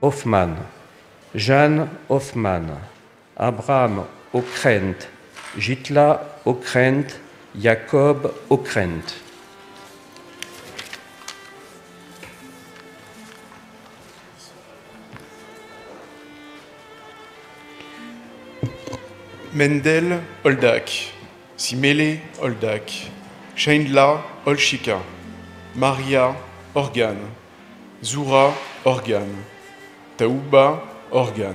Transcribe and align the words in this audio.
Hoffmann, 0.00 0.56
Jeanne 1.34 1.90
Hoffmann, 2.08 2.70
Abraham 3.36 4.04
Okrent, 4.32 5.08
Jitla 5.56 6.20
Okrent, 6.44 7.18
Jacob 7.54 8.32
Okrent. 8.48 9.14
Mendel 19.52 20.20
Oldak, 20.44 20.88
Simele 21.56 22.20
Oldak, 22.40 22.88
Shaindla 23.56 24.22
Olshika, 24.46 25.00
Maria 25.74 26.36
Organ, 26.74 27.16
Zura 28.00 28.54
Organ, 28.84 29.26
Taouba 30.18 30.82
Organ, 31.12 31.54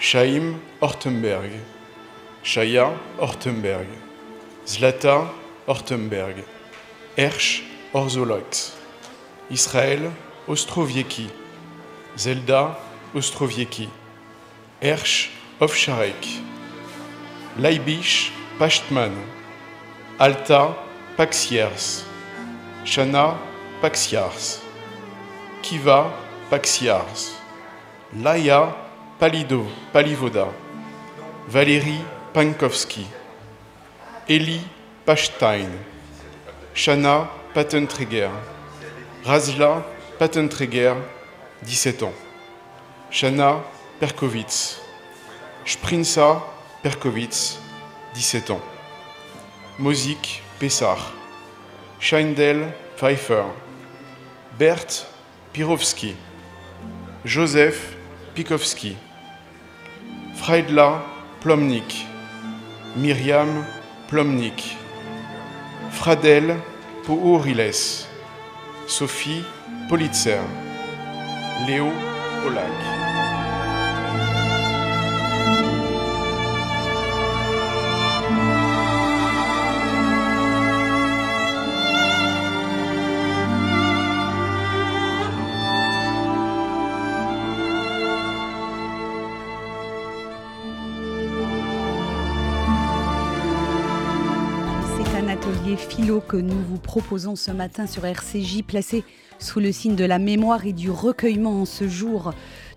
Shaim 0.00 0.56
Hortenberg, 0.80 1.52
Shaya 2.42 2.92
Hortenberg, 3.16 3.86
Zlata 4.66 5.30
Hortenberg, 5.68 6.42
Ersch 7.16 7.62
Orzolax, 7.92 8.72
Israël 9.48 10.10
Ostrovieki, 10.48 11.28
Zelda 12.18 12.76
Ostrovieki, 13.14 13.88
Ersch 14.82 15.30
Ovcharek, 15.60 16.40
Laibish 17.56 18.32
Pachtman, 18.58 19.12
Alta 20.18 20.74
Paxiers, 21.16 22.04
Shana 22.84 23.36
Paxiars, 23.80 24.60
Kiva 25.62 26.12
Paxiars, 26.50 27.39
Laia 28.12 28.74
Palido 29.20 29.64
Palivoda, 29.92 30.48
Valérie 31.46 32.00
Pankowski, 32.34 33.06
Eli 34.28 34.60
Pachstein, 35.06 35.68
Shana 36.74 37.30
Patentreger, 37.54 38.30
Razla 39.24 39.86
Patentreger, 40.18 40.96
17 41.62 42.02
ans, 42.02 42.12
Shana 43.12 43.62
Perkovitz, 44.00 44.80
Sprinsa 45.64 46.42
Perkovitz, 46.82 47.60
17 48.14 48.50
ans, 48.50 48.60
Mozik 49.78 50.42
Pessar, 50.58 51.12
Scheindel 52.00 52.72
Pfeiffer, 52.96 53.44
Bert 54.58 55.06
Pirovski, 55.52 56.16
Joseph 57.24 57.99
Pikowski, 58.40 58.96
Plomnik, 61.42 62.06
Myriam 62.96 63.66
Plomnik, 64.08 64.76
Fradel 65.90 66.56
Pouriles, 67.04 68.08
Sophie 68.86 69.44
Politzer, 69.90 70.40
Léo 71.66 71.92
Polak. 72.42 72.99
Que 96.30 96.36
nous 96.36 96.62
vous 96.62 96.78
proposons 96.78 97.34
ce 97.34 97.50
matin 97.50 97.88
sur 97.88 98.06
RCJ, 98.06 98.62
placé 98.62 99.02
sous 99.40 99.58
le 99.58 99.72
signe 99.72 99.96
de 99.96 100.04
la 100.04 100.20
mémoire 100.20 100.64
et 100.64 100.72
du 100.72 100.88
recueillement 100.88 101.62
en 101.62 101.64
ce 101.64 101.88
jour 101.88 102.32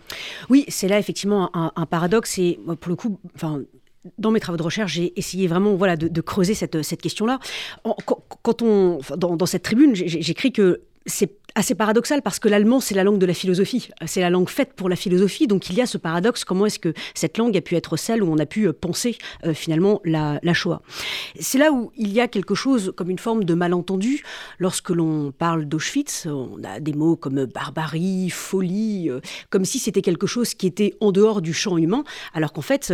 Oui, 0.48 0.64
c'est 0.68 0.88
là 0.88 0.98
effectivement 0.98 1.50
un, 1.54 1.84
paradoxe 1.84 2.38
et 2.38 2.58
pour 2.80 2.88
le 2.88 2.96
coup, 2.96 3.18
enfin, 3.34 3.60
dans 4.16 4.30
mes 4.30 4.40
travaux 4.40 4.56
de 4.56 4.62
recherche, 4.62 4.94
j'ai 4.94 5.12
essayé 5.18 5.48
vraiment 5.48 5.74
voilà, 5.74 5.98
de, 5.98 6.20
creuser 6.22 6.54
cette, 6.54 6.80
cette 6.82 7.02
question-là. 7.02 7.38
Quand 8.42 8.62
on, 8.62 9.00
dans 9.18 9.44
cette 9.44 9.64
tribune, 9.64 9.94
j'écris 9.94 10.50
que 10.50 10.80
c'est 11.08 11.38
assez 11.54 11.74
paradoxal 11.74 12.22
parce 12.22 12.38
que 12.38 12.48
l'allemand, 12.48 12.78
c'est 12.78 12.94
la 12.94 13.02
langue 13.02 13.18
de 13.18 13.26
la 13.26 13.34
philosophie. 13.34 13.88
C'est 14.06 14.20
la 14.20 14.30
langue 14.30 14.48
faite 14.48 14.74
pour 14.74 14.88
la 14.88 14.94
philosophie. 14.94 15.46
Donc 15.46 15.68
il 15.70 15.76
y 15.76 15.80
a 15.80 15.86
ce 15.86 15.98
paradoxe. 15.98 16.44
Comment 16.44 16.66
est-ce 16.66 16.78
que 16.78 16.94
cette 17.14 17.36
langue 17.38 17.56
a 17.56 17.60
pu 17.60 17.74
être 17.74 17.96
celle 17.96 18.22
où 18.22 18.30
on 18.30 18.38
a 18.38 18.46
pu 18.46 18.68
euh, 18.68 18.72
penser 18.72 19.18
euh, 19.44 19.54
finalement 19.54 20.00
la, 20.04 20.38
la 20.42 20.54
Shoah? 20.54 20.82
C'est 21.40 21.58
là 21.58 21.72
où 21.72 21.90
il 21.96 22.12
y 22.12 22.20
a 22.20 22.28
quelque 22.28 22.54
chose 22.54 22.92
comme 22.96 23.10
une 23.10 23.18
forme 23.18 23.44
de 23.44 23.54
malentendu. 23.54 24.22
Lorsque 24.58 24.90
l'on 24.90 25.32
parle 25.32 25.64
d'Auschwitz, 25.64 26.26
on 26.26 26.62
a 26.62 26.78
des 26.78 26.92
mots 26.92 27.16
comme 27.16 27.46
barbarie, 27.46 28.30
folie, 28.30 29.10
euh, 29.10 29.20
comme 29.50 29.64
si 29.64 29.78
c'était 29.78 30.02
quelque 30.02 30.26
chose 30.26 30.54
qui 30.54 30.66
était 30.66 30.94
en 31.00 31.10
dehors 31.10 31.42
du 31.42 31.54
champ 31.54 31.76
humain, 31.76 32.04
alors 32.34 32.52
qu'en 32.52 32.62
fait, 32.62 32.92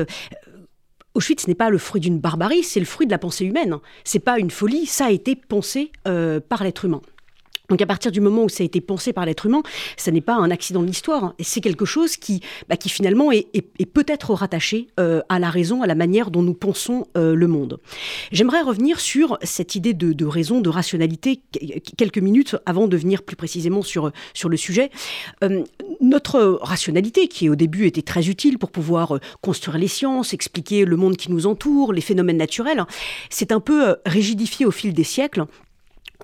Auschwitz 1.14 1.48
n'est 1.48 1.54
pas 1.54 1.70
le 1.70 1.78
fruit 1.78 2.00
d'une 2.00 2.18
barbarie, 2.18 2.62
c'est 2.62 2.80
le 2.80 2.86
fruit 2.86 3.06
de 3.06 3.12
la 3.12 3.18
pensée 3.18 3.44
humaine. 3.44 3.76
C'est 4.04 4.20
pas 4.20 4.38
une 4.38 4.50
folie, 4.50 4.86
ça 4.86 5.06
a 5.06 5.10
été 5.10 5.36
pensé 5.36 5.92
par 6.48 6.64
l'être 6.64 6.84
humain. 6.84 7.02
Donc 7.68 7.80
à 7.80 7.86
partir 7.86 8.12
du 8.12 8.20
moment 8.20 8.44
où 8.44 8.48
ça 8.48 8.62
a 8.62 8.66
été 8.66 8.80
pensé 8.80 9.12
par 9.12 9.24
l'être 9.24 9.46
humain, 9.46 9.62
ça 9.96 10.10
n'est 10.10 10.20
pas 10.20 10.34
un 10.34 10.50
accident 10.50 10.82
de 10.82 10.86
l'histoire, 10.86 11.24
hein. 11.24 11.34
c'est 11.40 11.60
quelque 11.60 11.84
chose 11.84 12.16
qui, 12.16 12.40
bah, 12.68 12.76
qui 12.76 12.88
finalement 12.88 13.32
est, 13.32 13.44
peut-être 13.92 14.34
rattaché 14.34 14.88
euh, 15.00 15.22
à 15.28 15.38
la 15.38 15.50
raison, 15.50 15.82
à 15.82 15.86
la 15.86 15.94
manière 15.94 16.30
dont 16.30 16.42
nous 16.42 16.54
pensons 16.54 17.06
euh, 17.16 17.34
le 17.34 17.46
monde. 17.46 17.78
J'aimerais 18.32 18.60
revenir 18.62 19.00
sur 19.00 19.38
cette 19.42 19.74
idée 19.74 19.94
de, 19.94 20.26
raison, 20.26 20.60
de 20.60 20.68
rationalité, 20.68 21.40
quelques 21.96 22.18
minutes 22.18 22.56
avant 22.66 22.88
de 22.88 22.96
venir 22.96 23.22
plus 23.22 23.36
précisément 23.36 23.82
sur, 23.82 24.10
sur 24.34 24.48
le 24.48 24.56
sujet. 24.56 24.90
Euh, 25.42 25.64
notre 26.00 26.58
rationalité, 26.60 27.28
qui 27.28 27.48
au 27.48 27.54
début 27.54 27.86
était 27.86 28.02
très 28.02 28.28
utile 28.28 28.58
pour 28.58 28.70
pouvoir 28.70 29.18
construire 29.40 29.78
les 29.78 29.88
sciences, 29.88 30.34
expliquer 30.34 30.84
le 30.84 30.96
monde 30.96 31.16
qui 31.16 31.30
nous 31.30 31.46
entoure, 31.46 31.92
les 31.92 32.00
phénomènes 32.00 32.36
naturels, 32.36 32.80
hein, 32.80 32.86
s'est 33.30 33.52
un 33.52 33.60
peu 33.60 33.96
rigidifiée 34.04 34.66
au 34.66 34.70
fil 34.70 34.92
des 34.92 35.04
siècles 35.04 35.46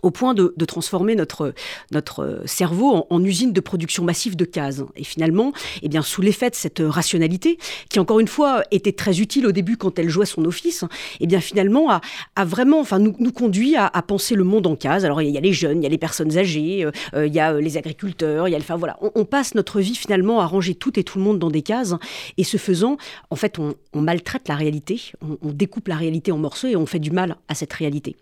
au 0.03 0.11
point 0.11 0.35
de, 0.35 0.53
transformer 0.65 1.15
notre, 1.15 1.53
notre 1.91 2.43
cerveau 2.47 3.07
en, 3.09 3.25
usine 3.25 3.53
de 3.53 3.61
production 3.61 4.05
massive 4.05 4.37
de 4.37 4.45
cases. 4.45 4.83
Et 4.97 5.05
finalement, 5.05 5.53
eh 5.83 5.89
bien, 5.89 6.03
sous 6.03 6.23
l'effet 6.23 6.51
de 6.51 6.55
cette 6.55 6.83
rationalité, 6.85 7.59
qui 7.89 7.99
encore 7.99 8.21
une 8.21 8.29
fois 8.29 8.63
était 8.71 8.93
très 8.93 9.21
utile 9.21 9.47
au 9.47 9.53
début 9.53 9.77
quand 9.77 9.99
elle 9.99 10.09
jouait 10.09 10.27
son 10.27 10.45
office, 10.45 10.85
eh 11.21 11.27
bien 11.27 11.41
finalement 11.41 11.91
a, 11.91 12.01
a 12.37 12.45
vraiment, 12.45 12.81
enfin, 12.81 12.99
nous, 12.99 13.15
nous 13.19 13.33
conduit 13.33 13.77
à, 13.77 13.91
penser 14.03 14.35
le 14.35 14.45
monde 14.45 14.67
en 14.67 14.77
cases. 14.77 15.05
Alors 15.05 15.23
il 15.23 15.31
y 15.31 15.39
a 15.39 15.41
les 15.41 15.53
jeunes, 15.53 15.81
il 15.81 15.83
y 15.83 15.87
a 15.87 15.91
les 15.91 15.99
personnes 15.99 16.37
âgées, 16.39 16.85
euh, 16.85 16.91
euh, 17.15 17.27
il 17.27 17.35
y 17.35 17.41
a 17.41 17.53
euh, 17.53 17.61
les 17.61 17.77
agriculteurs, 17.77 18.49
il 18.49 18.53
y 18.53 18.55
a 18.55 18.59
enfin 18.59 18.77
voilà, 18.77 18.99
on, 19.15 19.25
passe 19.25 19.55
notre 19.55 19.81
vie 19.81 19.95
finalement 19.95 20.41
à 20.41 20.47
ranger 20.47 20.75
tout 20.75 20.99
et 20.99 21.05
tout 21.05 21.19
le 21.19 21.25
monde 21.25 21.39
dans 21.39 21.51
des 21.51 21.63
cases. 21.63 21.95
Et 22.37 22.45
ce 22.45 22.57
faisant, 22.57 22.97
en 23.31 23.37
fait, 23.37 23.59
on, 23.59 23.75
maltraite 23.95 24.49
la 24.49 24.57
réalité, 24.57 25.13
on, 25.23 25.39
on 25.43 25.53
découpe 25.53 25.89
la 25.89 25.97
réalité 25.97 26.33
en 26.33 26.39
morceaux 26.39 26.69
et 26.69 26.77
on 26.77 26.87
fait 26.87 26.99
du 26.99 27.11
mal 27.11 27.37
à 27.49 27.55
cette 27.55 27.73
réalité. 27.73 28.17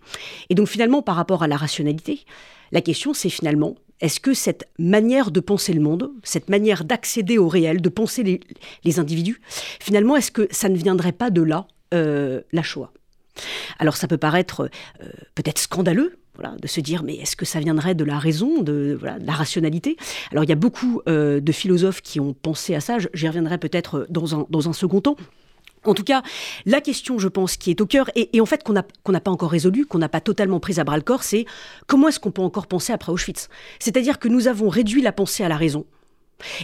Et 0.50 0.54
donc 0.54 0.69
finalement, 0.69 1.02
par 1.02 1.16
rapport 1.16 1.42
à 1.42 1.48
la 1.48 1.56
La 2.72 2.80
question, 2.80 3.14
c'est 3.14 3.30
finalement, 3.30 3.76
est-ce 4.00 4.20
que 4.20 4.34
cette 4.34 4.68
manière 4.78 5.30
de 5.30 5.40
penser 5.40 5.72
le 5.72 5.80
monde, 5.80 6.10
cette 6.22 6.48
manière 6.48 6.84
d'accéder 6.84 7.38
au 7.38 7.48
réel, 7.48 7.80
de 7.80 7.88
penser 7.88 8.40
les, 8.84 9.00
individus, 9.00 9.40
finalement, 9.80 10.16
est-ce 10.16 10.30
que 10.30 10.46
ça 10.50 10.68
ne 10.68 10.76
viendrait 10.76 11.12
pas 11.12 11.30
de 11.30 11.42
là, 11.42 11.66
euh, 11.94 12.42
la 12.52 12.62
Shoah? 12.62 12.92
Alors 13.78 13.96
ça 13.96 14.08
peut 14.08 14.18
paraître 14.18 14.70
euh, 15.02 15.08
peut-être 15.34 15.58
scandaleux, 15.58 16.18
de 16.60 16.68
se 16.68 16.80
dire 16.80 17.02
mais 17.02 17.16
est-ce 17.16 17.34
que 17.34 17.44
ça 17.44 17.58
viendrait 17.58 17.96
de 17.96 18.04
la 18.04 18.18
raison, 18.18 18.62
de, 18.62 18.98
la 19.02 19.32
rationalité? 19.32 19.96
Alors 20.30 20.44
il 20.44 20.48
y 20.48 20.52
a 20.52 20.56
beaucoup 20.56 21.02
euh, 21.08 21.40
de 21.40 21.52
philosophes 21.52 22.00
qui 22.00 22.20
ont 22.20 22.32
pensé 22.32 22.76
à 22.76 22.80
ça, 22.80 22.98
j'y 23.12 23.26
reviendrai 23.26 23.58
peut-être 23.58 24.06
dans 24.08 24.46
dans 24.48 24.68
un 24.68 24.72
second 24.72 25.00
temps. 25.00 25.16
En 25.88 25.94
tout 25.94 26.05
cas, 26.05 26.23
la 26.67 26.81
question, 26.81 27.19
je 27.19 27.29
pense, 27.29 27.56
qui 27.56 27.70
est 27.70 27.81
au 27.81 27.87
cœur, 27.87 28.11
et, 28.14 28.40
en 28.40 28.46
fait 28.46 28.62
qu'on 28.62 28.75
n'a 28.75 29.20
pas 29.20 29.31
encore 29.31 29.50
résolu, 29.50 29.87
qu'on 29.87 29.99
n'a 29.99 30.11
pas 30.11 30.20
totalement 30.20 30.61
prise 30.61 30.79
à 30.79 30.85
bras 30.85 30.96
le 30.96 31.02
corps, 31.02 31.23
c'est 31.23 31.46
comment 31.87 32.08
est-ce 32.08 32.20
qu'on 32.20 32.31
peut 32.31 32.43
encore 32.43 32.67
penser 32.67 32.93
après 32.93 33.11
Auschwitz? 33.11 33.49
C'est-à-dire 33.79 34.19
que 34.19 34.29
nous 34.29 34.49
avons 34.49 34.69
réduit 34.69 35.00
la 35.00 35.12
pensée 35.12 35.44
à 35.44 35.49
la 35.49 35.56
raison. 35.56 35.87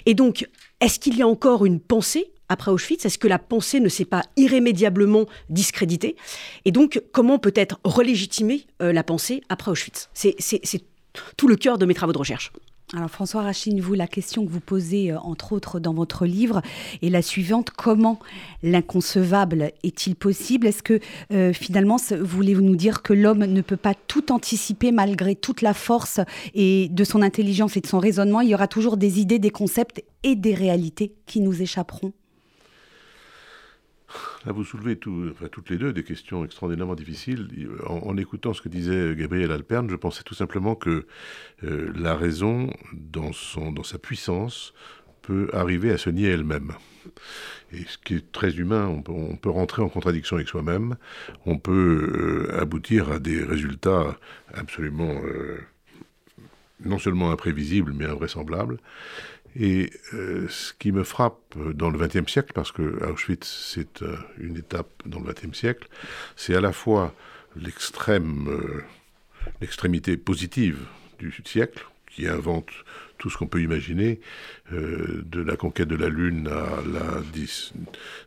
Et 0.05 0.15
donc, 0.15 0.49
est-ce 0.81 0.99
qu'il 0.99 1.17
y 1.17 1.23
a 1.23 1.27
encore 1.27 1.65
une 1.65 1.81
pensée 1.81 2.31
après 2.51 2.71
Auschwitz? 2.71 3.07
Est-ce 3.07 3.19
que 3.19 3.29
la 3.29 3.39
pensée 3.39 3.81
ne 3.81 3.89
s'est 3.89 4.05
pas 4.05 4.23
irrémédiablement 4.37 5.25
discréditée? 5.49 6.17
Et 6.67 6.71
donc, 6.71 7.03
comment 7.13 7.39
peut-être 7.39 7.81
relégitimer 7.83 8.67
euh, 8.83 8.93
la 8.93 9.03
pensée 9.03 9.43
après 9.49 9.71
Auschwitz? 9.71 10.11
C'est 10.13 10.37
tout 11.37 11.49
le 11.49 11.57
cœur 11.57 11.79
de 11.79 11.87
mes 11.87 11.95
travaux 11.95 12.13
de 12.13 12.19
recherche. 12.19 12.53
Alors 12.93 13.11
François 13.11 13.43
Rachine, 13.43 13.81
vous, 13.81 13.95
la 13.95 14.07
question 14.07 14.45
que 14.45 14.51
vous 14.51 14.61
posez 14.61 15.11
euh, 15.11 15.19
entre 15.19 15.53
autres 15.53 15.81
dans 15.81 15.95
votre 15.95 16.27
livre 16.27 16.61
est 17.03 17.09
la 17.09 17.23
suivante. 17.23 17.71
Comment 17.71 18.21
l'inconcevable 18.63 19.73
est-il 19.83 20.15
possible? 20.15 20.67
Est-ce 20.67 20.83
que 20.83 21.01
euh, 21.33 21.53
finalement, 21.55 21.97
voulez-vous 22.21 22.61
nous 22.63 22.77
dire 22.77 23.03
que 23.03 23.15
l'homme 23.15 23.47
ne 23.47 23.63
peut 23.63 23.79
pas 23.79 23.95
tout 23.95 24.31
anticiper 24.31 24.93
malgré 24.93 25.35
toute 25.35 25.63
la 25.63 25.73
force 25.73 26.21
et 26.55 26.89
de 26.91 27.05
son 27.05 27.23
intelligence 27.23 27.77
et 27.77 27.81
de 27.81 27.87
son 27.87 27.99
raisonnement? 27.99 28.43
Il 28.43 28.51
y 28.51 28.55
aura 28.55 28.69
toujours 28.69 28.99
des 28.99 29.19
idées, 29.19 29.39
des 29.39 29.51
concepts 29.51 30.05
et 30.23 30.37
des 30.37 30.55
réalités 30.55 31.15
qui 31.27 31.41
nous 31.41 31.63
échapperont 31.63 32.13
Là, 34.45 34.53
vous 34.53 34.65
soulevez 34.65 34.97
toutes 34.97 35.71
les 35.71 35.79
deux 35.79 35.93
des 35.93 36.05
questions 36.05 36.45
extraordinairement 36.45 36.95
difficiles. 36.95 37.49
En, 37.87 38.17
écoutant 38.17 38.53
ce 38.53 38.61
que 38.61 38.69
disait 38.69 39.15
Gabriel 39.17 39.51
Alperne, 39.53 39.89
je 39.91 39.97
pensais 39.97 40.23
tout 40.23 40.35
simplement 40.35 40.75
que 40.75 41.07
euh, 41.65 41.93
la 41.97 42.15
raison, 42.15 42.71
dans, 42.93 43.33
sa 43.33 43.99
puissance, 43.99 44.75
peut 45.23 45.49
arriver 45.53 45.91
à 45.91 45.99
se 45.99 46.11
nier 46.11 46.29
elle-même. 46.29 46.73
Et 47.73 47.85
ce 47.87 47.97
qui 47.99 48.17
est 48.17 48.33
très 48.33 48.57
humain, 48.57 48.87
on 48.87 49.37
peut, 49.37 49.51
rentrer 49.51 49.83
en 49.83 49.89
contradiction 49.89 50.37
avec 50.37 50.49
soi-même, 50.49 50.97
on 51.47 51.59
peut 51.59 52.49
euh, 52.51 52.61
aboutir 52.61 53.11
à 53.11 53.19
des 53.19 53.43
résultats 53.43 54.19
absolument 54.53 55.15
euh, 55.25 55.59
non 56.85 56.99
seulement 56.99 57.31
imprévisibles, 57.31 57.93
mais 57.95 58.05
invraisemblables. 58.05 58.79
Et 59.57 59.91
euh, 60.15 60.49
ce 60.49 60.73
qui 60.73 60.91
me 60.91 61.05
frappe 61.05 61.55
dans 61.75 61.91
le 61.91 61.99
XXe 61.99 62.31
siècle, 62.31 62.53
parce 62.55 62.73
que 62.73 63.05
Auschwitz 63.05 63.47
c'est 63.73 64.03
euh, 64.03 64.17
une 64.39 64.57
étape 64.57 64.91
dans 65.07 65.21
le 65.21 65.33
XXe 65.33 65.57
siècle, 65.57 65.89
c'est 66.37 66.57
à 66.57 66.61
la 66.61 66.73
fois 66.73 67.15
l'extrême, 67.57 68.49
euh, 68.49 68.83
l'extrémité 69.61 70.17
positive 70.17 70.79
du 71.21 71.33
siècle, 71.45 71.87
qui 72.11 72.27
invente 72.27 72.69
tout 73.19 73.31
ce 73.31 73.39
qu'on 73.39 73.47
peut 73.47 73.63
imaginer, 73.63 74.21
de 74.71 75.41
la 75.41 75.57
conquête 75.57 75.89
de 75.89 75.97
la 75.97 76.09
Lune 76.09 76.49
à 76.49 76.83
la 76.87 77.23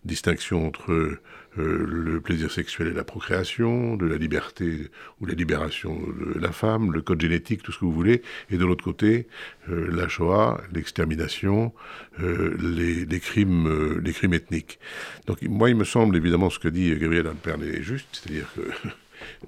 distinction 0.04 0.68
entre 0.68 1.20
euh, 1.58 1.86
le 1.88 2.22
plaisir 2.22 2.52
sexuel 2.52 2.90
et 2.90 2.94
la 2.94 3.04
procréation, 3.04 3.96
de 3.96 4.06
la 4.06 4.18
liberté 4.18 4.90
ou 5.20 5.26
la 5.26 5.34
libération 5.34 6.00
de 6.00 6.40
la 6.40 6.52
femme, 6.52 6.92
le 6.92 7.02
code 7.02 7.20
génétique, 7.22 7.64
tout 7.64 7.72
ce 7.72 7.80
que 7.80 7.86
vous 7.86 7.92
voulez, 7.92 8.22
et 8.52 8.58
de 8.58 8.66
l'autre 8.66 8.84
côté, 8.84 9.28
euh, 9.70 9.90
la 9.92 10.08
Shoah, 10.08 10.62
l'extermination, 10.74 11.74
euh, 12.20 12.56
les, 12.60 13.20
crimes, 13.20 14.34
ethniques. 14.34 14.80
Donc 15.26 15.42
moi, 15.44 15.70
il 15.70 15.76
me 15.76 15.84
semble 15.84 16.16
évidemment 16.16 16.50
ce 16.50 16.60
que 16.60 16.68
dit 16.68 16.96
Gabriel 16.96 17.28
Alperne 17.28 17.64
est 17.64 17.82
juste, 17.82 18.08
c'est-à-dire 18.12 18.52
que 18.56 18.90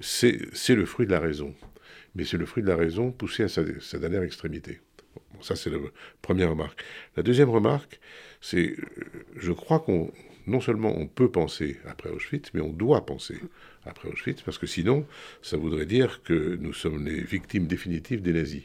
c'est 0.00 0.74
le 0.74 0.86
fruit 0.86 1.06
de 1.06 1.12
la 1.12 1.20
raison, 1.20 1.54
mais 2.14 2.24
c'est 2.24 2.38
le 2.38 2.46
fruit 2.46 2.62
de 2.62 2.68
la 2.68 2.76
raison 2.76 3.12
poussé 3.12 3.44
à 3.44 3.48
sa, 3.48 3.62
dernière 3.98 4.22
extrémité. 4.22 4.80
ça, 5.42 5.54
c'est 5.54 5.70
la 5.70 5.78
première 6.22 6.50
remarque. 6.50 6.82
La 7.16 7.22
deuxième 7.22 7.50
remarque, 7.50 8.00
c'est, 8.40 8.76
je 9.36 9.52
crois 9.52 9.80
qu'on 9.80 10.10
non 10.46 10.60
seulement 10.60 10.96
on 10.96 11.06
peut 11.06 11.30
penser 11.30 11.78
après 11.86 12.10
Auschwitz, 12.10 12.50
mais 12.54 12.60
on 12.60 12.72
doit 12.72 13.04
penser 13.06 13.38
après 13.84 14.08
Auschwitz, 14.08 14.42
parce 14.42 14.58
que 14.58 14.66
sinon, 14.66 15.06
ça 15.42 15.56
voudrait 15.56 15.86
dire 15.86 16.22
que 16.22 16.56
nous 16.60 16.72
sommes 16.72 17.04
les 17.04 17.20
victimes 17.22 17.66
définitives 17.66 18.22
des 18.22 18.32
nazis. 18.32 18.64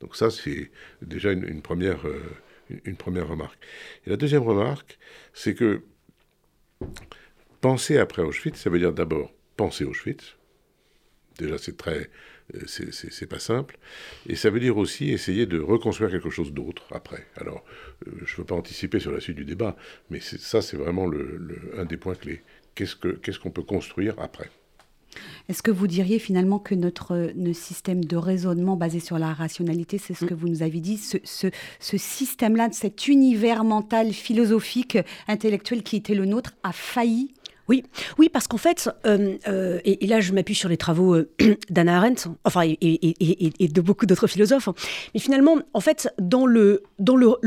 Donc 0.00 0.16
ça, 0.16 0.30
c'est 0.30 0.70
déjà 1.02 1.32
une, 1.32 1.62
première, 1.62 2.06
euh, 2.06 2.94
première 2.98 3.28
remarque. 3.28 3.58
Et 4.06 4.10
la 4.10 4.16
deuxième 4.16 4.42
remarque, 4.42 4.98
c'est 5.34 5.54
que 5.54 5.82
penser 7.60 7.98
après 7.98 8.22
Auschwitz, 8.22 8.58
ça 8.58 8.70
veut 8.70 8.78
dire 8.78 8.92
d'abord 8.92 9.32
penser 9.56 9.84
Auschwitz. 9.84 10.36
Déjà, 11.38 11.58
c'est 11.58 11.76
très, 11.76 12.10
c'est 12.66 13.26
pas 13.26 13.38
simple. 13.38 13.78
Et 14.26 14.36
ça 14.36 14.50
veut 14.50 14.60
dire 14.60 14.76
aussi 14.76 15.10
essayer 15.10 15.46
de 15.46 15.58
reconstruire 15.58 16.10
quelque 16.10 16.30
chose 16.30 16.52
d'autre 16.52 16.84
après. 16.90 17.26
Alors, 17.36 17.64
euh, 18.06 18.12
je 18.24 18.34
ne 18.34 18.36
veux 18.38 18.44
pas 18.44 18.54
anticiper 18.54 19.00
sur 19.00 19.12
la 19.12 19.20
suite 19.20 19.36
du 19.36 19.44
débat, 19.44 19.76
mais 20.10 20.20
ça, 20.20 20.62
c'est 20.62 20.76
vraiment 20.76 21.06
le, 21.06 21.72
un 21.76 21.84
des 21.84 21.96
points 21.96 22.14
clés. 22.14 22.42
Qu'est-ce 22.74 23.38
qu'on 23.38 23.50
peut 23.50 23.62
construire 23.62 24.14
après? 24.18 24.50
Est-ce 25.48 25.62
que 25.62 25.72
vous 25.72 25.88
diriez 25.88 26.18
finalement 26.18 26.58
que 26.60 26.74
notre, 26.74 27.32
système 27.52 28.04
de 28.04 28.16
raisonnement 28.16 28.76
basé 28.76 29.00
sur 29.00 29.18
la 29.18 29.32
rationalité, 29.32 29.98
c'est 29.98 30.14
ce 30.14 30.24
mm. 30.24 30.28
que 30.28 30.34
vous 30.34 30.48
nous 30.48 30.62
avez 30.62 30.80
dit, 30.80 30.96
ce, 30.96 31.18
ce 31.24 31.96
système-là, 31.98 32.68
cet 32.72 33.08
univers 33.08 33.64
mental, 33.64 34.12
philosophique, 34.12 34.98
intellectuel 35.26 35.82
qui 35.82 35.96
était 35.96 36.14
le 36.14 36.26
nôtre, 36.26 36.52
a 36.62 36.72
failli 36.72 37.34
oui, 38.18 38.28
parce 38.28 38.46
qu'en 38.46 38.56
fait, 38.56 38.90
euh, 39.06 39.36
euh, 39.48 39.78
et, 39.84 40.06
là 40.06 40.20
je 40.20 40.32
m'appuie 40.32 40.54
sur 40.54 40.68
les 40.68 40.76
travaux 40.76 41.14
euh, 41.14 41.30
d'Anna 41.70 41.98
Arendt, 41.98 42.28
enfin 42.44 42.62
et, 42.64 43.68
de 43.68 43.80
beaucoup 43.80 44.06
d'autres 44.06 44.26
philosophes, 44.26 44.68
mais 45.14 45.20
finalement, 45.20 45.56
en 45.74 45.80
fait, 45.80 46.12
dans 46.18 46.46
le 46.46 46.82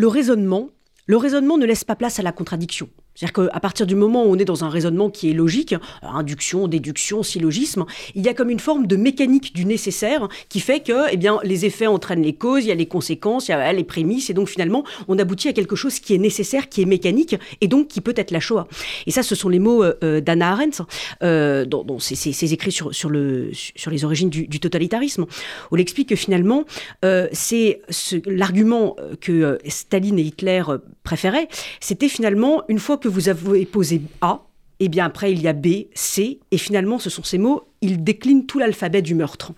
raisonnement, 0.01 0.69
le 1.05 1.17
raisonnement 1.17 1.57
ne 1.57 1.65
laisse 1.65 1.83
pas 1.83 1.95
place 1.95 2.19
à 2.19 2.23
la 2.23 2.31
contradiction. 2.31 2.89
C'est-à-dire 3.15 3.49
qu'à 3.51 3.59
partir 3.59 3.85
du 3.85 3.95
moment 3.95 4.25
où 4.25 4.29
on 4.29 4.37
est 4.37 4.45
dans 4.45 4.63
un 4.63 4.69
raisonnement 4.69 5.09
qui 5.09 5.29
est 5.29 5.33
logique, 5.33 5.75
induction, 6.01 6.67
déduction, 6.67 7.23
syllogisme, 7.23 7.85
il 8.15 8.23
y 8.23 8.29
a 8.29 8.33
comme 8.33 8.49
une 8.49 8.59
forme 8.59 8.87
de 8.87 8.95
mécanique 8.95 9.53
du 9.53 9.65
nécessaire 9.65 10.27
qui 10.49 10.59
fait 10.59 10.79
que 10.79 11.11
eh 11.11 11.17
bien, 11.17 11.39
les 11.43 11.65
effets 11.65 11.87
entraînent 11.87 12.23
les 12.23 12.33
causes, 12.33 12.63
il 12.63 12.69
y 12.69 12.71
a 12.71 12.75
les 12.75 12.85
conséquences, 12.85 13.47
il 13.47 13.51
y 13.51 13.53
a 13.53 13.73
les 13.73 13.83
prémices, 13.83 14.29
et 14.29 14.33
donc 14.33 14.47
finalement, 14.47 14.83
on 15.07 15.19
aboutit 15.19 15.47
à 15.47 15.53
quelque 15.53 15.75
chose 15.75 15.99
qui 15.99 16.13
est 16.15 16.17
nécessaire, 16.17 16.69
qui 16.69 16.81
est 16.81 16.85
mécanique, 16.85 17.35
et 17.61 17.67
donc 17.67 17.87
qui 17.87 18.01
peut 18.01 18.13
être 18.15 18.31
la 18.31 18.39
Shoah. 18.39 18.67
Et 19.05 19.11
ça, 19.11 19.23
ce 19.23 19.35
sont 19.35 19.49
les 19.49 19.59
mots 19.59 19.83
euh, 19.83 20.21
d'Anna 20.21 20.51
Arendt, 20.51 20.83
euh, 21.21 21.65
dans, 21.65 21.99
ses, 21.99 22.53
écrits 22.53 22.71
sur, 22.71 22.93
sur, 22.93 23.09
le, 23.09 23.51
sur 23.53 23.91
les 23.91 24.05
origines 24.05 24.29
du, 24.29 24.59
totalitarisme, 24.59 25.25
où 25.71 25.75
elle 25.75 25.81
explique 25.81 26.09
que 26.09 26.15
finalement, 26.15 26.65
euh, 27.05 27.27
c'est 27.31 27.81
l'argument 28.25 28.95
que 29.21 29.59
Staline 29.67 30.19
et 30.19 30.23
Hitler 30.23 30.63
préféraient, 31.03 31.47
c'était 31.79 32.09
finalement, 32.09 32.63
une 32.69 32.79
fois 32.79 32.97
que 33.03 33.09
vous 33.09 33.27
avez 33.27 33.65
posé 33.65 34.01
A, 34.21 34.41
et 34.79 34.87
bien 34.87 35.05
après 35.05 35.31
il 35.31 35.41
y 35.41 35.47
a 35.47 35.53
B, 35.53 35.87
C, 35.93 36.39
et 36.51 36.57
finalement 36.57 36.97
ce 36.99 37.09
sont 37.09 37.23
ces 37.23 37.37
mots 37.37 37.67
il 37.81 38.01
décline 38.01 38.45
tout 38.45 38.59
l'alphabet 38.59 39.01
du 39.01 39.13
meurtre. 39.13 39.51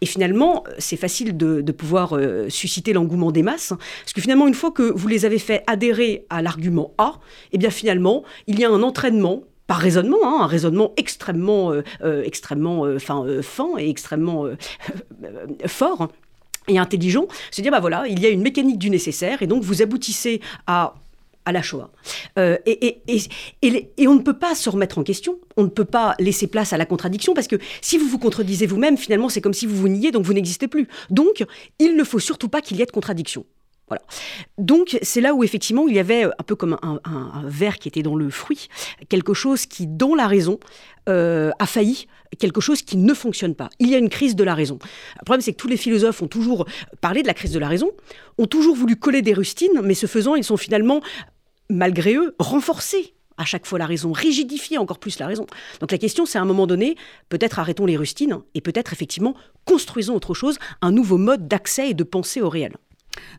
Et 0.00 0.06
finalement, 0.06 0.62
c'est 0.78 0.96
facile 0.96 1.36
de, 1.36 1.72
pouvoir 1.72 2.16
susciter 2.48 2.92
l'engouement 2.92 3.32
des 3.32 3.42
masses, 3.42 3.72
parce 4.02 4.12
que 4.14 4.20
finalement, 4.20 4.46
une 4.46 4.54
fois 4.54 4.70
que 4.70 4.84
vous 4.84 5.08
les 5.08 5.24
avez 5.24 5.40
fait 5.40 5.64
adhérer 5.66 6.26
à 6.30 6.42
l'argument 6.42 6.92
A, 6.96 7.18
eh 7.50 7.58
bien 7.58 7.70
finalement, 7.70 8.22
il 8.46 8.60
y 8.60 8.64
a 8.64 8.70
un 8.70 8.84
entraînement 8.84 9.42
par 9.66 9.78
raisonnement, 9.78 10.18
hein, 10.22 10.44
un 10.44 10.46
raisonnement 10.46 10.92
extrêmement, 10.96 11.72
extrêmement 12.22 12.84
fin 13.00 13.70
et 13.78 13.90
extrêmement 13.90 14.46
fort 15.66 16.08
et 16.68 16.78
intelligent, 16.78 17.26
se 17.50 17.62
dire, 17.62 17.72
bah 17.72 17.80
voilà, 17.80 18.06
il 18.06 18.20
y 18.20 18.26
a 18.26 18.28
une 18.28 18.42
mécanique 18.42 18.78
du 18.78 18.90
nécessaire, 18.90 19.42
et 19.42 19.48
donc 19.48 19.64
vous 19.64 19.82
aboutissez 19.82 20.40
à 20.68 20.94
à 21.46 21.52
la 21.52 21.62
Shoah. 21.62 21.90
Euh, 22.38 22.58
et, 22.66 23.00
et, 23.06 23.22
et, 23.62 23.90
et, 23.96 24.08
on 24.08 24.14
ne 24.14 24.20
peut 24.20 24.38
pas 24.38 24.54
se 24.54 24.68
remettre 24.68 24.98
en 24.98 25.02
question, 25.02 25.38
on 25.56 25.62
ne 25.62 25.68
peut 25.68 25.84
pas 25.84 26.14
laisser 26.18 26.48
place 26.48 26.72
à 26.72 26.76
la 26.76 26.84
contradiction, 26.84 27.32
parce 27.32 27.46
que 27.46 27.56
si 27.80 27.96
vous 27.96 28.06
vous 28.06 28.18
contredisez 28.18 28.66
vous-même, 28.66 28.98
finalement, 28.98 29.28
c'est 29.28 29.40
comme 29.40 29.54
si 29.54 29.66
vous 29.66 29.76
vous 29.76 29.88
niez, 29.88 30.10
donc 30.10 30.24
vous 30.24 30.34
n'existez 30.34 30.68
plus. 30.68 30.88
Donc, 31.08 31.44
il 31.78 31.96
ne 31.96 32.04
faut 32.04 32.18
surtout 32.18 32.48
pas 32.48 32.60
qu'il 32.60 32.76
y 32.76 32.82
ait 32.82 32.86
de 32.86 32.90
contradiction. 32.90 33.46
Voilà. 33.88 34.02
Donc 34.58 34.98
c'est 35.00 35.20
là 35.20 35.32
où 35.32 35.44
effectivement 35.44 35.86
il 35.86 35.94
y 35.94 36.00
avait 36.00 36.24
un 36.24 36.42
peu 36.44 36.56
comme 36.56 36.76
un, 36.82 36.98
un, 37.04 37.42
verre 37.44 37.78
qui 37.78 37.86
était 37.86 38.02
dans 38.02 38.16
le 38.16 38.30
fruit, 38.30 38.66
quelque 39.08 39.32
chose 39.32 39.66
qui 39.66 39.86
dans 39.86 40.16
la 40.16 40.26
raison 40.26 40.58
euh, 41.08 41.52
a 41.60 41.66
failli, 41.66 42.08
quelque 42.40 42.60
chose 42.60 42.82
qui 42.82 42.96
ne 42.96 43.14
fonctionne 43.14 43.54
pas. 43.54 43.70
Il 43.78 43.88
y 43.88 43.94
a 43.94 43.98
une 43.98 44.08
crise 44.08 44.34
de 44.34 44.42
la 44.42 44.56
raison. 44.56 44.80
Le 45.20 45.24
problème 45.24 45.40
c'est 45.40 45.52
que 45.52 45.58
tous 45.58 45.68
les 45.68 45.76
philosophes 45.76 46.20
ont 46.20 46.26
toujours 46.26 46.66
parlé 47.00 47.22
de 47.22 47.28
la 47.28 47.34
crise 47.34 47.52
de 47.52 47.60
la 47.60 47.68
raison, 47.68 47.92
ont 48.38 48.46
toujours 48.46 48.74
voulu 48.74 48.96
coller 48.96 49.22
des 49.22 49.34
rustines, 49.34 49.80
mais 49.84 49.94
ce 49.94 50.06
faisant 50.06 50.34
ils 50.34 50.42
sont 50.42 50.56
finalement, 50.56 51.00
malgré 51.70 52.14
eux, 52.14 52.34
renforcés 52.38 53.14
à 53.38 53.44
chaque 53.44 53.66
fois 53.66 53.78
la 53.78 53.86
raison, 53.86 54.12
rigidifier 54.12 54.78
encore 54.78 54.98
plus 54.98 55.18
la 55.18 55.26
raison. 55.26 55.46
Donc 55.80 55.92
la 55.92 55.98
question, 55.98 56.26
c'est 56.26 56.38
à 56.38 56.42
un 56.42 56.46
moment 56.46 56.66
donné, 56.66 56.96
peut-être 57.28 57.58
arrêtons 57.58 57.86
les 57.86 57.96
rustines 57.96 58.38
et 58.54 58.60
peut-être 58.60 58.92
effectivement 58.92 59.34
construisons 59.64 60.14
autre 60.14 60.34
chose, 60.34 60.58
un 60.80 60.92
nouveau 60.92 61.18
mode 61.18 61.48
d'accès 61.48 61.90
et 61.90 61.94
de 61.94 62.04
pensée 62.04 62.40
au 62.40 62.48
réel. 62.48 62.72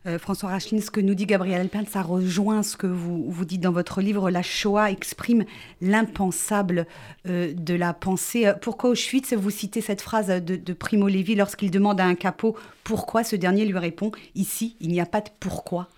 Euh, 0.06 0.18
François 0.18 0.50
Rachlin, 0.50 0.80
ce 0.80 0.90
que 0.90 1.00
nous 1.00 1.14
dit 1.14 1.26
Gabriel 1.26 1.60
Alpern, 1.60 1.86
ça 1.86 2.02
rejoint 2.02 2.62
ce 2.62 2.76
que 2.76 2.86
vous, 2.86 3.30
vous 3.30 3.44
dites 3.44 3.60
dans 3.60 3.72
votre 3.72 4.00
livre. 4.00 4.30
La 4.30 4.42
Shoah 4.42 4.90
exprime 4.90 5.44
l'impensable 5.80 6.86
euh, 7.28 7.52
de 7.54 7.74
la 7.74 7.92
pensée. 7.94 8.46
Euh, 8.46 8.54
pourquoi 8.54 8.90
Auschwitz 8.90 9.34
Vous 9.34 9.50
citez 9.50 9.80
cette 9.80 10.02
phrase 10.02 10.28
de, 10.28 10.72
Primo 10.72 11.08
Levi 11.08 11.34
lorsqu'il 11.34 11.70
demande 11.70 12.00
à 12.00 12.04
un 12.04 12.14
capot 12.14 12.56
pourquoi. 12.84 13.24
Ce 13.24 13.36
dernier 13.36 13.64
lui 13.64 13.78
répond 13.78 14.10
Ici, 14.34 14.76
il 14.80 14.88
n'y 14.88 15.00
a 15.00 15.06
pas 15.06 15.20
de 15.20 15.30
pourquoi. 15.40 15.88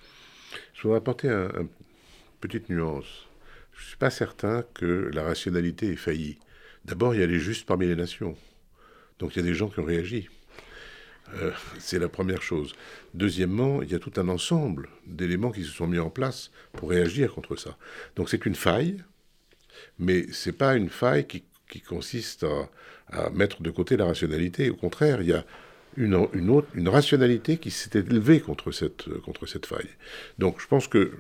Je 0.75 0.83
voudrais 0.83 0.99
apporter 0.99 1.29
une 1.29 1.69
petite 2.41 2.69
nuance. 2.69 3.29
Je 3.73 3.81
ne 3.81 3.89
suis 3.89 3.97
pas 3.97 4.11
certain 4.11 4.65
que 4.75 5.11
la 5.13 5.23
rationalité 5.23 5.93
ait 5.93 5.97
failli. 5.97 6.39
D'abord, 6.85 7.15
il 7.15 7.21
y 7.21 7.25
a 7.25 7.27
les 7.27 7.39
justes 7.39 7.67
parmi 7.67 7.87
les 7.87 7.97
nations. 7.97 8.37
Donc 9.19 9.37
il 9.37 9.41
y 9.41 9.43
a 9.43 9.49
des 9.49 9.55
gens 9.55 9.69
qui 9.69 9.81
ont 9.81 9.85
réagi. 9.85 10.29
Euh, 11.35 11.53
c'est 11.79 11.99
la 11.99 12.09
première 12.09 12.43
chose. 12.43 12.75
Deuxièmement, 13.15 13.83
il 13.83 13.91
y 13.91 13.95
a 13.95 13.99
tout 13.99 14.13
un 14.17 14.29
ensemble 14.29 14.89
d'éléments 15.07 15.53
qui 15.53 15.63
se 15.63 15.71
sont 15.71 15.87
mis 15.87 15.99
en 15.99 16.11
place 16.11 16.51
pour 16.73 16.91
réagir 16.91 17.33
contre 17.33 17.57
ça. 17.57 17.77
Donc 18.17 18.31
c'est 18.31 18.47
une 18.47 18.55
faille, 18.55 19.03
mais 19.99 20.27
c'est 20.33 20.53
pas 20.53 20.75
une 20.77 20.89
faille 20.89 21.27
qui, 21.27 21.45
consiste 21.87 22.45
à, 23.13 23.31
mettre 23.31 23.63
de 23.63 23.71
côté 23.71 23.97
la 23.97 24.07
rationalité. 24.07 24.71
Au 24.71 24.75
contraire, 24.75 25.23
il 25.23 25.29
y 25.29 25.33
a 25.33 25.45
une, 25.97 26.15
autre, 26.15 26.69
rationalité 26.87 27.59
qui 27.59 27.71
s'est 27.71 27.99
élevée 27.99 28.41
contre 28.41 28.73
cette, 28.73 29.09
contre 29.21 29.47
cette 29.47 29.67
faille. 29.67 29.89
Donc 30.39 30.61
je 30.61 30.67
pense 30.67 30.89
que 30.89 31.13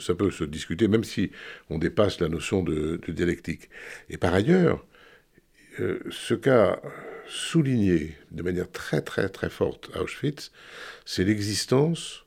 ça 0.00 0.14
peut, 0.14 0.30
se 0.30 0.44
discuter, 0.44 0.88
même 0.88 1.04
si 1.04 1.30
on 1.70 1.78
dépasse 1.78 2.20
la 2.20 2.28
notion 2.28 2.62
de, 2.62 3.00
dialectique. 3.08 3.68
Et 4.10 4.16
par 4.16 4.34
ailleurs, 4.34 4.84
euh, 5.80 6.00
ce 6.10 6.34
cas 6.34 6.80
souligné 7.28 8.16
de 8.30 8.42
manière 8.42 8.70
très 8.70 9.00
très 9.00 9.28
très 9.28 9.48
forte 9.48 9.90
Auschwitz, 9.96 10.52
c'est 11.04 11.24
l'existence, 11.24 12.24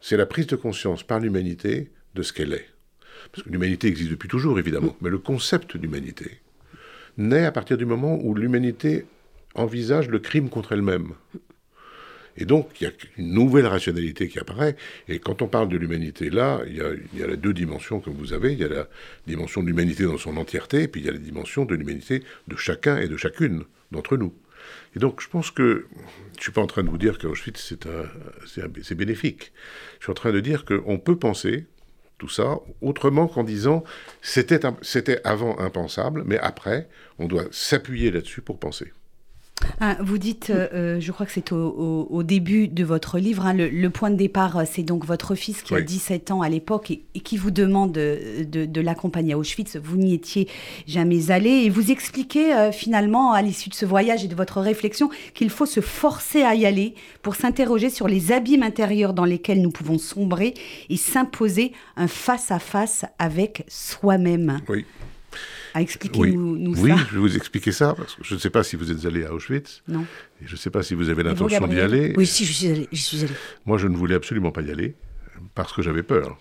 c'est 0.00 0.16
la 0.16 0.26
prise 0.26 0.46
de 0.46 0.56
conscience 0.56 1.02
par 1.02 1.20
l'humanité 1.20 1.90
de 2.14 2.22
ce 2.22 2.32
qu'elle 2.32 2.52
est. 2.52 2.68
Parce 3.32 3.42
que 3.42 3.50
l'humanité 3.50 3.88
existe 3.88 4.10
depuis 4.10 4.28
toujours, 4.28 4.58
évidemment, 4.58 4.96
mais 5.00 5.10
le 5.10 5.18
concept 5.18 5.76
d'humanité 5.76 6.40
naît 7.16 7.44
à 7.44 7.52
partir 7.52 7.76
du 7.76 7.84
moment 7.84 8.18
où 8.22 8.34
l'humanité 8.34 9.06
envisage 9.54 10.08
le 10.08 10.18
crime 10.18 10.48
contre 10.48 10.72
elle-même. 10.72 11.14
Et 12.40 12.44
donc, 12.44 12.80
il 12.80 12.84
y 12.84 12.86
a 12.86 12.92
une 13.18 13.32
nouvelle 13.32 13.66
rationalité 13.66 14.28
qui 14.28 14.38
apparaît. 14.38 14.76
Et 15.08 15.18
quand 15.18 15.42
on 15.42 15.48
parle 15.48 15.68
de 15.68 15.76
l'humanité, 15.76 16.30
là, 16.30 16.62
il 16.68 16.76
y, 16.76 17.22
a, 17.22 17.26
les 17.26 17.36
deux 17.36 17.52
dimensions 17.52 17.98
que 17.98 18.10
vous 18.10 18.32
avez. 18.32 18.52
Il 18.52 18.60
y 18.60 18.64
a 18.64 18.68
la 18.68 18.88
dimension 19.26 19.60
de 19.60 19.66
l'humanité 19.66 20.04
dans 20.04 20.18
son 20.18 20.36
entièreté, 20.36 20.84
et 20.84 20.88
puis 20.88 21.00
il 21.00 21.06
y 21.06 21.08
a 21.08 21.12
la 21.12 21.18
dimension 21.18 21.64
de 21.64 21.74
l'humanité 21.74 22.22
de 22.46 22.56
chacun 22.56 22.96
et 22.98 23.08
de 23.08 23.16
chacune 23.16 23.64
d'entre 23.90 24.16
nous. 24.16 24.32
Et 24.94 25.00
donc, 25.00 25.20
je 25.20 25.28
pense 25.28 25.50
que 25.50 25.86
je 26.34 26.38
ne 26.38 26.42
suis 26.42 26.52
pas 26.52 26.60
en 26.60 26.68
train 26.68 26.84
de 26.84 26.88
vous 26.88 26.98
dire 26.98 27.18
qu'Auschwitz, 27.18 27.74
c'est 28.46 28.94
bénéfique. 28.94 29.52
Je 29.98 30.04
suis 30.04 30.10
en 30.12 30.14
train 30.14 30.32
de 30.32 30.40
dire 30.40 30.64
qu'on 30.64 30.98
peut 30.98 31.18
penser 31.18 31.66
tout 32.18 32.28
ça 32.28 32.58
autrement 32.80 33.28
qu'en 33.28 33.44
disant 33.44 33.84
c'était 34.22 35.20
avant 35.24 35.58
impensable, 35.58 36.22
mais 36.24 36.38
après, 36.38 36.88
on 37.18 37.26
doit 37.26 37.46
s'appuyer 37.50 38.10
là-dessus 38.10 38.42
pour 38.42 38.58
penser. 38.58 38.92
Ah, 39.80 39.96
vous 40.00 40.18
dites, 40.18 40.50
euh, 40.50 40.66
euh, 40.72 41.00
je 41.00 41.12
crois 41.12 41.24
que 41.24 41.32
c'est 41.32 41.52
au, 41.52 42.22
début 42.24 42.66
de 42.66 42.84
votre 42.84 43.18
livre, 43.18 43.46
hein, 43.46 43.54
le, 43.54 43.90
point 43.90 44.10
de 44.10 44.16
départ, 44.16 44.56
euh, 44.56 44.64
c'est 44.70 44.82
donc 44.82 45.04
votre 45.04 45.34
fils 45.36 45.62
qui 45.62 45.74
a 45.74 45.80
17 45.80 46.32
ans 46.32 46.42
à 46.42 46.48
l'époque 46.48 46.90
et, 46.90 47.02
qui 47.20 47.36
vous 47.36 47.52
demande 47.52 47.92
de, 47.92 48.80
l'accompagner 48.80 49.34
à 49.34 49.38
Auschwitz. 49.38 49.76
Vous 49.76 49.96
n'y 49.96 50.14
étiez 50.14 50.48
jamais 50.86 51.30
allé 51.30 51.50
et 51.50 51.70
vous 51.70 51.90
expliquez 51.90 52.70
finalement 52.72 53.32
à 53.32 53.42
l'issue 53.42 53.68
de 53.68 53.74
ce 53.74 53.86
voyage 53.86 54.24
et 54.24 54.28
de 54.28 54.34
votre 54.34 54.60
réflexion 54.60 55.10
qu'il 55.34 55.50
faut 55.50 55.66
se 55.66 55.80
forcer 55.80 56.42
à 56.42 56.54
y 56.54 56.66
aller 56.66 56.94
pour 57.22 57.34
s'interroger 57.34 57.90
sur 57.90 58.08
les 58.08 58.32
abîmes 58.32 58.62
intérieurs 58.62 59.14
dans 59.14 59.24
lesquels 59.24 59.60
nous 59.60 59.70
pouvons 59.70 59.98
sombrer 59.98 60.54
et 60.90 60.96
s'imposer 60.96 61.72
un 61.96 62.08
face-à-face 62.08 63.04
avec 63.18 63.64
soi-même. 63.68 64.60
Oui 64.68 64.84
expliquer 65.80 66.32
nous, 66.32 66.74
ça. 66.74 66.82
Oui, 66.82 66.92
je 67.08 67.14
vais 67.14 67.20
vous 67.20 67.36
expliquer 67.36 67.72
ça, 67.72 67.94
parce 67.94 68.14
que 68.14 68.24
je 68.24 68.34
ne 68.34 68.38
sais 68.38 68.50
pas 68.50 68.62
si 68.62 68.76
vous 68.76 68.90
êtes 68.90 69.04
allé 69.04 69.24
à 69.24 69.32
Auschwitz. 69.32 69.82
Non. 69.88 70.04
Et 70.42 70.46
je 70.46 70.52
ne 70.52 70.58
sais 70.58 70.70
pas 70.70 70.82
si 70.82 70.94
vous 70.94 71.08
avez 71.08 71.22
l'intention 71.22 71.66
d'y 71.66 71.80
aller. 71.80 72.14
Oui, 72.16 72.26
si, 72.26 72.44
je 72.44 72.52
suis 72.52 72.68
allé. 72.68 72.88
suis 72.92 73.22
allé. 73.24 73.32
Moi, 73.66 73.78
je 73.78 73.88
ne 73.88 73.96
voulais 73.96 74.14
absolument 74.14 74.50
pas 74.50 74.62
y 74.62 74.70
aller, 74.70 74.94
parce 75.54 75.72
que 75.72 75.82
j'avais 75.82 76.02
peur. 76.02 76.38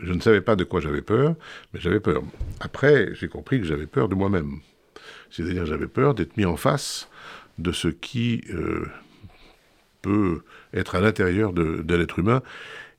Je 0.00 0.12
ne 0.12 0.20
savais 0.20 0.42
pas 0.42 0.56
de 0.56 0.64
quoi 0.64 0.80
j'avais 0.80 1.02
peur, 1.02 1.36
mais 1.72 1.80
j'avais 1.80 2.00
peur. 2.00 2.22
Après, 2.60 3.10
j'ai 3.14 3.28
compris 3.28 3.60
que 3.60 3.66
j'avais 3.66 3.86
peur 3.86 4.08
de 4.08 4.14
moi-même. 4.14 4.60
C'est-à-dire, 5.30 5.64
j'avais 5.66 5.86
peur 5.86 6.14
d'être 6.14 6.36
mis 6.36 6.44
en 6.44 6.56
face 6.56 7.08
de 7.58 7.72
ce 7.72 7.88
qui 7.88 8.42
euh, 8.50 8.86
peut 10.02 10.42
être 10.74 10.94
à 10.94 11.00
l'intérieur 11.00 11.52
de, 11.52 11.82
de 11.82 11.94
l'être 11.94 12.18
humain. 12.18 12.42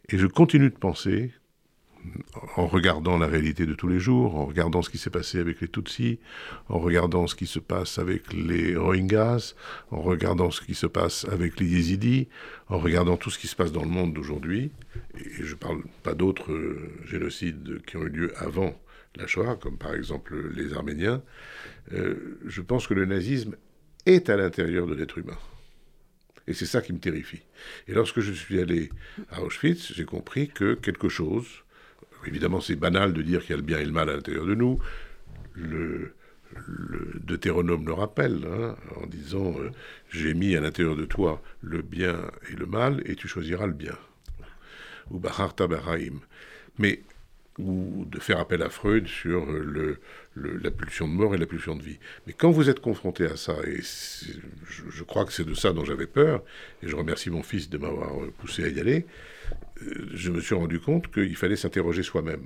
Et 0.09 0.17
je 0.17 0.25
continue 0.25 0.69
de 0.69 0.75
penser 0.75 1.31
en 2.55 2.67
regardant 2.67 3.17
la 3.17 3.27
réalité 3.27 3.65
de 3.65 3.73
tous 3.73 3.87
les 3.87 3.99
jours, 3.99 4.35
en 4.35 4.45
regardant 4.45 4.81
ce 4.81 4.89
qui 4.89 4.97
s'est 4.97 5.09
passé 5.09 5.39
avec 5.39 5.61
les 5.61 5.67
Tutsis, 5.67 6.19
en 6.69 6.79
regardant 6.79 7.27
ce 7.27 7.35
qui 7.35 7.47
se 7.47 7.59
passe 7.59 7.99
avec 7.99 8.33
les 8.33 8.75
Rohingyas, 8.75 9.55
en 9.91 10.01
regardant 10.01 10.51
ce 10.51 10.61
qui 10.61 10.75
se 10.75 10.87
passe 10.87 11.25
avec 11.31 11.59
les 11.59 11.67
Yézidis, 11.67 12.27
en 12.69 12.79
regardant 12.79 13.17
tout 13.17 13.29
ce 13.29 13.39
qui 13.39 13.47
se 13.47 13.55
passe 13.55 13.71
dans 13.71 13.83
le 13.83 13.89
monde 13.89 14.13
d'aujourd'hui, 14.13 14.71
et 15.15 15.43
je 15.43 15.51
ne 15.51 15.57
parle 15.57 15.81
pas 16.03 16.13
d'autres 16.13 16.51
euh, 16.51 16.91
génocides 17.05 17.81
qui 17.85 17.97
ont 17.97 18.03
eu 18.03 18.09
lieu 18.09 18.33
avant 18.37 18.79
la 19.15 19.27
Shoah, 19.27 19.55
comme 19.55 19.77
par 19.77 19.93
exemple 19.93 20.51
les 20.55 20.73
Arméniens, 20.73 21.23
euh, 21.93 22.39
je 22.45 22.61
pense 22.61 22.87
que 22.87 22.93
le 22.93 23.05
nazisme 23.05 23.55
est 24.05 24.29
à 24.29 24.37
l'intérieur 24.37 24.87
de 24.87 24.93
l'être 24.93 25.17
humain. 25.17 25.37
Et 26.47 26.53
c'est 26.53 26.65
ça 26.65 26.81
qui 26.81 26.93
me 26.93 26.99
terrifie. 26.99 27.41
Et 27.87 27.93
lorsque 27.93 28.21
je 28.21 28.31
suis 28.31 28.59
allé 28.59 28.89
à 29.29 29.41
Auschwitz, 29.41 29.93
j'ai 29.93 30.05
compris 30.05 30.47
que 30.47 30.75
quelque 30.75 31.09
chose 31.09 31.45
évidemment, 32.25 32.61
c'est 32.61 32.75
banal 32.75 33.13
de 33.13 33.21
dire 33.21 33.41
qu'il 33.41 33.51
y 33.51 33.53
a 33.53 33.57
le 33.57 33.63
bien 33.63 33.79
et 33.79 33.85
le 33.85 33.91
mal 33.91 34.09
à 34.09 34.15
l'intérieur 34.15 34.45
de 34.45 34.55
nous. 34.55 34.79
Le, 35.53 36.13
le 36.65 37.19
Deutéronome 37.23 37.85
le 37.85 37.93
rappelle, 37.93 38.45
hein, 38.45 38.75
en 38.95 39.07
disant 39.07 39.53
euh, 39.59 39.71
J'ai 40.09 40.33
mis 40.33 40.55
à 40.55 40.61
l'intérieur 40.61 40.95
de 40.95 41.05
toi 41.05 41.41
le 41.61 41.81
bien 41.81 42.31
et 42.51 42.55
le 42.55 42.65
mal, 42.65 43.01
et 43.05 43.15
tu 43.15 43.27
choisiras 43.27 43.67
le 43.67 43.73
bien. 43.73 43.97
Ou 45.11 45.19
Baharta. 45.19 45.67
Mais 46.79 47.01
ou 47.57 48.05
de 48.05 48.19
faire 48.19 48.39
appel 48.39 48.61
à 48.61 48.69
Freud 48.69 49.07
sur 49.07 49.45
le, 49.47 49.99
la 50.35 50.69
pulsion 50.69 51.07
de 51.07 51.13
mort 51.13 51.33
et 51.33 51.39
la 51.39 51.47
pulsion 51.47 51.75
de 51.75 51.81
vie. 51.81 51.97
Mais 52.27 52.33
quand 52.33 52.51
vous 52.51 52.69
êtes 52.69 52.79
confronté 52.79 53.25
à 53.25 53.35
ça, 53.35 53.55
et 53.65 53.81
je, 53.81 55.03
crois 55.03 55.25
que 55.25 55.33
c'est 55.33 55.43
de 55.43 55.55
ça 55.55 55.73
dont 55.73 55.83
j'avais 55.83 56.05
peur, 56.05 56.43
et 56.83 56.87
je 56.87 56.95
remercie 56.95 57.31
mon 57.31 57.41
fils 57.41 57.69
de 57.69 57.79
m'avoir 57.79 58.11
poussé 58.37 58.63
à 58.63 58.67
y 58.67 58.79
aller, 58.79 59.05
euh, 59.05 59.36
je 60.13 60.31
me 60.31 60.41
suis 60.41 60.55
rendu 60.55 60.79
compte 60.79 61.11
qu'il 61.11 61.35
fallait 61.35 61.55
s'interroger 61.55 62.03
soi-même 62.03 62.41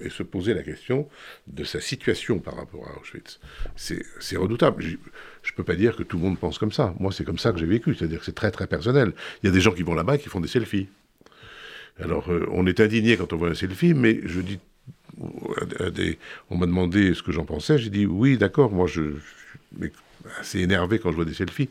et 0.00 0.10
se 0.10 0.22
poser 0.22 0.54
la 0.54 0.62
question 0.62 1.08
de 1.46 1.64
sa 1.64 1.80
situation 1.80 2.38
par 2.38 2.56
rapport 2.56 2.86
à 2.88 3.00
Auschwitz. 3.00 3.40
C'est 3.76 4.36
redoutable. 4.36 4.82
Je 4.82 4.92
ne 4.92 5.56
peux 5.56 5.64
pas 5.64 5.74
dire 5.74 5.96
que 5.96 6.02
tout 6.02 6.16
le 6.16 6.22
monde 6.22 6.38
pense 6.38 6.58
comme 6.58 6.72
ça. 6.72 6.94
Moi, 6.98 7.12
c'est 7.12 7.24
comme 7.24 7.38
ça 7.38 7.52
que 7.52 7.58
j'ai 7.58 7.66
vécu, 7.66 7.94
c'est-à-dire 7.94 8.20
que 8.20 8.24
c'est 8.24 8.34
très 8.34 8.50
très 8.50 8.66
personnel. 8.66 9.12
Il 9.42 9.46
y 9.46 9.48
a 9.48 9.52
des 9.52 9.60
gens 9.60 9.72
qui 9.72 9.82
vont 9.82 9.94
là-bas 9.94 10.16
et 10.16 10.18
qui 10.18 10.28
font 10.28 10.40
des 10.40 10.48
selfies. 10.48 10.88
Alors, 12.00 12.30
euh, 12.30 12.46
on 12.52 12.66
est 12.66 12.78
indigné 12.80 13.16
quand 13.16 13.32
on 13.32 13.36
voit 13.36 13.48
un 13.48 13.54
selfie, 13.54 13.92
mais 13.92 14.20
je 14.24 14.40
dis, 14.40 14.60
on 16.50 16.56
m'a 16.56 16.66
demandé 16.66 17.14
ce 17.14 17.22
que 17.22 17.32
j'en 17.32 17.44
pensais, 17.44 17.76
j'ai 17.78 17.90
dit 17.90 18.06
oui, 18.06 18.38
d'accord, 18.38 18.70
moi 18.70 18.86
je, 18.86 19.14
assez 20.40 20.60
énervé 20.60 20.98
quand 20.98 21.10
je 21.10 21.16
vois 21.16 21.24
des 21.24 21.34
selfies. 21.34 21.68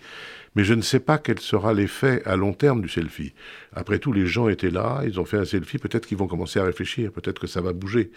Mais 0.55 0.63
je 0.63 0.73
ne 0.73 0.81
sais 0.81 0.99
pas 0.99 1.17
quel 1.19 1.39
sera 1.39 1.73
l'effet 1.73 2.23
à 2.25 2.35
long 2.35 2.53
terme 2.53 2.81
du 2.81 2.89
selfie. 2.89 3.33
Après 3.73 3.99
tout, 3.99 4.11
les 4.11 4.25
gens 4.25 4.49
étaient 4.49 4.71
là, 4.71 5.03
ils 5.05 5.19
ont 5.19 5.25
fait 5.25 5.37
un 5.37 5.45
selfie, 5.45 5.77
peut-être 5.77 6.07
qu'ils 6.07 6.17
vont 6.17 6.27
commencer 6.27 6.59
à 6.59 6.63
réfléchir, 6.63 7.11
peut-être 7.11 7.39
que 7.39 7.47
ça 7.47 7.61
va 7.61 7.73
bouger. 7.73 8.11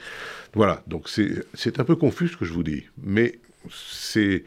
Voilà, 0.55 0.83
donc 0.87 1.09
c'est 1.09 1.81
un 1.81 1.85
peu 1.85 1.97
confus 1.97 2.29
ce 2.29 2.37
que 2.37 2.47
je 2.47 2.53
vous 2.53 2.63
dis. 2.63 2.85
Mais 3.03 3.39
c'est 3.71 4.45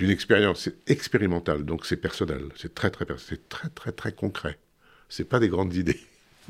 une 0.00 0.10
expérience 0.10 0.68
expérimentale, 0.88 1.64
donc 1.64 1.86
c'est 1.86 1.96
personnel, 1.96 2.46
c'est 2.56 2.74
très 2.74 2.90
très, 2.90 3.06
c'est 3.18 3.48
très 3.48 3.68
très 3.68 3.92
très 3.92 4.12
concret. 4.12 4.58
C'est 5.08 5.28
pas 5.28 5.38
des 5.38 5.48
grandes 5.48 5.74
idées. 5.74 6.00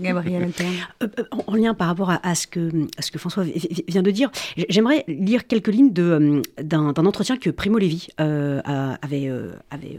Gabriel 0.01 0.51
euh, 1.03 1.07
euh, 1.19 1.25
en 1.47 1.55
lien 1.55 1.75
par 1.75 1.89
rapport 1.89 2.11
à, 2.11 2.35
ce 2.35 2.47
que, 2.47 2.71
à 2.97 3.03
ce 3.03 3.11
que 3.11 3.19
François 3.19 3.45
vient 3.89 4.03
de 4.03 4.11
dire, 4.11 4.31
j'aimerais 4.69 5.05
lire 5.09 5.47
quelques 5.47 5.69
lignes 5.69 5.93
euh, 5.99 6.41
d'un 6.63 6.95
entretien 6.95 7.37
que 7.37 7.51
Primo 7.51 7.79
Levi 7.79 8.09
avait, 8.19 9.31
avait 9.71 9.99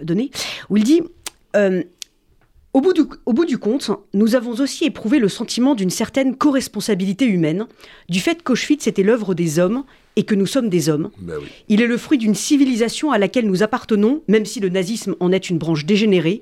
donné, 0.00 0.30
où 0.70 0.76
il 0.76 0.84
dit 0.84 1.02
au 2.74 2.80
bout, 2.80 2.94
du, 2.94 3.02
au 3.26 3.34
bout, 3.34 3.44
du, 3.44 3.58
compte, 3.58 3.90
nous 4.14 4.34
avons 4.34 4.52
aussi 4.52 4.86
éprouvé 4.86 5.18
le 5.18 5.28
sentiment 5.28 5.74
d'une 5.74 5.90
certaine 5.90 6.36
co-responsabilité 6.36 7.26
humaine, 7.26 7.66
du 8.08 8.18
fait 8.18 8.42
qu'Auschwitz 8.42 8.86
était 8.86 9.02
l'œuvre 9.02 9.34
des 9.34 9.58
hommes 9.58 9.84
et 10.16 10.22
que 10.22 10.34
nous 10.34 10.46
sommes 10.46 10.70
des 10.70 10.88
hommes. 10.88 11.10
Ben 11.18 11.36
il 11.68 11.82
est 11.82 11.86
le 11.86 11.98
fruit 11.98 12.16
d'une 12.16 12.34
civilisation 12.34 13.12
à 13.12 13.18
laquelle 13.18 13.46
nous 13.46 13.62
appartenons, 13.62 14.22
même 14.26 14.46
si 14.46 14.58
le 14.58 14.70
nazisme 14.70 15.16
en 15.20 15.32
est 15.32 15.50
une 15.50 15.58
branche 15.58 15.84
dégénérée, 15.84 16.40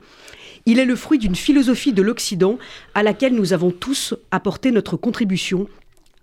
il 0.66 0.78
est 0.78 0.84
le 0.84 0.96
fruit 0.96 1.18
d'une 1.18 1.34
philosophie 1.34 1.92
de 1.92 2.02
l'Occident 2.02 2.58
à 2.94 3.02
laquelle 3.02 3.34
nous 3.34 3.52
avons 3.52 3.70
tous 3.70 4.14
apporté 4.30 4.70
notre 4.70 4.96
contribution 4.96 5.68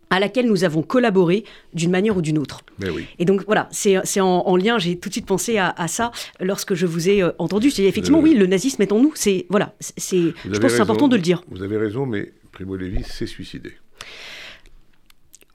à 0.09 0.19
laquelle 0.19 0.47
nous 0.47 0.63
avons 0.63 0.83
collaboré 0.83 1.43
d'une 1.73 1.91
manière 1.91 2.15
ou 2.17 2.21
d'une 2.21 2.37
autre. 2.37 2.61
Oui. 2.81 3.05
Et 3.19 3.25
donc 3.25 3.43
voilà, 3.45 3.67
c'est 3.71 4.21
en, 4.21 4.55
lien, 4.55 4.77
j'ai 4.79 4.97
tout 4.97 5.09
de 5.09 5.13
suite 5.13 5.25
pensé 5.25 5.57
à, 5.57 5.87
ça 5.87 6.11
lorsque 6.39 6.75
je 6.75 6.85
vous 6.85 7.09
ai 7.09 7.21
euh, 7.21 7.31
entendu. 7.39 7.71
C'est 7.71 7.83
effectivement, 7.83 8.19
oui, 8.19 8.33
le 8.33 8.47
nazisme 8.47 8.81
est 8.81 8.91
en 8.91 8.99
nous. 8.99 9.11
C'est 9.15 9.45
voilà, 9.49 9.75
c'est. 9.79 10.17
Je 10.17 10.49
pense 10.49 10.59
que 10.59 10.69
c'est 10.69 10.81
important 10.81 11.07
de 11.07 11.15
le 11.15 11.21
dire. 11.21 11.43
Vous 11.49 11.63
avez 11.63 11.77
raison, 11.77 12.05
mais 12.05 12.31
Primo 12.51 12.75
Levi 12.75 13.03
s'est 13.03 13.27
suicidé. 13.27 13.73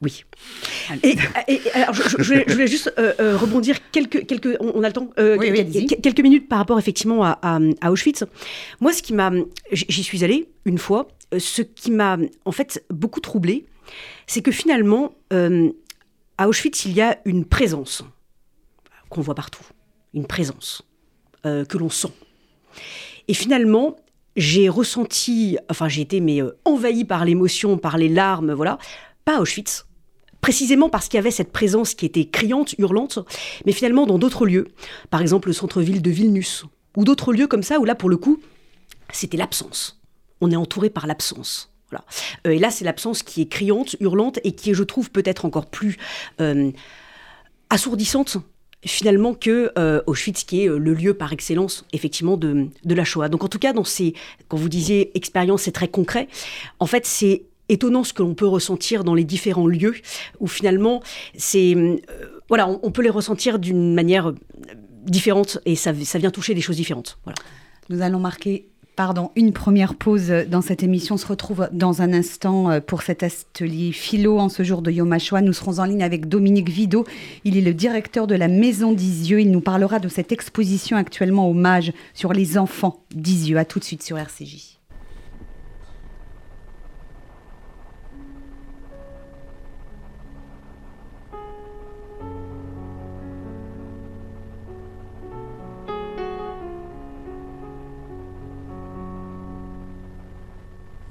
Oui. 0.03 0.25
Et, 1.05 1.17
alors, 1.75 1.95
je, 1.95 2.17
voulais, 2.53 2.67
juste 2.67 2.93
euh, 2.99 3.13
euh, 3.21 3.37
rebondir 3.37 3.77
quelques, 3.93 4.27
quelques, 4.27 4.57
on, 4.59 4.83
a 4.83 4.89
le 4.89 4.93
temps, 4.93 5.11
euh, 5.19 5.39
quelques, 6.03 6.21
minutes 6.21 6.49
par 6.49 6.59
rapport 6.59 6.79
effectivement 6.79 7.23
à, 7.25 7.61
Auschwitz. 7.89 8.25
Moi, 8.81 8.93
ce 8.93 9.01
qui 9.01 9.13
m'a, 9.13 9.31
j'y 9.71 10.03
suis 10.03 10.25
allée 10.25 10.49
une 10.65 10.79
fois. 10.79 11.09
Ce 11.39 11.63
qui 11.63 11.93
m'a 11.93 12.19
en 12.45 12.53
fait 12.53 12.85
beaucoup 12.91 13.21
troublé, 13.21 13.65
c'est 14.27 14.43
que 14.43 14.51
finalement, 14.51 15.15
à 15.31 16.49
Auschwitz, 16.49 16.85
il 16.85 16.93
y 16.93 17.01
a 17.01 17.19
une 17.25 17.45
présence 17.45 18.03
qu'on 19.09 19.21
voit 19.21 19.37
partout, 19.37 19.65
une 20.15 20.27
présence 20.27 20.83
que 21.45 21.79
l'on 21.79 21.91
sent. 21.91 22.13
Et 23.29 23.35
finalement, 23.35 23.97
j'ai 24.35 24.69
ressenti, 24.69 25.59
enfin 25.71 25.89
j'ai 25.89 26.03
été 26.03 26.21
mais 26.21 26.41
envahi 26.65 27.05
par 27.05 27.25
l'émotion, 27.25 27.79
par 27.79 27.99
les 27.99 28.09
larmes, 28.09 28.53
voilà, 28.53 28.79
pas 29.25 29.39
à 29.39 29.41
Auschwitz, 29.41 29.87
précisément 30.43 30.91
parce 30.91 31.09
qu'il 31.09 31.17
y 31.17 31.21
avait 31.21 31.31
cette 31.31 31.53
présence 31.53 31.95
qui 31.95 32.05
était 32.05 32.27
criante, 32.27 32.75
hurlante, 32.79 33.21
mais 33.65 33.73
finalement 33.73 34.05
dans 34.07 34.19
d'autres 34.19 34.45
lieux, 34.45 34.69
par 35.09 35.23
exemple 35.23 35.49
le 35.49 35.55
centre-ville 35.55 36.03
de 36.03 36.11
Vilnius, 36.11 36.67
ou 36.97 37.05
d'autres 37.05 37.33
lieux 37.33 37.47
comme 37.47 37.63
ça, 37.63 37.79
où 37.79 37.87
là 37.87 37.95
pour 37.95 38.11
le 38.11 38.19
coup, 38.19 38.43
c'était 39.13 39.39
l'absence. 39.39 40.03
On 40.43 40.51
est 40.51 40.57
entouré 40.57 40.91
par 40.91 41.07
l'absence. 41.07 41.73
Voilà. 41.91 42.05
Euh, 42.47 42.51
et 42.51 42.59
là, 42.59 42.71
c'est 42.71 42.85
l'absence 42.85 43.23
qui 43.23 43.43
est 43.43 43.47
criante, 43.47 43.97
hurlante, 44.01 44.41
et 44.45 44.53
qui 44.53 44.71
est, 44.71 44.75
je 44.75 44.83
trouve, 44.83 45.11
peut-être 45.11 45.45
encore 45.45 45.67
plus 45.67 45.99
euh, 46.41 46.73
assourdissante 47.71 48.39
finalement 48.85 49.35
que 49.35 49.71
euh, 49.79 50.03
Auschwitz 50.09 50.43
qui 50.43 50.65
est 50.65 50.67
le 50.67 50.93
lieu 50.93 51.15
par 51.15 51.33
excellence 51.33 51.85
effectivement 51.93 52.37
de, 52.37 52.67
de 52.85 52.95
la 52.97 53.05
Shoah. 53.05 53.29
Donc 53.29 53.45
en 53.45 53.49
tout 53.49 53.61
cas 53.61 53.73
dans 53.73 53.85
ces 53.85 54.15
quand 54.49 54.57
vous 54.57 54.69
disiez 54.69 55.17
expérience 55.17 55.63
c'est 55.63 55.71
très 55.71 55.87
concret 55.87 56.27
en 56.81 56.87
fait 56.87 57.07
c'est 57.07 57.45
étonnant 57.73 58.05
ce 58.05 58.13
que 58.13 58.23
l'on 58.23 58.35
peut 58.35 58.47
ressentir 58.47 59.05
dans 59.05 59.15
les 59.15 59.25
différents 59.25 59.67
lieux, 59.67 59.95
où 60.41 60.47
finalement, 60.47 61.03
c'est, 61.37 61.75
euh, 61.75 61.97
voilà, 62.49 62.69
on, 62.69 62.91
peut 62.91 63.03
les 63.03 63.11
ressentir 63.11 63.59
d'une 63.59 63.95
manière 63.95 64.29
euh, 64.29 64.37
différente 65.07 65.59
et 65.67 65.77
ça, 65.77 65.93
ça 66.05 66.19
vient 66.19 66.31
toucher 66.31 66.55
des 66.55 66.61
choses 66.61 66.77
différentes. 66.77 67.19
Nous 67.89 68.03
allons 68.03 68.21
marquer 68.21 68.69
Pardon, 68.95 69.31
une 69.37 69.55
première 69.55 69.95
pause 69.95 70.31
dans 70.51 70.61
cette 70.61 70.83
émission. 70.83 71.15
On 71.15 71.19
se 71.19 71.27
retrouve 71.27 71.67
dans 71.73 72.03
un 72.03 72.13
instant 72.13 72.71
euh, 72.71 72.81
pour 72.81 73.01
cet 73.01 73.23
atelier 73.23 73.91
philo 73.91 74.39
en 74.39 74.51
ce 74.51 74.65
jour 74.65 74.83
de 74.83 74.91
Yom 74.91 75.11
HaShoah. 75.11 75.41
Nous 75.41 75.55
serons 75.55 75.79
en 75.79 75.87
ligne 75.87 76.03
avec 76.03 76.29
Dominique 76.29 76.69
Vido. 76.69 77.07
Il 77.45 77.57
est 77.57 77.63
le 77.63 77.73
directeur 77.73 78.27
de 78.27 78.35
la 78.35 78.49
Maison 78.49 78.93
d'Isieux. 78.93 79.41
Il 79.41 79.51
nous 79.51 79.63
parlera 79.63 79.99
de 79.99 80.09
cette 80.09 80.31
exposition 80.31 80.99
actuellement 80.99 81.49
hommage 81.49 81.95
sur 82.13 82.35
les 82.35 82.59
enfants 82.59 83.03
d'Isieux. 83.15 83.57
A 83.57 83.65
tout 83.65 83.79
de 83.79 83.85
suite 83.85 84.03
sur 84.03 84.19
RCJ. 84.19 84.82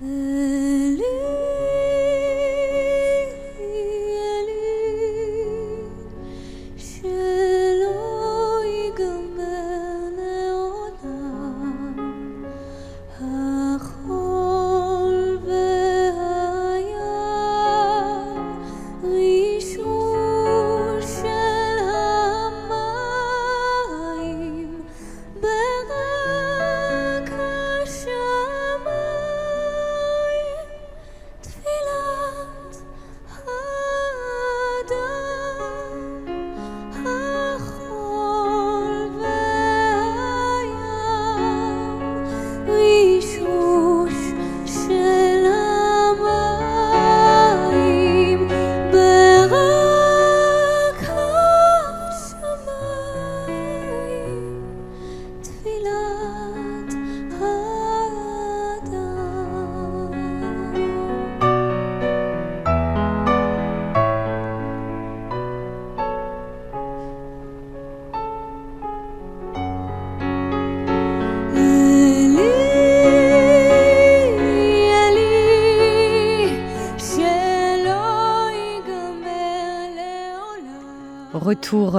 嗯 0.04 0.81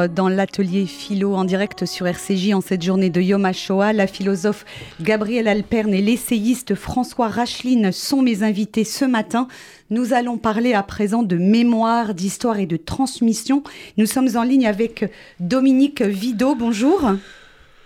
dans 0.09 0.29
l'atelier 0.29 0.87
philo 0.87 1.35
en 1.35 1.45
direct 1.45 1.87
sur 1.87 2.07
RCJ 2.07 2.55
en 2.55 2.61
cette 2.61 2.83
journée 2.83 3.11
de 3.11 3.21
Yom 3.21 3.45
HaShoah. 3.45 3.93
La 3.93 4.07
philosophe 4.07 4.65
Gabrielle 5.01 5.49
Alperne 5.49 5.95
et 5.95 6.01
l'essayiste 6.01 6.75
François 6.75 7.29
Racheline 7.29 7.93
sont 7.93 8.23
mes 8.23 8.43
invités 8.43 8.85
ce 8.85 9.05
matin. 9.05 9.49
Nous 9.91 10.13
allons 10.13 10.39
parler 10.39 10.75
à 10.75 10.83
présent 10.83 11.23
de 11.23 11.37
mémoire, 11.37 12.15
d'histoire 12.15 12.59
et 12.59 12.67
de 12.67 12.77
transmission. 12.77 13.63
Nous 13.97 14.07
sommes 14.07 14.37
en 14.37 14.43
ligne 14.43 14.67
avec 14.67 15.11
Dominique 15.41 16.03
Vido. 16.03 16.55
Bonjour. 16.55 17.13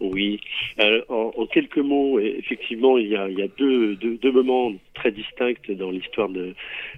Oui, 0.00 0.40
en, 1.08 1.46
quelques 1.46 1.78
mots, 1.78 2.18
effectivement, 2.18 2.98
il 2.98 3.08
y 3.08 3.16
a, 3.16 3.28
deux, 3.58 4.32
moments 4.32 4.72
très 4.94 5.12
distincts 5.12 5.54
dans 5.70 5.90
l'histoire 5.90 6.28
de, 6.28 6.54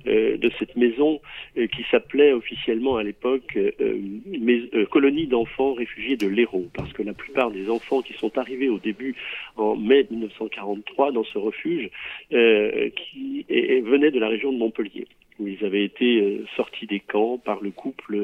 euh, 0.06 0.38
cette 0.58 0.76
maison 0.76 1.20
euh, 1.56 1.66
qui 1.66 1.84
s'appelait 1.90 2.32
officiellement 2.32 2.96
à 2.96 3.02
l'époque 3.02 3.56
euh, 3.56 4.86
colonie 4.90 5.26
d'enfants 5.26 5.74
réfugiés 5.74 6.16
de 6.16 6.26
l'Hérault, 6.26 6.68
parce 6.74 6.92
que 6.92 7.02
la 7.02 7.12
plupart 7.12 7.50
des 7.50 7.68
enfants 7.68 8.02
qui 8.02 8.14
sont 8.14 8.36
arrivés 8.38 8.68
au 8.68 8.78
début 8.78 9.14
en 9.56 9.76
mai 9.76 10.06
1943 10.10 11.12
dans 11.12 11.24
ce 11.24 11.38
refuge 11.38 11.90
qui 12.30 13.46
venaient 13.48 14.10
de 14.10 14.20
la 14.20 14.28
région 14.28 14.52
de 14.52 14.58
Montpellier 14.58 15.06
où 15.38 15.46
ils 15.46 15.64
avaient 15.64 15.84
été 15.84 16.42
sortis 16.56 16.86
des 16.86 17.00
camps 17.00 17.38
par 17.38 17.60
le 17.60 17.70
couple 17.70 18.16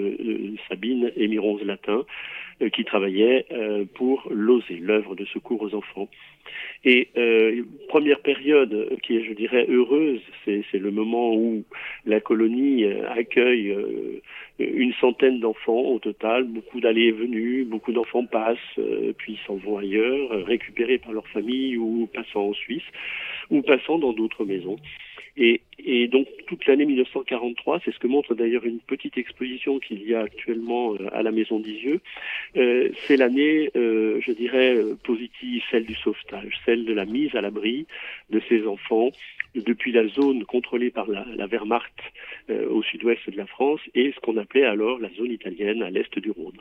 Sabine 0.69 1.13
et 1.17 1.29
Mironze 1.29 1.63
Latin, 1.63 2.05
euh, 2.63 2.69
qui 2.69 2.85
travaillait 2.85 3.47
euh, 3.51 3.85
pour 3.95 4.29
l'OSE, 4.31 4.65
l'œuvre 4.81 5.15
de 5.15 5.25
secours 5.27 5.63
aux 5.63 5.75
enfants. 5.75 6.09
Et 6.85 7.09
euh, 7.17 7.63
première 7.89 8.21
période 8.21 8.89
qui 9.03 9.17
est, 9.17 9.25
je 9.25 9.33
dirais, 9.33 9.67
heureuse, 9.69 10.21
c'est 10.45 10.79
le 10.79 10.91
moment 10.91 11.35
où 11.35 11.65
la 12.05 12.21
colonie 12.21 12.85
accueille 12.85 13.75
une 14.59 14.93
centaine 14.95 15.41
d'enfants 15.41 15.81
au 15.81 15.99
total, 15.99 16.45
beaucoup 16.45 16.81
d'allées 16.81 17.07
et 17.07 17.13
venues, 17.13 17.65
beaucoup 17.65 17.93
d'enfants 17.93 18.27
passent, 18.27 18.59
puis 19.19 19.39
s'en 19.47 19.55
vont 19.57 19.79
ailleurs, 19.79 20.45
récupérés 20.45 20.99
par 20.99 21.13
leur 21.13 21.27
famille 21.29 21.77
ou 21.77 22.09
passant 22.13 22.49
en 22.49 22.53
Suisse, 22.53 22.83
ou 23.51 23.63
passant 23.63 23.99
dans 23.99 24.13
d'autres 24.13 24.45
maisons. 24.45 24.77
Et, 25.37 25.63
et, 25.79 26.09
donc 26.09 26.27
toute 26.47 26.67
l'année 26.67 26.85
1943, 26.85 27.81
c'est 27.85 27.93
ce 27.93 27.99
que 27.99 28.07
montre 28.07 28.35
d'ailleurs 28.35 28.65
une 28.65 28.81
petite 28.81 29.17
exposition 29.17 29.79
qu'il 29.79 30.07
y 30.07 30.15
a 30.15 30.21
actuellement 30.21 30.95
euh, 30.95 31.09
à 31.13 31.23
la 31.23 31.31
Maison 31.31 31.59
d'Isieux, 31.59 32.01
euh, 32.57 32.91
c'est 33.07 33.17
l'année, 33.17 33.71
euh, 33.75 34.21
je 34.21 34.33
dirais, 34.33 34.75
euh, 34.75 34.95
positive, 35.03 35.63
celle 35.71 35.87
du 35.87 35.95
sauvetage, 35.95 36.53
celle 36.67 36.85
de 36.85 36.93
la 36.93 37.07
mise 37.07 37.35
à 37.35 37.41
l'abri 37.41 37.87
de 38.31 38.41
ces 38.49 38.67
enfants 38.67 39.11
depuis 39.55 39.93
la 39.93 40.07
zone 40.09 40.45
contrôlée 40.45 40.91
par 40.91 41.09
la, 41.09 41.27
la 41.37 41.47
Wehrmacht 41.47 41.93
euh, 42.51 42.69
au 42.69 42.83
sud-ouest 42.83 43.29
de 43.29 43.37
la 43.37 43.47
France 43.47 43.81
et 43.95 44.13
ce 44.13 44.21
qu'on 44.21 44.37
appelait 44.37 44.65
alors 44.65 44.99
la 44.99 45.11
zone 45.11 45.31
italienne 45.31 45.83
à 45.83 45.91
l'est 45.91 46.19
du 46.19 46.31
Rhône. 46.31 46.59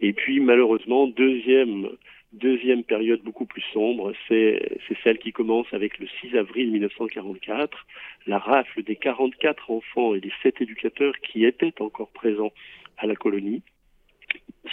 Et 0.00 0.12
puis 0.12 0.40
malheureusement, 0.40 1.06
deuxième 1.06 1.88
Deuxième 2.32 2.82
période 2.82 3.20
beaucoup 3.22 3.44
plus 3.44 3.64
sombre, 3.74 4.14
c'est 4.26 4.78
celle 5.04 5.18
qui 5.18 5.32
commence 5.32 5.66
avec 5.72 5.98
le 5.98 6.06
6 6.22 6.34
avril 6.36 6.72
1944, 6.72 7.86
la 8.26 8.38
rafle 8.38 8.82
des 8.82 8.96
44 8.96 9.70
enfants 9.70 10.14
et 10.14 10.20
des 10.20 10.32
7 10.42 10.62
éducateurs 10.62 11.12
qui 11.20 11.44
étaient 11.44 11.74
encore 11.82 12.10
présents 12.10 12.52
à 12.96 13.06
la 13.06 13.16
colonie, 13.16 13.62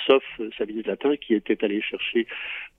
sauf 0.07 0.23
Sabine 0.57 0.83
Latin 0.85 1.15
qui 1.17 1.33
était 1.33 1.63
allé 1.63 1.81
chercher 1.81 2.27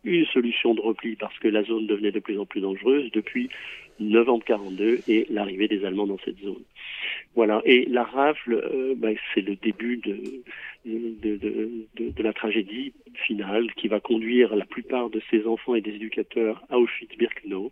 une 0.05 0.25
solution 0.27 0.75
de 0.75 0.81
repli 0.81 1.17
parce 1.17 1.39
que 1.39 1.49
la 1.49 1.63
zone 1.63 1.87
devenait 1.87 2.13
de 2.13 2.21
plus 2.21 2.39
en 2.39 2.47
plus 2.47 2.61
dangereuse 2.61 3.11
depuis 3.13 3.51
novembre 3.99 4.45
42 4.45 5.01
et 5.09 5.27
l'arrivée 5.31 5.69
des 5.69 5.85
Allemands 5.85 6.07
dans 6.07 6.19
cette 6.25 6.39
zone. 6.41 6.63
Voilà. 7.35 7.63
Et 7.65 7.85
la 7.85 8.05
rafle, 8.05 8.55
euh, 8.55 8.95
ben, 8.97 9.15
c'est 9.35 9.43
le 9.43 9.57
début 9.57 9.99
de, 9.99 10.43
la 12.23 12.33
tragédie 12.33 12.93
finale 13.27 13.73
qui 13.75 13.89
va 13.89 14.01
conduire 14.01 14.57
la 14.57 14.65
plupart 14.65 15.11
de 15.11 15.21
ces 15.31 15.47
enfants 15.47 15.75
et 15.75 15.81
des 15.81 15.95
éducateurs 15.95 16.65
à 16.71 16.79
Auschwitz-Birkenau, 16.79 17.71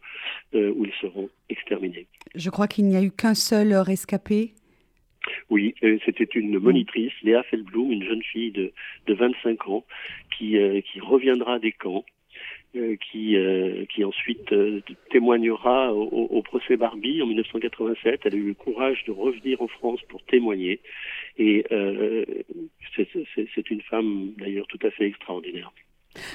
euh, 0.55 0.73
où 0.77 0.85
ils 0.85 0.93
seront 1.01 1.29
exterminés. 1.49 2.07
Je 2.35 2.51
crois 2.51 2.69
qu'il 2.69 2.87
n'y 2.87 2.97
a 2.97 3.03
eu 3.03 3.11
qu'un 3.11 3.35
seul 3.35 3.75
rescapé. 3.75 4.53
Oui, 5.51 5.75
euh, 5.83 5.99
c'était 6.05 6.25
une 6.25 6.59
monitrice, 6.59 7.13
Léa 7.23 7.43
Feldblum, 7.45 7.93
une 7.93 8.05
jeune 8.05 8.23
fille 8.23 8.51
de, 8.51 8.73
de 9.07 9.15
25 9.15 9.69
ans, 9.69 9.85
qui, 10.37 10.57
qui 10.85 11.01
reviendra 11.01 11.59
des 11.59 11.73
camps 11.73 12.05
euh, 12.77 12.97
qui, 12.97 13.35
euh, 13.35 13.87
qui 13.87 14.05
ensuite 14.05 14.53
euh, 14.53 14.83
témoignera 15.11 15.95
au, 15.95 16.05
au, 16.05 16.43
procès 16.43 16.77
Barbie 16.77 17.23
en 17.23 17.27
1987. 17.27 18.21
Elle 18.25 18.35
a 18.35 18.37
eu 18.37 18.49
le 18.49 18.55
courage 18.55 19.05
de 19.07 19.11
revenir 19.11 19.63
en 19.63 19.69
France 19.69 20.01
pour 20.07 20.23
témoigner. 20.25 20.79
Et 21.39 21.65
c'est 22.95 23.71
une 23.71 23.81
femme 23.81 24.35
d'ailleurs 24.37 24.67
tout 24.67 24.79
à 24.83 24.91
fait 24.91 25.07
extraordinaire. 25.07 25.73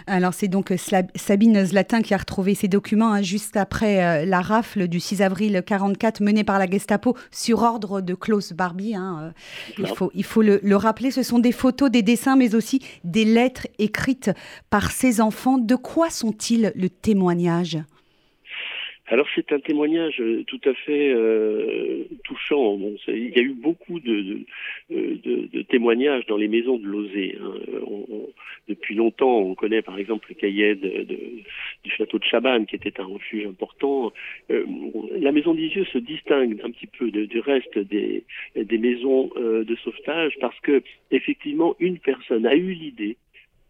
Alors 0.08 0.34
c'est 0.34 0.48
donc 0.48 0.72
euh, 0.72 0.78
Sabine 1.16 1.66
Zlatin 1.66 2.02
qui 2.02 2.14
a 2.14 2.18
retrouvé 2.18 2.56
ces 2.56 2.68
documents 2.68 3.14
hein, 3.14 3.22
juste 3.22 3.58
après 3.58 4.04
euh, 4.04 4.26
la 4.26 4.42
rafle 4.42 4.88
du 4.88 5.00
6 5.00 5.22
avril 5.22 5.64
44 5.66 6.22
menée 6.22 6.44
par 6.44 6.60
la 6.60 6.70
Gestapo 6.70 7.16
sur 7.32 7.62
ordre 7.64 8.02
de 8.02 8.14
Klaus 8.14 8.54
Barbie. 8.54 8.96
Hein, 8.96 9.34
euh. 9.80 9.84
il, 9.84 9.88
faut, 9.88 10.12
il 10.14 10.24
faut 10.24 10.42
le, 10.42 10.60
le, 10.64 10.76
rappeler, 10.76 11.12
ce 11.12 11.24
sont 11.24 11.40
des 11.40 11.52
photos, 11.52 11.90
des 11.92 12.02
dessins, 12.02 12.36
mais 12.36 12.56
aussi 12.56 12.80
des 13.04 13.26
lettres 13.26 13.68
écrites 13.80 14.32
par 14.70 14.92
ces 14.92 15.22
enfants. 15.22 15.58
De 15.58 15.76
quoi 15.76 16.10
sont-ils 16.10 16.72
le 16.76 16.90
témoignage? 16.90 17.80
Alors 19.14 19.28
c'est 19.36 19.52
un 19.52 19.60
témoignage 19.60 20.20
euh, 20.20 20.44
tout 20.48 20.60
à 20.66 20.74
fait 20.74 21.14
euh, 21.14 22.06
touchant. 22.24 22.80
Il 23.08 23.30
y 23.30 23.40
a 23.40 23.44
eu 23.44 23.54
beaucoup 23.54 24.00
de, 24.00 24.40
témoignages 25.70 26.26
dans 26.26 26.38
les 26.38 26.48
maisons 26.48 26.78
de 26.80 26.88
Lozé. 26.88 27.38
Hein. 27.40 27.54
depuis 28.68 28.96
longtemps, 28.96 29.38
on 29.38 29.54
connaît 29.54 29.84
par 29.84 30.00
exemple 30.00 30.26
le 30.30 30.36
cahier 30.36 30.74
du 30.74 31.92
château 31.92 32.18
de 32.18 32.24
Chabannes, 32.24 32.66
qui 32.66 32.76
était 32.76 33.00
un 33.00 33.06
refuge 33.06 33.46
important. 33.46 34.12
Euh, 34.50 34.66
la 35.20 35.32
maison 35.32 35.54
d'Isieux 35.54 35.86
se 35.86 36.00
distingue 36.00 36.60
un 36.64 36.72
petit 36.72 36.88
peu 36.88 37.12
du 37.12 37.40
reste 37.40 37.78
des, 37.78 38.26
maisons 38.56 39.30
euh, 39.38 39.64
de 39.64 39.76
sauvetage 39.76 40.34
parce 40.42 40.60
que 40.62 40.82
effectivement, 41.12 41.76
une 41.80 42.00
personne 42.00 42.48
a 42.48 42.56
eu 42.56 42.72
l'idée 42.74 43.18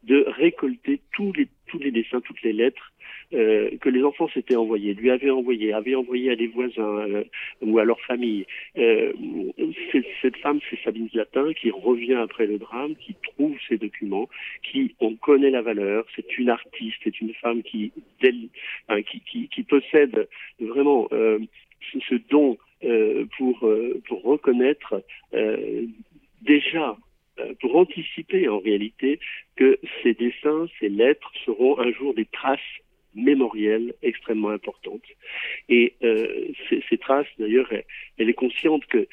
de 0.03 0.23
récolter 0.37 1.01
tous 1.11 1.33
les 1.33 1.91
dessins, 1.91 2.21
toutes 2.21 2.41
les 2.43 2.53
lettres 2.53 2.92
euh, 3.33 3.71
que 3.81 3.89
les 3.89 4.03
enfants 4.03 4.29
s'étaient 4.29 4.55
envoyés, 4.55 4.93
lui 4.93 5.09
avaient 5.09 5.31
envoyé, 5.31 5.73
avaient 5.73 5.95
envoyé 5.95 6.31
à 6.31 6.35
des 6.35 6.47
voisins 6.47 6.99
euh, 6.99 7.23
ou 7.61 7.79
à 7.79 7.83
leur 7.83 7.99
famille. 8.01 8.45
Euh, 8.77 9.11
cette 10.21 10.37
femme, 10.37 10.59
c'est 10.69 10.79
Sabine 10.83 11.09
Latin, 11.13 11.51
qui 11.53 11.71
revient 11.71 12.13
après 12.13 12.45
le 12.45 12.59
drame, 12.59 12.95
qui 12.95 13.15
trouve 13.23 13.55
ces 13.67 13.77
documents, 13.77 14.29
qui 14.61 14.95
on 14.99 15.15
connaît 15.15 15.49
la 15.49 15.61
valeur. 15.61 16.05
C'est 16.15 16.37
une 16.37 16.49
artiste, 16.49 16.97
c'est 17.03 17.21
une 17.21 17.33
femme 17.35 17.63
qui, 17.63 17.91
possède 19.67 20.27
vraiment 20.59 21.07
ce, 21.11 22.15
don 22.29 22.57
pour 23.37 23.59
reconnaître 24.23 25.03
déjà 26.41 26.97
pour 27.61 27.75
anticiper 27.77 28.47
en 28.47 28.59
réalité 28.59 29.19
que 29.55 29.79
ces 30.03 30.13
dessins, 30.13 30.67
ces 30.79 30.89
lettres 30.89 31.31
seront 31.45 31.79
un 31.79 31.91
jour 31.91 32.13
des 32.13 32.25
traces 32.25 32.59
mémorielle 33.15 33.93
extrêmement 34.01 34.49
importante. 34.49 35.03
Et 35.69 35.93
euh, 36.03 36.47
ces, 36.69 36.97
traces, 36.97 37.27
d'ailleurs, 37.39 37.69
elle, 38.17 38.29
est 38.29 38.33
consciente 38.33 38.85
que 38.85 39.07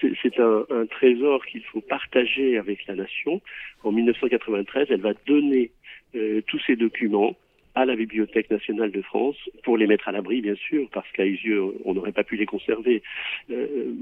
c'est 0.00 0.38
un, 0.38 0.86
trésor 0.90 1.44
qu'il 1.46 1.62
faut 1.64 1.80
partager 1.80 2.56
avec 2.56 2.86
la 2.86 2.94
nation. 2.94 3.40
En 3.82 3.92
1993, 3.92 4.88
elle 4.90 5.00
va 5.00 5.12
donner 5.26 5.70
euh, 6.14 6.40
tous 6.46 6.60
ces 6.66 6.76
documents 6.76 7.36
à 7.74 7.84
la 7.84 7.96
Bibliothèque 7.96 8.50
nationale 8.50 8.92
de 8.92 9.02
France 9.02 9.36
pour 9.64 9.76
les 9.76 9.86
mettre 9.86 10.08
à 10.08 10.12
l'abri, 10.12 10.40
bien 10.40 10.54
sûr, 10.54 10.88
parce 10.92 11.10
qu'à 11.10 11.26
yeux, 11.26 11.60
on 11.84 11.94
n'aurait 11.94 12.12
pas 12.12 12.22
pu 12.22 12.36
les 12.36 12.46
conserver. 12.46 13.02
Euh, 13.50 13.92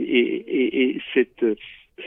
et, 0.00 0.04
et, 0.04 0.82
et 0.82 1.02
cette 1.14 1.44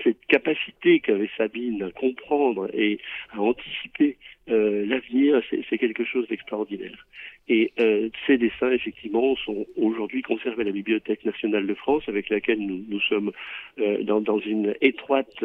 cette 0.04 0.26
capacité 0.28 1.00
qu'avait 1.00 1.30
Sabine 1.38 1.84
à 1.84 1.91
comprendre 1.91 2.69
et 2.73 3.00
à 3.32 3.41
anticiper 3.41 4.17
euh, 4.50 4.86
l'avenir, 4.86 5.42
c'est 5.70 5.78
quelque 5.78 6.06
chose 6.06 6.28
d'extraordinaire. 6.28 7.06
Et 7.50 7.72
euh, 7.80 8.10
ces 8.26 8.38
dessins, 8.38 8.72
effectivement, 8.72 9.36
sont 9.38 9.66
aujourd'hui 9.76 10.22
conservés 10.22 10.62
à 10.62 10.66
la 10.66 10.72
Bibliothèque 10.72 11.26
nationale 11.26 11.66
de 11.68 11.74
France, 11.74 12.04
avec 12.08 12.30
laquelle 12.30 12.60
nous, 12.60 13.00
sommes 13.02 13.32
euh, 13.80 14.04
dans, 14.04 14.40
une 14.40 14.76
étroite, 14.82 15.44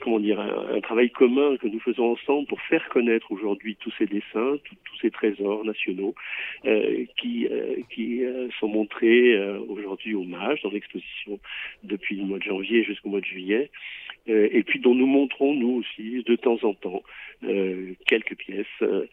comment 0.00 0.20
dire, 0.20 0.40
un, 0.40 0.80
travail 0.80 1.10
commun 1.10 1.56
que 1.56 1.66
nous 1.66 1.80
faisons 1.80 2.12
ensemble 2.12 2.46
pour 2.46 2.60
faire 2.62 2.88
connaître 2.88 3.30
aujourd'hui 3.32 3.76
tous 3.76 3.92
ces 3.98 4.06
dessins, 4.06 4.58
tous 4.64 4.98
ces 5.00 5.10
trésors 5.10 5.64
nationaux 5.64 6.14
qui, 7.16 7.48
sont 8.60 8.68
montrés 8.68 9.38
aujourd'hui 9.68 10.14
au 10.14 10.24
MAGE 10.24 10.62
dans 10.62 10.70
l'exposition 10.70 11.38
depuis 11.82 12.16
le 12.16 12.24
mois 12.24 12.38
de 12.38 12.44
janvier 12.44 12.84
jusqu'au 12.84 13.08
mois 13.08 13.20
de 13.20 13.26
juillet. 13.26 13.70
Et 14.26 14.62
puis 14.64 14.80
dont 14.80 14.94
nous 14.94 15.06
montrons, 15.06 15.54
nous 15.54 15.82
aussi, 15.82 16.22
de 16.24 16.36
temps 16.36 16.58
en 16.62 16.65
temps, 16.74 17.02
euh, 17.44 17.94
quelques 18.06 18.36
pièces 18.36 18.66
euh, 18.82 19.06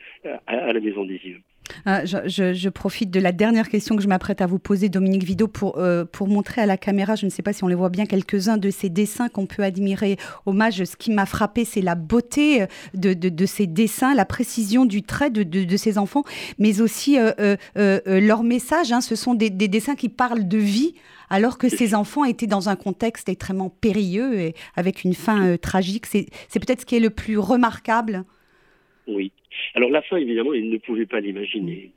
à, 0.48 0.74
la 0.74 0.80
Maison 0.80 1.06
des 1.06 1.16
Yeux. 1.16 1.42
Ah, 1.86 2.06
je, 2.06 2.70
profite 2.70 3.12
de 3.12 3.20
la 3.20 3.32
dernière 3.32 3.70
question 3.70 3.96
que 3.96 4.02
je 4.02 4.08
m'apprête 4.08 4.42
à 4.42 4.48
vous 4.48 4.60
poser, 4.60 4.90
Dominique 4.90 5.24
Vido, 5.24 5.48
pour, 5.48 5.78
euh, 5.78 6.06
pour 6.06 6.28
montrer 6.28 6.62
à 6.62 6.66
la 6.66 6.78
caméra, 6.78 7.16
je 7.16 7.26
ne 7.26 7.32
sais 7.32 7.42
pas 7.42 7.54
si 7.54 7.64
on 7.64 7.68
les 7.68 7.76
voit 7.76 7.90
bien, 7.90 8.06
quelques-uns 8.06 8.58
de 8.58 8.70
ces 8.70 8.90
dessins 8.90 9.30
qu'on 9.30 9.46
peut 9.46 9.64
admirer. 9.64 10.18
Hommage, 10.46 10.84
ce 10.84 10.96
qui 10.96 11.12
m'a 11.12 11.26
frappé, 11.26 11.66
c'est 11.66 11.82
la 11.82 11.96
beauté 11.96 12.66
de, 12.94 13.14
de, 13.14 13.30
de, 13.30 13.46
ces 13.46 13.68
dessins, 13.68 14.14
la 14.14 14.26
précision 14.26 14.86
du 14.86 15.04
trait 15.04 15.30
de, 15.30 15.44
de 15.44 15.78
ces 15.78 15.98
enfants, 15.98 16.24
mais 16.58 16.82
aussi 16.82 17.18
euh, 17.18 17.32
euh, 17.78 18.00
leur 18.06 18.44
message. 18.44 18.92
Hein, 18.92 19.02
ce 19.02 19.16
sont 19.16 19.34
des, 19.34 19.50
des, 19.50 19.68
dessins 19.68 19.96
qui 19.96 20.10
parlent 20.10 20.48
de 20.48 20.58
vie, 20.58 20.96
alors 21.30 21.58
que 21.58 21.70
ces 21.70 21.96
enfants 21.96 22.26
étaient 22.26 22.48
dans 22.48 22.70
un 22.70 22.76
contexte 22.76 23.30
extrêmement 23.30 23.70
périlleux 23.70 24.40
et 24.40 24.56
avec 24.76 25.04
une 25.04 25.14
fin 25.14 25.58
tragique. 25.58 26.06
C'est 26.06 26.28
peut-être 26.54 26.82
ce 26.82 26.86
qui 26.86 26.96
est 26.96 27.00
le 27.00 27.10
plus 27.10 27.38
remarquable 27.38 28.24
Oui. 29.08 29.32
Alors 29.76 29.90
la 29.90 30.02
fin, 30.02 30.18
évidemment, 30.18 30.54
ils 30.54 30.70
ne 30.70 30.78
pouvaient 30.78 31.06
pas 31.06 31.20
l'imaginer. 31.20 31.92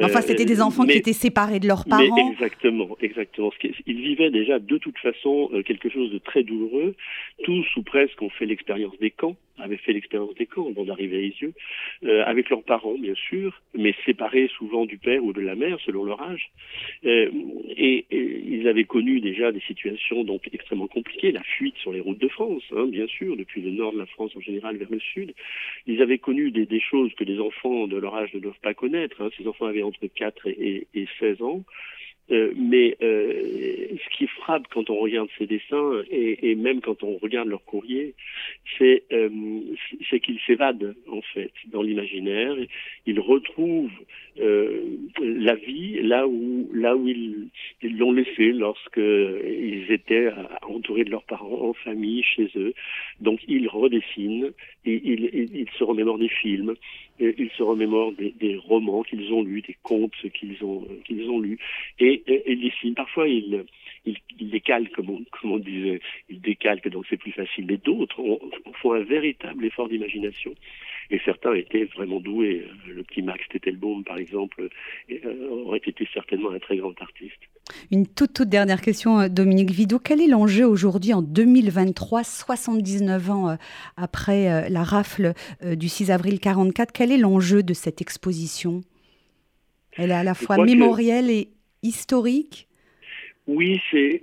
Enfin, 0.00 0.20
c'était 0.20 0.44
des 0.44 0.60
enfants 0.60 0.84
qui 0.84 0.98
étaient 0.98 1.12
séparés 1.12 1.60
de 1.60 1.66
leurs 1.66 1.84
parents. 1.84 2.30
exactement, 2.32 2.96
exactement. 3.00 3.50
Ils 3.86 4.00
vivaient 4.00 4.30
déjà 4.30 4.58
de 4.58 4.78
toute 4.78 4.98
façon 4.98 5.50
quelque 5.64 5.88
chose 5.88 6.10
de 6.10 6.18
très 6.18 6.42
douloureux. 6.42 6.94
Tous 7.44 7.66
ou 7.76 7.82
presque 7.82 8.20
ont 8.22 8.30
fait 8.30 8.46
l'expérience 8.46 8.98
des 8.98 9.10
camps 9.10 9.36
avaient 9.60 9.76
fait 9.76 9.92
l'expérience 9.92 10.34
des 10.34 10.46
camps 10.46 10.68
avant 10.68 10.84
d'arriver 10.84 11.18
à 11.18 11.20
Isieux, 11.20 11.52
euh, 12.04 12.24
avec 12.24 12.50
leurs 12.50 12.62
parents 12.62 12.96
bien 12.98 13.14
sûr, 13.14 13.60
mais 13.74 13.94
séparés 14.04 14.50
souvent 14.56 14.86
du 14.86 14.98
père 14.98 15.22
ou 15.24 15.32
de 15.32 15.40
la 15.40 15.54
mère 15.54 15.78
selon 15.84 16.04
leur 16.04 16.20
âge. 16.22 16.50
Euh, 17.04 17.30
et, 17.76 18.06
ils 18.10 18.68
avaient 18.68 18.84
connu 18.84 19.20
déjà 19.20 19.52
des 19.52 19.60
situations 19.60 20.24
donc 20.24 20.48
extrêmement 20.52 20.86
compliquées, 20.86 21.32
la 21.32 21.42
fuite 21.42 21.76
sur 21.76 21.92
les 21.92 22.00
routes 22.00 22.20
de 22.20 22.28
France, 22.28 22.62
hein, 22.76 22.86
bien 22.86 23.06
sûr, 23.06 23.36
depuis 23.36 23.62
le 23.62 23.70
nord 23.70 23.92
de 23.92 23.98
la 23.98 24.06
France 24.06 24.32
en 24.36 24.40
général 24.40 24.76
vers 24.76 24.90
le 24.90 25.00
sud. 25.00 25.32
Ils 25.86 26.02
avaient 26.02 26.18
connu 26.18 26.50
des, 26.50 26.66
des 26.66 26.80
choses 26.80 26.99
que 27.08 27.24
les 27.24 27.40
enfants 27.40 27.86
de 27.86 27.96
leur 27.96 28.14
âge 28.14 28.32
ne 28.34 28.40
doivent 28.40 28.60
pas 28.62 28.74
connaître. 28.74 29.20
Hein. 29.20 29.30
Ces 29.36 29.46
enfants 29.46 29.66
avaient 29.66 29.82
entre 29.82 30.06
4 30.06 30.46
et, 30.48 30.86
et 30.94 31.08
16 31.18 31.42
ans. 31.42 31.64
Euh, 32.30 32.52
mais 32.56 32.96
euh, 33.02 33.96
ce 34.04 34.16
qui 34.16 34.26
frappe 34.26 34.64
quand 34.72 34.88
on 34.88 34.96
regarde 34.96 35.28
ces 35.38 35.46
dessins 35.46 36.02
et, 36.10 36.50
et 36.50 36.54
même 36.54 36.80
quand 36.80 37.02
on 37.02 37.16
regarde 37.18 37.48
leur 37.48 37.64
courrier, 37.64 38.14
c'est 38.78 39.02
euh, 39.12 39.28
qu'ils 40.22 40.38
s'évadent 40.46 40.94
en 41.10 41.22
fait 41.22 41.50
dans 41.72 41.82
l'imaginaire. 41.82 42.54
Ils 43.06 43.20
retrouvent 43.20 43.90
euh, 44.38 44.96
la 45.20 45.54
vie 45.56 46.00
là 46.02 46.28
où 46.28 46.70
là 46.72 46.96
où 46.96 47.08
ils 47.08 47.50
l'ont 47.82 48.12
laissé 48.12 48.52
lorsque 48.52 48.96
ils 48.96 49.86
étaient 49.90 50.30
entourés 50.62 51.04
de 51.04 51.10
leurs 51.10 51.24
parents 51.24 51.70
en 51.70 51.72
famille 51.72 52.22
chez 52.22 52.48
eux. 52.56 52.74
Donc 53.20 53.40
ils 53.48 53.68
redessinent 53.68 54.52
et 54.84 55.00
ils, 55.04 55.50
ils, 55.52 55.70
se 55.78 55.84
remémorent 55.84 56.18
des 56.18 56.28
films, 56.28 56.74
ils 57.20 57.50
se 57.56 57.62
remémorent 57.62 58.12
des, 58.12 58.30
des 58.40 58.56
romans 58.56 59.02
qu'ils 59.02 59.32
ont 59.32 59.42
lus, 59.42 59.62
des 59.62 59.76
contes 59.82 60.12
qu'ils 60.34 60.62
ont 60.64 60.86
qu'ils 61.04 61.28
ont 61.30 61.40
lus 61.40 61.58
et. 61.98 62.22
Parfois 62.96 63.28
ils 63.28 63.64
décalquent, 64.40 64.92
comme 64.92 65.10
on, 65.10 65.22
comme 65.30 65.52
on 65.52 65.58
disait, 65.58 66.00
ils 66.28 66.40
décalquent, 66.40 66.88
donc 66.88 67.04
c'est 67.08 67.16
plus 67.16 67.32
facile. 67.32 67.66
Mais 67.66 67.76
d'autres 67.76 68.22
font 68.80 68.92
un 68.92 69.02
véritable 69.02 69.64
effort 69.64 69.88
d'imagination. 69.88 70.54
Et 71.12 71.20
certains 71.24 71.54
étaient 71.54 71.84
vraiment 71.96 72.20
doués. 72.20 72.64
Le 72.86 73.02
petit 73.02 73.22
Max 73.22 73.42
Tettelbaum, 73.48 74.04
par 74.04 74.16
exemple, 74.18 74.68
euh, 75.10 75.48
aurait 75.64 75.80
été 75.84 76.08
certainement 76.14 76.50
un 76.50 76.60
très 76.60 76.76
grand 76.76 76.94
artiste. 77.00 77.38
Une 77.90 78.06
toute, 78.06 78.32
toute 78.32 78.48
dernière 78.48 78.80
question, 78.80 79.18
euh, 79.18 79.28
Dominique 79.28 79.72
Vidot. 79.72 79.98
Quel 79.98 80.20
est 80.20 80.28
l'enjeu 80.28 80.64
aujourd'hui 80.64 81.12
en 81.12 81.22
2023, 81.22 82.22
79 82.22 83.30
ans 83.30 83.50
euh, 83.50 83.56
après 83.96 84.70
la 84.70 84.84
rafle 84.84 85.34
du 85.64 85.88
6 85.88 86.10
avril 86.10 86.38
44 86.38 86.92
Quel 86.92 87.12
est 87.12 87.18
l'enjeu 87.18 87.62
de 87.62 87.74
cette 87.74 88.00
exposition? 88.00 88.82
Elle 89.96 90.10
est 90.10 90.14
à 90.14 90.24
la 90.24 90.34
fois 90.34 90.64
mémorielle 90.64 91.30
et 91.30 91.50
historique? 91.82 92.68
Oui, 93.46 93.80
c'est 93.90 94.22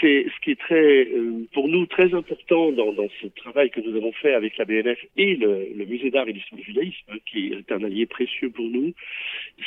c'est 0.00 0.26
ce 0.34 0.40
qui 0.40 0.52
est 0.52 0.58
très, 0.58 1.06
euh, 1.08 1.46
pour 1.52 1.68
nous, 1.68 1.84
très 1.86 2.14
important 2.14 2.72
dans, 2.72 2.92
dans, 2.92 3.08
ce 3.20 3.26
travail 3.26 3.70
que 3.70 3.80
nous 3.80 3.94
avons 3.96 4.12
fait 4.12 4.32
avec 4.32 4.56
la 4.56 4.64
BNF 4.64 4.98
et 5.16 5.36
le, 5.36 5.68
le 5.74 5.84
Musée 5.84 6.10
d'art 6.10 6.26
et 6.26 6.32
d'histoire 6.32 6.58
du 6.58 6.64
judaïsme, 6.64 7.04
hein, 7.10 7.18
qui 7.26 7.52
est 7.52 7.70
un 7.70 7.84
allié 7.84 8.06
précieux 8.06 8.50
pour 8.50 8.64
nous, 8.64 8.94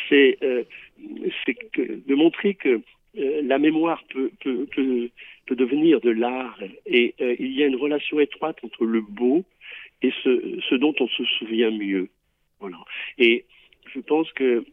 c'est 0.10 0.38
euh, 0.42 0.64
de 0.98 2.16
montrer 2.16 2.56
que 2.56 2.82
euh, 3.20 3.42
la 3.44 3.60
mémoire 3.60 4.04
peut, 4.10 4.32
peut, 4.42 4.66
peut, 4.76 5.10
peut, 5.46 5.56
devenir 5.56 6.02
de 6.02 6.10
l'art 6.10 6.60
et 6.88 7.14
euh, 7.22 7.36
il 7.40 7.52
y 7.54 7.62
a 7.64 7.68
une 7.68 7.76
relation 7.76 8.20
étroite 8.20 8.58
entre 8.64 8.86
le 8.86 9.02
beau 9.02 9.46
et 10.02 10.12
ce, 10.24 10.60
ce 10.68 10.76
dont 10.76 10.96
on 11.00 11.08
se 11.08 11.24
souvient 11.26 11.72
mieux. 11.72 12.10
Voilà. 12.60 12.78
Et 13.20 13.46
je 13.94 14.00
pense 14.00 14.32
que 14.34 14.66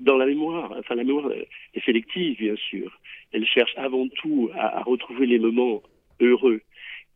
dans 0.00 0.16
la 0.16 0.26
mémoire, 0.26 0.74
enfin 0.78 0.94
la 0.94 1.04
mémoire 1.04 1.30
est 1.32 1.84
sélective 1.84 2.38
bien 2.38 2.56
sûr, 2.56 2.98
elle 3.32 3.46
cherche 3.46 3.72
avant 3.76 4.08
tout 4.08 4.50
à, 4.54 4.82
retrouver 4.82 5.26
les 5.26 5.38
moments 5.38 5.82
heureux. 6.20 6.60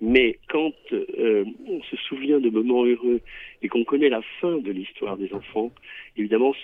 Mais 0.02 0.38
quand 0.48 0.72
euh, 0.92 1.44
on 1.66 1.82
se 1.82 1.96
souvient 1.96 2.40
de 2.40 2.48
moments 2.48 2.86
heureux 2.86 3.20
et 3.60 3.68
qu'on 3.68 3.84
connaît 3.84 4.08
la 4.08 4.22
fin 4.40 4.56
de 4.56 4.70
l'histoire 4.70 5.18
des 5.18 5.32
enfants, 5.34 5.70
évidemment, 6.16 6.54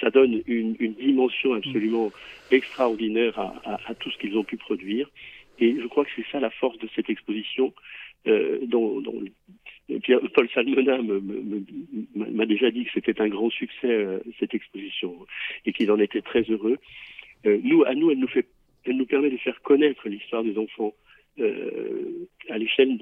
ça 0.00 0.10
donne 0.10 0.42
une, 0.46 0.74
dimension 0.74 1.54
absolument 1.54 2.10
extraordinaire 2.50 3.38
à, 3.38 3.94
tout 3.94 4.10
ce 4.10 4.18
qu'ils 4.18 4.36
ont 4.36 4.42
pu 4.42 4.56
produire. 4.56 5.08
Et 5.60 5.76
je 5.80 5.86
crois 5.86 6.04
que 6.04 6.10
c'est 6.16 6.26
ça 6.32 6.40
la 6.40 6.50
force 6.50 6.76
de 6.78 6.88
cette 6.96 7.08
exposition, 7.08 7.72
euh, 8.26 8.58
dont 8.66 9.00
Paul 10.34 10.48
Salmona 10.54 10.98
m'a 12.14 12.46
déjà 12.46 12.70
dit 12.70 12.84
que 12.84 12.90
c'était 12.94 13.20
un 13.20 13.28
grand 13.28 13.50
succès, 13.50 13.90
euh, 13.90 14.18
cette 14.38 14.54
exposition, 14.54 15.16
et 15.66 15.72
qu'il 15.72 15.90
en 15.90 15.98
était 15.98 16.22
très 16.22 16.42
heureux. 16.42 16.78
Euh, 17.46 17.58
nous, 17.62 17.84
à 17.84 17.94
nous, 17.94 18.10
elle 18.10 18.18
nous, 18.18 19.06
permet 19.06 19.30
de 19.30 19.36
faire 19.38 19.60
connaître 19.62 20.08
l'histoire 20.08 20.44
des 20.44 20.56
enfants 20.58 20.94
euh, 21.40 22.28
à 22.48 22.58
l'échelle 22.58 22.98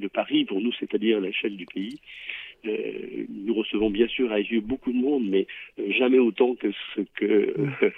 de 0.00 0.08
Paris, 0.08 0.44
pour 0.44 0.60
nous, 0.60 0.72
c'est-à-dire 0.72 1.18
à 1.18 1.20
l'échelle 1.20 1.56
du 1.56 1.66
pays. 1.66 2.00
Euh, 2.66 3.26
nous 3.28 3.54
recevons 3.54 3.90
bien 3.90 4.08
sûr 4.08 4.32
à 4.32 4.40
yeux 4.40 4.60
beaucoup 4.60 4.92
de 4.92 4.98
monde, 4.98 5.28
mais 5.28 5.46
euh, 5.78 5.92
jamais 5.92 6.18
autant 6.18 6.54
que 6.54 6.70
ce 6.94 7.02
que 7.14 7.54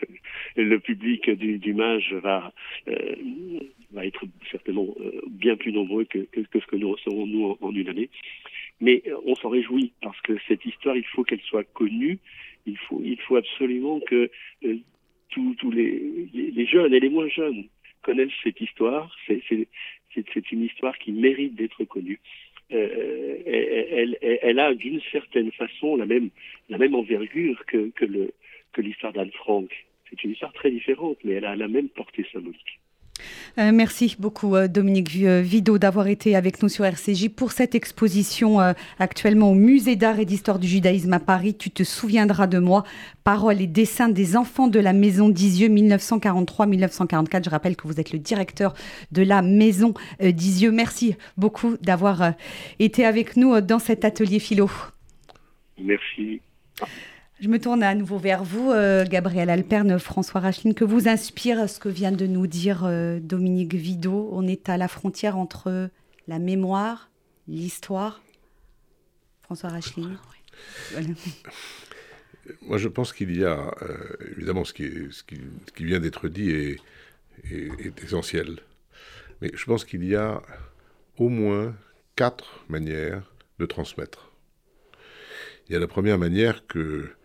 le 0.57 0.79
public 0.79 1.31
du, 1.31 1.59
du 1.59 1.75
MAGE 1.75 2.15
va, 2.15 2.53
euh, 2.89 3.15
va 3.93 4.07
être 4.07 4.25
certainement 4.51 4.95
euh, 5.01 5.21
bien 5.29 5.57
plus 5.57 5.73
nombreux 5.73 6.05
que, 6.05 6.19
que, 6.19 6.41
que, 6.41 6.61
ce 6.61 6.67
que 6.67 6.77
nous 6.77 6.91
recevons 6.91 7.27
nous 7.27 7.57
en, 7.61 7.75
une 7.75 7.89
année. 7.89 8.11
Mais 8.81 9.03
on 9.25 9.35
s'en 9.35 9.49
réjouit 9.49 9.93
parce 10.03 10.21
que 10.23 10.37
cette 10.49 10.65
histoire, 10.65 10.97
il 10.97 11.05
faut 11.05 11.25
qu'elle 11.25 11.41
soit 11.43 11.65
connue. 11.65 12.19
Il 12.67 12.77
faut, 12.77 13.01
il 13.05 13.19
faut 13.21 13.37
absolument 13.37 14.01
que 14.01 14.31
tous 15.31 15.71
les, 15.71 16.29
les, 16.33 16.51
les, 16.51 16.67
jeunes 16.67 16.95
et 16.95 17.01
les 17.01 17.09
moins 17.09 17.29
jeunes 17.29 17.65
connaissent 18.03 18.31
cette 18.43 18.61
histoire. 18.61 19.15
C'est 19.27 20.53
une 20.53 20.63
histoire 20.63 20.97
qui 20.99 21.13
mérite 21.13 21.55
d'être 21.55 21.85
connue. 21.85 22.21
Euh, 22.73 23.37
elle, 23.47 24.17
elle, 24.23 24.39
elle, 24.43 24.59
a 24.59 24.75
d'une 24.75 25.01
certaine 25.13 25.51
façon 25.53 25.97
la 25.97 26.07
même, 26.07 26.31
la 26.69 26.79
même 26.79 26.95
envergure 26.95 27.65
que, 27.67 27.91
que 27.91 28.81
l'histoire 28.81 29.13
que 29.13 29.19
d'Anne 29.19 29.33
Frank. 29.33 29.71
C'est 30.09 30.23
une 30.25 30.33
histoire 30.33 30.53
très 30.53 30.71
différente, 30.71 31.19
mais 31.25 31.35
elle 31.35 31.45
a 31.45 31.57
la 31.57 31.69
même 31.69 31.89
portée 31.89 32.27
symbolique. 32.33 32.81
Euh, 33.59 33.73
merci 33.73 34.17
beaucoup 34.19 34.57
euh, 34.57 34.69
Dominique 34.69 35.11
euh, 35.23 35.41
Vido 35.41 35.79
d'avoir 35.79 36.07
été 36.07 36.37
avec 36.37 36.63
nous 36.63 36.69
sur 36.69 36.85
RCJ 36.85 37.29
pour 37.29 37.53
cette 37.53 37.75
exposition 37.75 38.59
actuellement 38.99 39.51
au 39.51 39.55
Musée 39.55 39.97
d'art 39.97 40.19
et 40.19 40.25
d'histoire 40.25 40.59
du 40.59 40.67
judaïsme 40.67 41.13
à 41.13 41.21
Paris. 41.21 41.55
Tu 41.57 41.71
te 41.71 41.83
souviendras 41.83 42.47
de 42.47 42.59
moi. 42.59 42.85
Paroles 43.25 43.61
et 43.61 43.67
dessins 43.67 44.09
des 44.09 44.37
enfants 44.37 44.69
de 44.69 44.81
la 44.81 44.93
maison 44.93 45.29
d'Isieux 45.29 45.69
1943-1944. 45.69 47.45
Je 47.45 47.51
rappelle 47.51 47.77
que 47.77 47.87
vous 47.87 48.01
êtes 48.01 48.13
le 48.13 48.19
directeur 48.19 48.75
de 49.13 49.23
la 49.23 49.43
maison 49.43 49.95
d'Isieux. 50.21 50.71
Merci 50.71 51.17
beaucoup 51.37 51.77
d'avoir 51.79 52.33
été 52.79 53.05
avec 53.05 53.37
nous 53.37 53.61
dans 53.61 53.79
cet 53.79 54.05
atelier 54.05 54.39
philo. 54.39 54.71
Merci. 55.79 56.41
Je 57.41 57.49
me 57.49 57.59
tourne 57.59 57.83
à 57.83 57.95
nouveau 57.95 58.19
vers 58.19 58.45
vous, 58.45 58.71
euh, 58.71 59.07
Gabriel 59.07 59.49
Alperne, 59.49 59.99
François 59.99 60.43
Racheline. 60.43 60.75
Que 60.75 60.85
vous 60.85 61.09
inspire 61.09 61.71
ce 61.71 61.81
que 61.81 61.89
vient 61.89 62.13
de 62.13 62.27
nous 62.27 62.47
dire 62.47 62.85
euh, 62.85 63.19
Dominique 63.19 63.75
Vidot? 63.75 64.29
On 64.33 64.47
est 64.47 64.69
à 64.69 64.77
la 64.77 64.89
frontière 64.89 65.39
entre 65.39 65.89
la 66.29 66.39
mémoire, 66.39 67.11
l'histoire. 67.49 68.23
François 69.41 69.71
Racheline. 69.71 70.19
Voilà. 70.93 71.09
Moi, 72.63 72.77
je 72.77 72.89
pense 72.89 73.15
qu'il 73.15 73.35
y 73.35 73.43
a, 73.43 73.75
euh, 73.81 73.97
évidemment, 74.37 74.67
ce 74.67 74.75
qui, 74.75 74.85
est, 74.85 75.11
ce, 75.11 75.25
qui, 75.25 75.37
ce 75.67 75.73
qui, 75.73 75.85
vient 75.85 75.99
d'être 75.99 76.29
dit 76.29 76.51
est, 76.51 76.77
est, 77.51 77.71
est 77.87 78.05
essentiel. 78.05 78.59
Mais 79.41 79.51
je 79.55 79.65
pense 79.65 79.87
qu'il 79.87 80.05
y 80.05 80.15
a 80.15 80.43
au 81.17 81.31
moins 81.31 81.75
quatre 82.17 82.65
manières 82.69 83.33
de 83.59 83.65
transmettre. 83.65 84.31
Il 85.69 85.73
y 85.73 85.77
a 85.77 85.79
la 85.79 85.87
première 85.87 86.19
manière 86.19 86.67
que 86.67 86.79
euh, 86.79 87.17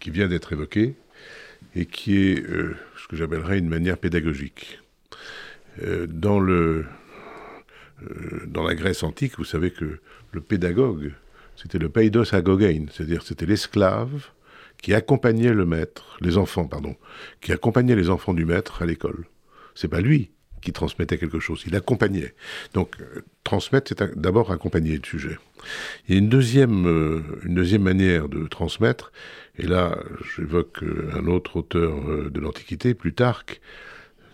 qui 0.00 0.10
vient 0.10 0.28
d'être 0.28 0.52
évoqué 0.52 0.94
et 1.74 1.86
qui 1.86 2.18
est 2.18 2.44
euh, 2.44 2.76
ce 3.00 3.08
que 3.08 3.16
j'appellerais 3.16 3.58
une 3.58 3.68
manière 3.68 3.98
pédagogique. 3.98 4.80
Euh, 5.82 6.06
dans, 6.06 6.38
le, 6.38 6.84
dans 8.46 8.62
la 8.62 8.74
Grèce 8.74 9.02
antique, 9.02 9.38
vous 9.38 9.44
savez 9.44 9.70
que 9.70 10.00
le 10.32 10.40
pédagogue, 10.40 11.12
c'était 11.56 11.78
le 11.78 11.88
paidos 11.88 12.34
agogein, 12.34 12.86
c'est-à-dire 12.90 13.22
c'était 13.22 13.46
l'esclave 13.46 14.30
qui 14.82 14.94
accompagnait 14.94 15.52
le 15.52 15.64
maître, 15.64 16.16
les 16.20 16.36
enfants, 16.36 16.66
pardon, 16.66 16.96
qui 17.40 17.52
accompagnait 17.52 17.94
les 17.94 18.10
enfants 18.10 18.34
du 18.34 18.44
maître 18.44 18.82
à 18.82 18.86
l'école. 18.86 19.26
C'est 19.74 19.88
pas 19.88 20.00
lui 20.00 20.30
qui 20.62 20.72
transmettait 20.72 21.18
quelque 21.18 21.40
chose, 21.40 21.64
il 21.66 21.76
accompagnait. 21.76 22.34
Donc, 22.72 22.96
euh, 23.00 23.22
transmettre, 23.44 23.88
c'est 23.88 24.18
d'abord 24.18 24.50
accompagner 24.52 24.96
le 24.96 25.04
sujet. 25.04 25.38
Il 26.08 26.14
y 26.14 26.16
a 26.16 26.20
une 26.20 26.28
deuxième, 26.28 26.86
euh, 26.86 27.22
une 27.44 27.54
deuxième 27.54 27.82
manière 27.82 28.28
de 28.28 28.46
transmettre, 28.46 29.12
et 29.58 29.66
là, 29.66 29.98
j'évoque 30.34 30.82
euh, 30.82 31.10
un 31.14 31.26
autre 31.26 31.56
auteur 31.56 32.30
de 32.30 32.40
l'Antiquité, 32.40 32.94
Plutarque, 32.94 33.60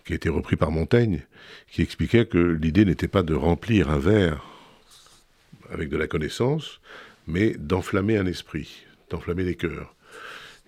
qui 0.04 0.12
a 0.12 0.16
été 0.16 0.28
repris 0.28 0.56
par 0.56 0.70
Montaigne, 0.70 1.22
qui 1.70 1.82
expliquait 1.82 2.26
que 2.26 2.38
l'idée 2.38 2.84
n'était 2.84 3.08
pas 3.08 3.22
de 3.22 3.34
remplir 3.34 3.90
un 3.90 3.98
verre 3.98 4.44
avec 5.70 5.88
de 5.88 5.96
la 5.96 6.06
connaissance, 6.06 6.80
mais 7.26 7.54
d'enflammer 7.58 8.16
un 8.16 8.26
esprit, 8.26 8.86
d'enflammer 9.10 9.44
les 9.44 9.54
cœurs. 9.54 9.94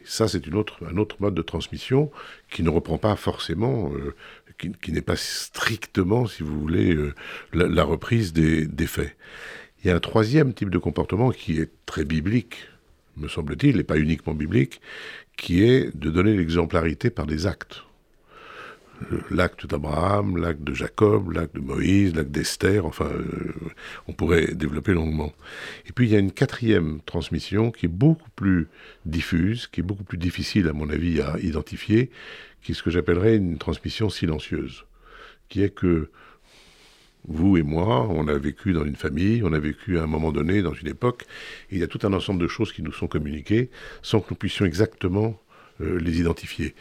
Ça, 0.05 0.29
c'est 0.29 0.43
un 0.49 0.97
autre 0.97 1.17
mode 1.21 1.35
de 1.35 1.43
transmission 1.43 2.11
qui 2.51 2.63
ne 2.63 2.71
reprend 2.71 2.99
pas 2.99 3.17
forcément, 3.17 3.93
euh, 3.93 4.15
qui, 4.83 4.93
n'est 4.93 5.03
pas 5.03 5.17
strictement, 5.17 6.27
si 6.27 6.43
vous 6.43 6.61
voulez, 6.61 6.95
euh, 6.95 7.15
la, 7.53 7.85
reprise 7.85 8.33
des, 8.33 8.67
des, 8.67 8.87
faits. 8.87 9.17
Il 9.83 9.89
y 9.89 9.91
a 9.91 9.97
un 9.97 10.01
troisième 10.01 10.53
type 10.53 10.71
de 10.71 10.79
comportement 10.79 11.31
qui 11.31 11.61
est 11.61 11.71
très 11.87 12.05
biblique, 12.05 12.69
me 13.17 13.29
semble-t-il, 13.29 13.79
et 13.79 13.85
pas 13.85 13.99
uniquement 13.99 14.35
biblique, 14.35 14.81
qui 15.37 15.63
est 15.63 15.97
de 15.97 16.11
donner 16.11 16.37
l'exemplarité 16.37 17.11
par 17.11 17.27
des 17.27 17.47
actes 17.47 17.85
l'acte 19.31 19.67
d'Abraham, 19.67 20.37
l'acte 20.37 20.63
de 20.63 20.75
Jacob, 20.75 21.33
l'acte 21.33 21.55
de 21.55 21.61
Moïse, 21.61 22.15
l'acte 22.15 22.31
d'Esther, 22.31 22.85
enfin, 22.85 23.07
euh, 23.07 23.55
on 24.09 24.13
pourrait 24.13 24.55
développer 24.55 24.93
longuement. 24.93 25.33
Et 25.87 25.93
puis 25.93 26.07
il 26.07 26.13
y 26.13 26.17
a 26.17 26.19
une 26.19 26.33
quatrième 26.33 27.01
transmission 27.07 27.71
qui 27.71 27.87
est 27.87 27.91
beaucoup 27.91 28.31
plus 28.37 28.69
diffuse, 29.07 29.67
qui 29.67 29.81
est 29.81 29.85
beaucoup 29.85 30.05
plus 30.05 30.19
difficile 30.19 30.69
à 30.69 30.73
mon 30.73 30.91
avis 30.91 31.21
à 31.21 31.39
identifier, 31.41 32.11
qui 32.63 32.73
est 32.73 32.75
ce 32.75 32.83
que 32.83 32.91
j'appellerais 32.91 33.37
une 33.37 33.59
transmission 33.59 34.11
silencieuse, 34.11 34.85
qui 35.49 35.63
est 35.63 35.75
que 35.75 36.11
vous 37.29 37.59
et 37.59 37.63
moi, 37.63 38.09
on 38.09 38.29
a 38.29 38.39
vécu 38.39 38.73
dans 38.73 38.85
une 38.85 38.97
famille, 38.97 39.43
on 39.45 39.53
a 39.53 39.59
vécu 39.59 39.99
à 39.99 40.05
un 40.05 40.07
moment 40.07 40.33
donné, 40.33 40.63
dans 40.63 40.73
une 40.73 40.89
époque, 40.89 41.25
et 41.71 41.75
il 41.75 41.79
y 41.79 41.83
a 41.83 41.87
tout 41.87 42.01
un 42.07 42.13
ensemble 42.13 42.41
de 42.41 42.49
choses 42.49 42.73
qui 42.73 42.83
nous 42.83 42.93
sont 42.93 43.09
communiquées 43.09 43.71
sans 44.03 44.21
que 44.21 44.29
nous 44.31 44.37
puissions 44.37 44.65
exactement 44.65 45.39
euh, 45.81 45.99
les 46.01 46.21
identifier. 46.21 46.75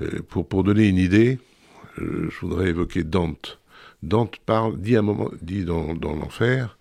Euh, 0.00 0.20
pour, 0.28 0.48
pour 0.48 0.64
donner 0.64 0.88
une 0.88 0.98
idée, 0.98 1.38
euh, 1.38 1.53
je 1.98 2.40
voudrais 2.40 2.68
évoquer 2.68 3.04
Dante. 3.04 3.58
Dante 4.04 4.38
parle, 4.44 4.78
dit 4.78 4.96
un 4.96 5.02
moment, 5.02 5.30
dit 5.40 5.64
dans, 5.64 5.94
l'enfer, 5.94 6.76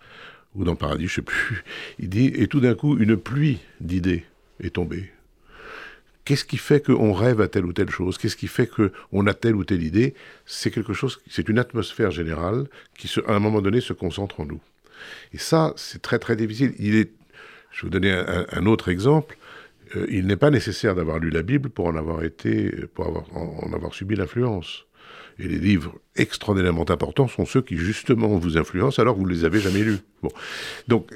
ou 0.56 0.64
dans 0.64 0.72
le 0.72 0.78
paradis, 0.78 1.08
je 1.08 1.12
ne 1.12 1.16
sais 1.16 1.22
plus, 1.22 1.64
il 2.00 2.10
dit, 2.10 2.28
et 2.36 2.48
tout 2.48 2.60
d'un 2.60 2.76
coup, 2.76 2.98
une 2.98 3.18
pluie 3.18 3.60
d'idées 3.80 4.26
est 4.60 4.76
tombée. 4.76 5.12
Qu'est-ce 6.26 6.46
qui 6.46 6.58
fait 6.58 6.86
qu'on 6.86 7.12
rêve 7.12 7.42
à 7.42 7.50
telle 7.50 7.66
ou 7.66 7.74
telle 7.74 7.90
chose? 7.90 8.18
Qu'est-ce 8.18 8.38
qui 8.38 8.48
fait 8.48 8.68
qu'on 8.68 9.28
a 9.28 9.34
telle 9.34 9.56
ou 9.56 9.66
telle 9.66 9.84
idée? 9.84 10.14
C'est 10.46 10.72
quelque 10.72 10.94
chose, 10.94 11.20
c'est 11.30 11.50
une 11.50 11.60
atmosphère 11.60 12.12
générale 12.12 12.68
qui, 12.98 13.12
à 13.28 13.34
un 13.34 13.40
moment 13.40 13.62
donné, 13.62 13.82
se 13.82 13.92
concentre 13.92 14.40
en 14.40 14.46
nous. 14.46 14.62
Et 15.34 15.38
ça, 15.38 15.74
c'est 15.76 16.02
très 16.02 16.20
très 16.20 16.38
difficile. 16.38 16.76
Il 16.80 16.96
est, 16.96 17.12
je 17.72 17.82
vais 17.82 17.88
vous 17.88 17.90
donner 17.90 18.12
un, 18.12 18.66
autre 18.68 18.88
exemple. 18.88 19.38
Euh, 19.98 20.06
il 20.10 20.28
n'est 20.28 20.38
pas 20.38 20.50
nécessaire 20.50 20.96
d'avoir 20.96 21.20
lu 21.20 21.30
la 21.30 21.42
Bible 21.42 21.70
pour 21.70 21.88
en 21.88 21.96
avoir 21.98 22.24
été, 22.24 22.72
pour 22.94 23.06
avoir, 23.06 23.26
en 23.36 23.74
avoir 23.74 23.94
subi 23.94 24.16
l'influence. 24.16 24.86
Et 25.40 25.48
les 25.48 25.58
livres 25.58 25.96
extraordinairement 26.16 26.90
importants 26.90 27.28
sont 27.28 27.46
ceux 27.46 27.62
qui 27.62 27.78
justement 27.78 28.28
vous 28.38 28.58
influencent 28.58 29.02
alors 29.02 29.16
que 29.16 29.20
vous 29.20 29.28
ne 29.28 29.34
les 29.34 29.46
avez 29.46 29.60
jamais 29.60 29.82
lus. 29.82 30.00
Bon. 30.22 30.30
Donc 30.88 31.12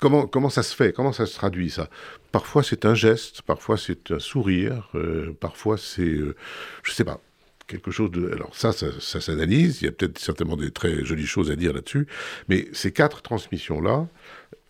comment, 0.00 0.26
comment 0.26 0.50
ça 0.50 0.62
se 0.62 0.74
fait? 0.74 0.92
Comment 0.92 1.12
ça 1.12 1.26
se 1.26 1.34
traduit 1.34 1.70
ça? 1.70 1.88
Parfois 2.32 2.62
c'est 2.62 2.84
un 2.84 2.94
geste, 2.94 3.42
parfois 3.42 3.76
c'est 3.78 4.10
un 4.10 4.18
sourire, 4.18 4.90
euh, 4.94 5.34
parfois 5.40 5.78
c'est, 5.78 6.02
euh, 6.02 6.36
je 6.82 6.92
sais 6.92 7.04
pas, 7.04 7.20
quelque 7.66 7.90
chose 7.90 8.10
de... 8.10 8.30
Alors 8.30 8.54
ça, 8.54 8.72
ça, 8.72 8.86
ça 9.00 9.20
s'analyse, 9.20 9.80
il 9.80 9.86
y 9.86 9.88
a 9.88 9.92
peut-être 9.92 10.18
certainement 10.18 10.56
des 10.56 10.70
très 10.70 11.04
jolies 11.04 11.26
choses 11.26 11.50
à 11.50 11.56
dire 11.56 11.72
là-dessus, 11.72 12.06
mais 12.48 12.68
ces 12.72 12.92
quatre 12.92 13.22
transmissions-là, 13.22 14.06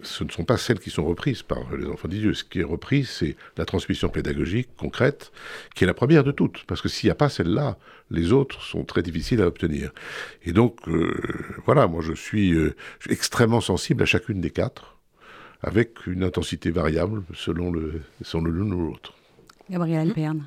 ce 0.03 0.25
ne 0.25 0.31
sont 0.31 0.45
pas 0.45 0.57
celles 0.57 0.79
qui 0.79 0.91
sont 0.91 1.05
reprises 1.05 1.43
par 1.43 1.75
les 1.77 1.87
enfants 1.87 2.09
d'Idieu. 2.09 2.35
Ce 2.35 2.45
qui 2.45 2.61
est 2.61 2.65
repris, 2.65 3.05
c'est 3.05 3.37
la 3.57 3.65
transmission 3.65 4.09
pédagogique 4.09 4.69
concrète, 4.77 5.33
qui 5.75 5.85
est 5.85 5.87
la 5.87 5.95
première 5.95 6.25
de 6.25 6.33
toutes. 6.33 6.65
Parce 6.67 6.83
que 6.83 6.89
s'il 6.89 7.09
n'y 7.09 7.13
a 7.13 7.17
pas 7.17 7.29
celle-là, 7.29 7.79
les 8.11 8.33
autres 8.33 8.63
sont 8.63 8.85
très 8.85 9.03
difficiles 9.03 9.41
à 9.41 9.47
obtenir. 9.47 9.93
Et 10.45 10.53
donc, 10.53 10.89
euh, 10.89 11.15
voilà, 11.65 11.87
moi 11.87 12.03
je 12.03 12.13
suis, 12.13 12.53
euh, 12.53 12.75
extrêmement 13.09 13.61
sensible 13.61 14.03
à 14.03 14.07
chacune 14.07 14.41
des 14.41 14.51
quatre, 14.51 14.97
avec 15.63 16.07
une 16.07 16.25
intensité 16.25 16.71
variable 16.71 17.23
selon 17.35 17.71
le, 17.71 18.03
selon 18.23 18.45
l'une 18.45 18.75
ou 18.75 18.87
l'autre. 18.89 19.15
Gabriel 19.71 20.09
mmh. 20.09 20.13
Perne. 20.13 20.45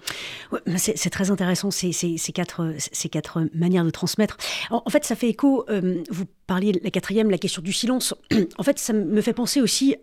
c'est 0.77 1.09
très 1.09 1.31
intéressant 1.31 1.71
ces, 1.71 1.91
quatre, 2.33 2.73
ces 2.77 3.09
quatre 3.09 3.47
manières 3.53 3.85
de 3.85 3.89
transmettre. 3.89 4.37
En, 4.69 4.89
fait, 4.89 5.05
ça 5.05 5.15
fait 5.15 5.29
écho, 5.29 5.65
euh, 5.69 6.03
vous 6.09 6.25
parliez 6.47 6.73
de 6.73 6.79
la 6.83 6.91
quatrième, 6.91 7.29
la 7.29 7.37
question 7.37 7.61
du 7.61 7.73
silence. 7.73 8.13
en 8.57 8.63
fait, 8.63 8.79
ça 8.79 8.93
me 8.93 9.21
fait 9.21 9.33
penser 9.33 9.61
aussi 9.61 9.95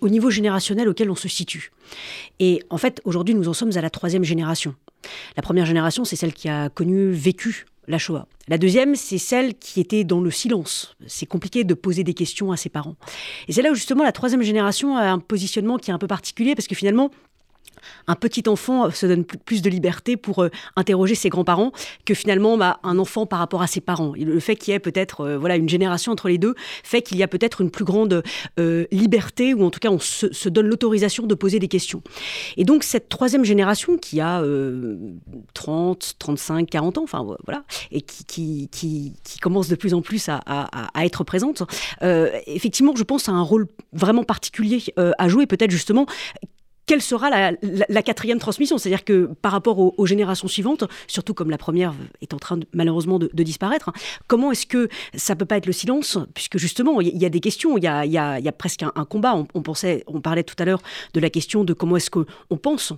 au 0.00 0.08
niveau 0.08 0.30
générationnel 0.30 0.88
auquel 0.88 1.10
on 1.10 1.14
se 1.14 1.28
situe. 1.28 1.72
Et 2.38 2.62
en 2.70 2.78
fait, 2.78 3.00
aujourd'hui, 3.04 3.34
nous 3.34 3.48
en 3.48 3.54
sommes 3.54 3.76
à 3.76 3.80
la 3.80 3.90
troisième 3.90 4.24
génération. 4.24 4.74
La 5.36 5.42
première 5.42 5.66
génération, 5.66 6.04
c'est 6.04 6.16
celle 6.16 6.32
qui 6.32 6.48
a 6.48 6.68
connu, 6.68 7.10
vécu 7.10 7.66
la 7.88 7.98
Shoah. 7.98 8.26
La 8.48 8.58
deuxième, 8.58 8.94
c'est 8.94 9.18
celle 9.18 9.54
qui 9.54 9.80
était 9.80 10.04
dans 10.04 10.20
le 10.20 10.30
silence. 10.30 10.96
C'est 11.06 11.26
compliqué 11.26 11.64
de 11.64 11.74
poser 11.74 12.04
des 12.04 12.14
questions 12.14 12.52
à 12.52 12.56
ses 12.56 12.68
parents. 12.68 12.96
Et 13.48 13.52
c'est 13.52 13.62
là 13.62 13.70
où 13.70 13.74
justement 13.74 14.04
la 14.04 14.12
troisième 14.12 14.42
génération 14.42 14.96
a 14.96 15.10
un 15.10 15.18
positionnement 15.18 15.76
qui 15.76 15.90
est 15.90 15.94
un 15.94 15.98
peu 15.98 16.06
particulier 16.06 16.54
parce 16.54 16.66
que 16.66 16.74
finalement, 16.74 17.10
un 18.06 18.14
petit 18.14 18.48
enfant 18.48 18.90
se 18.90 19.06
donne 19.06 19.24
plus 19.24 19.62
de 19.62 19.70
liberté 19.70 20.16
pour 20.16 20.42
euh, 20.42 20.50
interroger 20.76 21.14
ses 21.14 21.28
grands-parents 21.28 21.72
que 22.04 22.14
finalement 22.14 22.56
bah, 22.56 22.80
un 22.82 22.98
enfant 22.98 23.26
par 23.26 23.38
rapport 23.38 23.62
à 23.62 23.66
ses 23.66 23.80
parents. 23.80 24.12
Le 24.16 24.40
fait 24.40 24.56
qu'il 24.56 24.72
y 24.72 24.74
ait 24.74 24.80
peut-être 24.80 25.20
euh, 25.22 25.38
voilà 25.38 25.56
une 25.56 25.68
génération 25.68 26.12
entre 26.12 26.28
les 26.28 26.38
deux 26.38 26.54
fait 26.82 27.02
qu'il 27.02 27.18
y 27.18 27.22
a 27.22 27.28
peut-être 27.28 27.60
une 27.60 27.70
plus 27.70 27.84
grande 27.84 28.22
euh, 28.58 28.86
liberté 28.90 29.54
ou 29.54 29.64
en 29.64 29.70
tout 29.70 29.80
cas 29.80 29.90
on 29.90 29.98
se, 29.98 30.48
donne 30.48 30.66
l'autorisation 30.66 31.26
de 31.26 31.34
poser 31.34 31.58
des 31.58 31.68
questions. 31.68 32.02
Et 32.56 32.64
donc 32.64 32.82
cette 32.82 33.08
troisième 33.08 33.44
génération 33.44 33.96
qui 33.96 34.20
a 34.20 34.42
30, 35.54 36.16
35, 36.18 36.68
40 36.68 36.98
ans, 36.98 37.02
enfin 37.04 37.24
voilà, 37.44 37.64
et 37.92 38.00
qui, 38.00 38.68
qui, 38.68 39.14
commence 39.40 39.68
de 39.68 39.76
plus 39.76 39.94
en 39.94 40.02
plus 40.02 40.28
à, 40.28 40.40
à 40.46 41.04
être 41.04 41.24
présente, 41.24 41.62
effectivement 42.00 42.94
je 42.96 43.04
pense 43.04 43.28
à 43.28 43.32
un 43.32 43.42
rôle 43.42 43.68
vraiment 43.92 44.24
particulier 44.24 44.82
à 44.96 45.28
jouer 45.28 45.46
peut-être 45.46 45.70
justement 45.70 46.06
quelle 46.86 47.02
sera 47.02 47.30
la, 47.30 48.02
quatrième 48.02 48.38
transmission? 48.38 48.76
C'est-à-dire 48.76 49.04
que 49.04 49.30
par 49.42 49.52
rapport 49.52 49.78
aux, 49.78 50.06
générations 50.06 50.48
suivantes, 50.48 50.84
surtout 51.06 51.34
comme 51.34 51.50
la 51.50 51.58
première 51.58 51.94
est 52.20 52.34
en 52.34 52.38
train 52.38 52.58
malheureusement 52.72 53.18
de, 53.20 53.28
disparaître, 53.44 53.92
comment 54.26 54.50
est-ce 54.50 54.66
que 54.66 54.88
ça 55.14 55.36
peut 55.36 55.44
pas 55.44 55.56
être 55.56 55.66
le 55.66 55.72
silence? 55.72 56.18
Puisque 56.34 56.58
justement, 56.58 57.00
il 57.00 57.16
y, 57.16 57.24
a 57.24 57.28
des 57.28 57.38
questions, 57.38 57.78
il 57.78 57.84
y 57.84 57.86
a, 57.86 58.52
presque 58.52 58.82
un, 58.82 59.04
combat. 59.04 59.36
On, 59.54 59.62
pensait, 59.62 60.02
on 60.08 60.20
parlait 60.20 60.42
tout 60.42 60.56
à 60.58 60.64
l'heure 60.64 60.82
de 61.14 61.20
la 61.20 61.30
question 61.30 61.62
de 61.62 61.72
comment 61.72 61.96
est-ce 61.96 62.10
qu'on 62.10 62.56
pense 62.56 62.92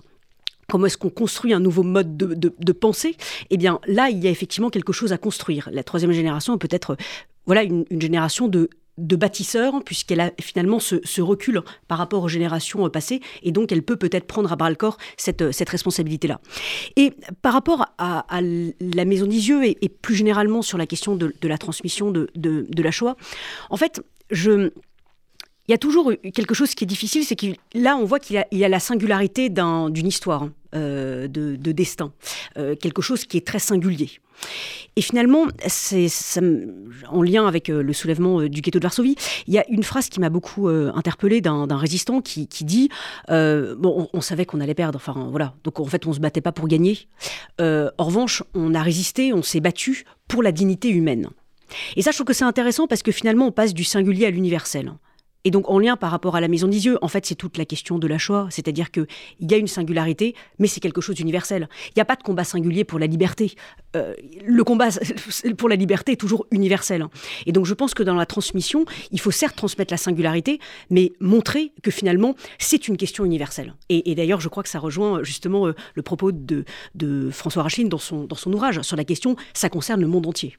comment 0.69 0.87
est-ce 0.87 0.97
qu'on 0.97 1.09
construit 1.09 1.53
un 1.53 1.59
nouveau 1.59 1.83
mode 1.83 2.17
de, 2.17 2.71
pensée 2.71 3.15
Eh 3.51 3.57
bien, 3.57 3.79
là, 3.85 4.09
il 4.09 4.23
y 4.23 4.27
a 4.27 4.31
effectivement 4.31 4.71
quelque 4.71 4.93
chose 4.93 5.13
à 5.13 5.19
construire. 5.19 5.69
La 5.71 5.83
troisième 5.83 6.13
génération 6.13 6.57
peut 6.57 6.69
être 6.71 6.97
voilà 7.45 7.61
une 7.61 7.85
génération 7.99 8.47
de 8.47 8.69
de 8.97 9.15
bâtisseur, 9.15 9.83
puisqu'elle 9.83 10.19
a 10.19 10.31
finalement 10.39 10.79
ce, 10.79 11.21
recul 11.21 11.61
par 11.87 11.97
rapport 11.97 12.23
aux 12.23 12.27
générations 12.27 12.87
passées, 12.89 13.21
et 13.41 13.51
donc 13.51 13.71
elle 13.71 13.83
peut 13.83 13.95
peut-être 13.95 14.27
prendre 14.27 14.51
à 14.51 14.55
bras 14.55 14.69
le 14.69 14.75
corps 14.75 14.97
cette, 15.17 15.51
cette 15.51 15.69
responsabilité-là. 15.69 16.39
Et 16.95 17.13
par 17.41 17.53
rapport 17.53 17.87
à, 17.97 18.25
la 18.41 19.05
Maison 19.05 19.25
d'Isieux, 19.25 19.65
et, 19.65 19.89
plus 19.89 20.15
généralement 20.15 20.61
sur 20.61 20.77
la 20.77 20.85
question 20.85 21.15
de, 21.15 21.33
la 21.43 21.57
transmission 21.57 22.11
de, 22.11 22.29
de, 22.35 22.83
la 22.83 22.91
Shoah, 22.91 23.15
en 23.69 23.77
fait, 23.77 24.01
je... 24.29 24.71
Il 25.67 25.71
y 25.71 25.75
a 25.75 25.77
toujours 25.77 26.11
quelque 26.33 26.53
chose 26.53 26.75
qui 26.75 26.83
est 26.83 26.87
difficile, 26.87 27.23
c'est 27.23 27.37
que 27.37 27.47
là, 27.73 27.95
on 27.95 28.03
voit 28.03 28.19
qu'il 28.19 28.43
y, 28.51 28.63
a 28.65 28.69
la 28.69 28.79
singularité 28.81 29.49
d'une 29.49 30.07
histoire, 30.07 30.49
euh, 30.75 31.27
de, 31.29 31.71
destin, 31.71 32.11
euh, 32.57 32.75
quelque 32.75 33.01
chose 33.01 33.23
qui 33.23 33.37
est 33.37 33.47
très 33.47 33.59
singulier. 33.59 34.09
Et 34.97 35.01
finalement, 35.01 35.45
c'est 35.67 36.07
en 37.07 37.21
lien 37.21 37.47
avec 37.47 37.69
euh, 37.69 37.81
le 37.81 37.93
soulèvement 37.93 38.41
du 38.41 38.59
ghetto 38.59 38.79
de 38.79 38.83
Varsovie, 38.83 39.15
il 39.47 39.53
y 39.53 39.57
a 39.57 39.65
une 39.69 39.83
phrase 39.83 40.09
qui 40.09 40.19
m'a 40.19 40.29
beaucoup 40.29 40.67
interpellée 40.67 41.39
d'un 41.39 41.77
résistant 41.77 42.19
qui, 42.19 42.47
dit 42.47 42.89
bon, 43.29 44.09
on, 44.11 44.21
savait 44.21 44.45
qu'on 44.45 44.59
allait 44.59 44.73
perdre, 44.73 44.97
enfin 44.97 45.27
voilà, 45.29 45.53
donc 45.63 45.79
en 45.79 45.85
fait 45.85 46.05
on 46.07 46.13
se 46.13 46.19
battait 46.19 46.41
pas 46.41 46.51
pour 46.51 46.67
gagner. 46.67 47.07
en 47.59 48.03
revanche, 48.03 48.43
on 48.53 48.75
a 48.75 48.81
résisté, 48.81 49.31
on 49.31 49.43
s'est 49.43 49.61
battu 49.61 50.03
pour 50.27 50.43
la 50.43 50.51
dignité 50.51 50.89
humaine. 50.89 51.29
Et 51.95 52.01
ça, 52.01 52.11
je 52.11 52.17
trouve 52.17 52.27
que 52.27 52.33
c'est 52.33 52.43
intéressant 52.43 52.87
parce 52.87 53.01
que 53.01 53.11
finalement, 53.11 53.47
on 53.47 53.51
passe 53.51 53.73
du 53.73 53.83
singulier 53.83 54.25
à 54.25 54.29
l'universel. 54.29 54.93
Et 55.45 55.51
donc, 55.51 55.69
en 55.69 55.77
lien 55.79 55.97
par 55.97 56.11
rapport 56.11 56.35
à 56.35 56.41
la 56.41 56.47
maison 56.47 56.67
d'Isieux, 56.67 56.97
en 57.01 57.07
fait, 57.07 57.25
c'est 57.25 57.35
toute 57.35 57.57
la 57.57 57.65
question 57.65 57.99
de 57.99 58.07
la 58.07 58.17
choix. 58.17 58.47
C'est-à-dire 58.49 58.91
qu'il 58.91 59.07
y 59.41 59.53
a 59.53 59.57
une 59.57 59.67
singularité, 59.67 60.35
mais 60.59 60.67
c'est 60.67 60.79
quelque 60.79 61.01
chose 61.01 61.15
d'universel. 61.15 61.67
Il 61.89 61.93
n'y 61.97 62.01
a 62.01 62.05
pas 62.05 62.15
de 62.15 62.23
combat 62.23 62.43
singulier 62.43 62.83
pour 62.83 62.99
la 62.99 63.07
liberté. 63.07 63.55
Euh, 63.95 64.13
le 64.45 64.63
combat 64.63 64.89
pour 65.57 65.69
la 65.69 65.75
liberté 65.75 66.13
est 66.13 66.17
toujours 66.17 66.45
universel. 66.51 67.05
Et 67.45 67.51
donc, 67.51 67.65
je 67.65 67.73
pense 67.73 67.93
que 67.93 68.03
dans 68.03 68.15
la 68.15 68.25
transmission, 68.25 68.85
il 69.11 69.19
faut 69.19 69.31
certes 69.31 69.55
transmettre 69.55 69.91
la 69.91 69.97
singularité, 69.97 70.59
mais 70.89 71.11
montrer 71.19 71.73
que 71.81 71.91
finalement, 71.91 72.35
c'est 72.57 72.87
une 72.87 72.97
question 72.97 73.25
universelle. 73.25 73.75
Et, 73.89 74.15
d'ailleurs, 74.15 74.39
je 74.39 74.47
crois 74.47 74.63
que 74.63 74.69
ça 74.69 74.79
rejoint 74.79 75.23
justement 75.23 75.67
euh, 75.67 75.73
le 75.95 76.01
propos 76.01 76.31
de, 76.31 76.65
François 77.31 77.63
Rachine 77.63 77.89
dans 77.89 77.97
son 77.97 78.53
ouvrage 78.53 78.81
sur 78.81 78.95
la 78.95 79.03
question, 79.03 79.35
ça 79.53 79.69
concerne 79.69 80.01
le 80.01 80.07
monde 80.07 80.27
entier. 80.27 80.55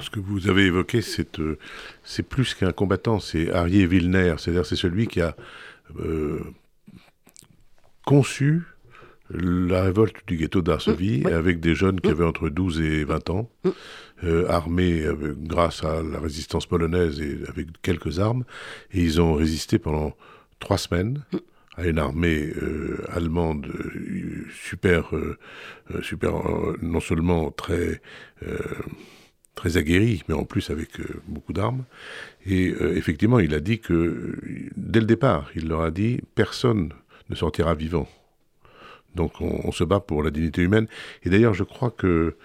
Ce 0.00 0.10
que 0.10 0.20
vous 0.20 0.48
avez 0.48 0.66
évoqué, 0.66 1.00
euh, 1.38 1.58
c'est 2.04 2.22
plus 2.22 2.54
qu'un 2.54 2.72
combattant, 2.72 3.20
c'est 3.20 3.50
Arié 3.50 3.86
Wilner, 3.86 4.34
c'est-à-dire 4.38 4.66
c'est 4.66 4.76
celui 4.76 5.06
qui 5.06 5.20
a 5.20 5.36
euh, 5.98 6.40
conçu 8.04 8.62
la 9.32 9.84
révolte 9.84 10.16
du 10.26 10.36
ghetto 10.36 10.60
d'Arsovie, 10.60 11.20
mmh, 11.20 11.26
avec 11.28 11.60
des 11.60 11.74
jeunes 11.74 12.00
qui 12.00 12.08
mmh. 12.08 12.12
avaient 12.12 12.24
entre 12.24 12.48
12 12.48 12.80
et 12.80 13.04
20 13.04 13.30
ans, 13.30 13.50
mmh. 13.64 13.68
euh, 14.24 14.48
armés 14.48 15.04
grâce 15.38 15.84
à 15.84 16.02
la 16.02 16.18
résistance 16.18 16.66
polonaise 16.66 17.20
et 17.20 17.38
avec 17.48 17.68
quelques 17.82 18.18
armes. 18.18 18.44
Et 18.92 19.00
ils 19.00 19.20
ont 19.20 19.34
résisté 19.34 19.78
pendant 19.78 20.16
trois 20.58 20.78
semaines 20.78 21.22
à 21.76 21.86
une 21.86 21.98
armée 21.98 22.52
euh, 22.60 23.04
allemande 23.10 23.66
euh, 23.66 24.46
super, 24.52 25.12
super 26.02 26.32
non 26.82 27.00
seulement 27.00 27.50
très, 27.50 28.02
très 29.54 29.76
aguerrie, 29.76 30.22
mais 30.28 30.34
en 30.34 30.44
plus 30.44 30.70
avec 30.70 30.90
beaucoup 31.26 31.52
d'armes. 31.52 31.84
Et 32.46 32.68
effectivement, 32.94 33.38
il 33.40 33.52
a 33.52 33.60
dit 33.60 33.78
que, 33.78 34.38
dès 34.76 35.00
le 35.00 35.06
départ, 35.06 35.50
il 35.54 35.68
leur 35.68 35.82
a 35.82 35.90
dit, 35.90 36.20
personne 36.34 36.92
ne 37.28 37.34
sortira 37.34 37.74
vivant 37.74 38.08
donc 39.14 39.40
on, 39.40 39.72
se 39.72 39.84
bat 39.84 40.00
pour 40.00 40.22
la 40.22 40.30
dignité 40.30 40.62
humaine. 40.62 40.86
Et 41.24 41.30
d'ailleurs, 41.30 41.54
je 41.54 41.64
crois 41.64 41.90
que 41.90 42.36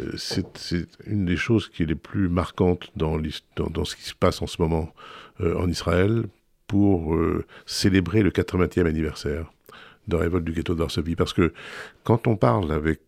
euh, 0.00 0.12
c'est 0.16 0.86
une 1.06 1.24
des 1.24 1.36
choses 1.36 1.68
qui 1.68 1.82
est 1.82 1.86
les 1.86 1.94
plus 1.94 2.28
marquantes 2.28 2.90
dans, 2.96 3.18
dans, 3.56 3.84
ce 3.84 3.96
qui 3.96 4.04
se 4.04 4.14
passe 4.14 4.42
en 4.42 4.46
ce 4.46 4.60
moment 4.60 4.92
euh, 5.40 5.56
en 5.56 5.68
Israël 5.68 6.24
pour 6.66 7.14
euh, 7.14 7.44
célébrer 7.66 8.22
le 8.22 8.30
80e 8.30 8.86
anniversaire 8.86 9.52
de 10.08 10.16
la 10.16 10.22
révolte 10.22 10.44
du 10.44 10.52
ghetto 10.52 10.74
d'Arsovie. 10.74 11.16
Parce 11.16 11.32
que 11.32 11.52
quand 12.04 12.26
on 12.26 12.36
parle 12.36 12.72
avec 12.72 13.00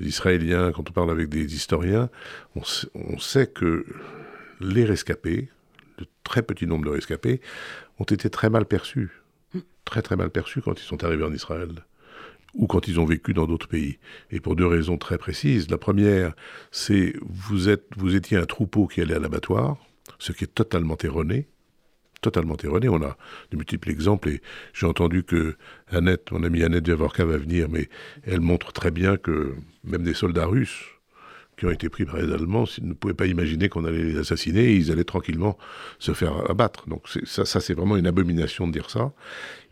des 0.00 0.08
Israéliens, 0.08 0.72
quand 0.72 0.88
on 0.88 0.92
parle 0.92 1.10
avec 1.10 1.28
des 1.28 1.54
historiens, 1.54 2.10
on, 2.56 2.62
on 2.94 3.18
sait 3.18 3.46
que 3.46 3.86
les 4.60 4.84
rescapés, 4.84 5.50
le 5.98 6.06
très 6.24 6.42
petit 6.42 6.66
nombre 6.66 6.86
de 6.86 6.90
rescapés, 6.90 7.40
ont 7.98 8.04
été 8.04 8.30
très 8.30 8.50
mal 8.50 8.64
perçus 8.66 9.20
très 9.90 10.02
très 10.02 10.16
mal 10.16 10.30
perçus 10.30 10.62
quand 10.62 10.80
ils 10.80 10.84
sont 10.84 11.02
arrivés 11.04 11.24
en 11.24 11.32
Israël 11.32 11.70
ou 12.54 12.66
quand 12.66 12.88
ils 12.88 12.98
ont 12.98 13.04
vécu 13.04 13.32
dans 13.34 13.46
d'autres 13.46 13.68
pays. 13.68 13.98
Et 14.30 14.40
pour 14.40 14.56
deux 14.56 14.66
raisons 14.66 14.98
très 14.98 15.18
précises. 15.18 15.70
La 15.70 15.78
première, 15.78 16.34
c'est 16.70 17.14
vous 17.22 17.68
êtes 17.68 17.86
vous 17.96 18.16
étiez 18.16 18.38
un 18.38 18.46
troupeau 18.46 18.86
qui 18.86 19.00
allait 19.00 19.14
à 19.14 19.18
l'abattoir, 19.18 19.76
ce 20.18 20.32
qui 20.32 20.44
est 20.44 20.54
totalement 20.54 20.96
erroné. 21.02 21.48
Totalement 22.20 22.56
erroné. 22.62 22.88
On 22.88 23.02
a 23.02 23.16
de 23.50 23.56
multiples 23.56 23.90
exemples 23.90 24.28
et 24.28 24.42
j'ai 24.74 24.86
entendu 24.86 25.24
que 25.24 25.56
Annette, 25.90 26.32
mon 26.32 26.42
amie 26.42 26.62
Annette 26.62 26.84
Viavorka 26.84 27.24
va 27.24 27.38
venir, 27.38 27.68
mais 27.70 27.88
elle 28.24 28.40
montre 28.40 28.72
très 28.72 28.90
bien 28.90 29.16
que 29.16 29.54
même 29.84 30.02
des 30.02 30.12
soldats 30.14 30.46
russes 30.46 30.84
qui 31.60 31.66
ont 31.66 31.70
été 31.70 31.90
pris 31.90 32.06
par 32.06 32.16
les 32.16 32.32
Allemands 32.32 32.64
ne 32.80 32.94
pouvaient 32.94 33.14
pas 33.14 33.26
imaginer 33.26 33.68
qu'on 33.68 33.84
allait 33.84 34.02
les 34.02 34.18
assassiner 34.18 34.64
et 34.64 34.76
ils 34.76 34.90
allaient 34.90 35.04
tranquillement 35.04 35.58
se 35.98 36.12
faire 36.12 36.50
abattre. 36.50 36.88
Donc 36.88 37.06
ça, 37.24 37.44
ça 37.44 37.60
c'est 37.60 37.74
vraiment 37.74 37.98
une 37.98 38.06
abomination 38.06 38.66
de 38.66 38.72
dire 38.72 38.88
ça. 38.88 39.12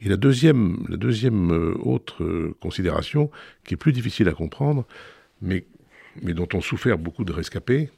Et 0.03 0.09
la 0.11 0.18
deuxième, 0.18 0.84
la 0.88 0.99
deuxième 0.99 1.51
euh, 1.51 1.74
autre 1.80 2.22
euh, 2.22 2.55
considération, 2.61 3.30
qui 3.64 3.74
est 3.74 3.78
plus 3.78 3.92
difficile 3.92 4.28
à 4.28 4.32
comprendre, 4.32 4.86
mais, 5.40 5.64
mais 6.22 6.34
dont 6.34 6.49
ont 6.53 6.61
souffert 6.61 6.99
beaucoup 6.99 7.24
de 7.24 7.32
rescapés, 7.32 7.88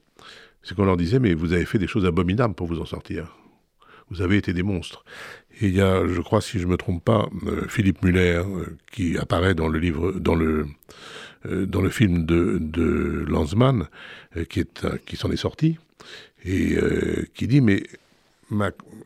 c'est 0.63 0.77
qu'on 0.77 0.85
leur 0.85 0.97
disait, 0.97 1.19
mais 1.19 1.35
vous 1.35 1.53
avez 1.53 1.65
fait 1.65 1.79
des 1.79 1.89
choses 1.89 2.07
abominables 2.07 2.55
pour 2.55 2.69
vous 2.69 2.81
en 2.81 2.87
sortir. 2.87 3.40
Vous 4.11 4.23
avez 4.23 4.37
été 4.37 4.53
des 4.53 4.63
monstres. 4.63 5.05
Et 5.61 5.69
il 5.69 5.75
y 5.75 5.81
a, 5.81 6.07
je 6.07 6.21
crois, 6.21 6.41
si 6.41 6.59
je 6.59 6.67
ne 6.67 6.73
me 6.73 6.77
trompe 6.77 7.05
pas, 7.05 7.29
euh, 7.47 7.67
Philippe 7.69 8.03
Muller, 8.03 8.43
qui 8.91 9.19
apparaît 9.19 9.55
dans 9.55 9.69
le 9.69 9.79
livre, 9.79 10.13
dans 10.13 10.35
le, 10.35 10.67
euh, 11.47 11.65
dans 11.65 11.81
le 11.81 11.89
film 11.89 12.27
de, 12.27 12.59
de 12.61 13.25
Lanzmann, 13.27 13.89
euh, 14.37 14.45
qui, 14.45 14.61
est, 14.61 14.87
qui 15.07 15.17
s'en 15.17 15.31
est 15.31 15.37
sorti, 15.37 15.79
et 16.45 16.77
euh, 16.77 17.27
qui 17.35 17.47
dit, 17.47 17.63
mais 17.63 17.83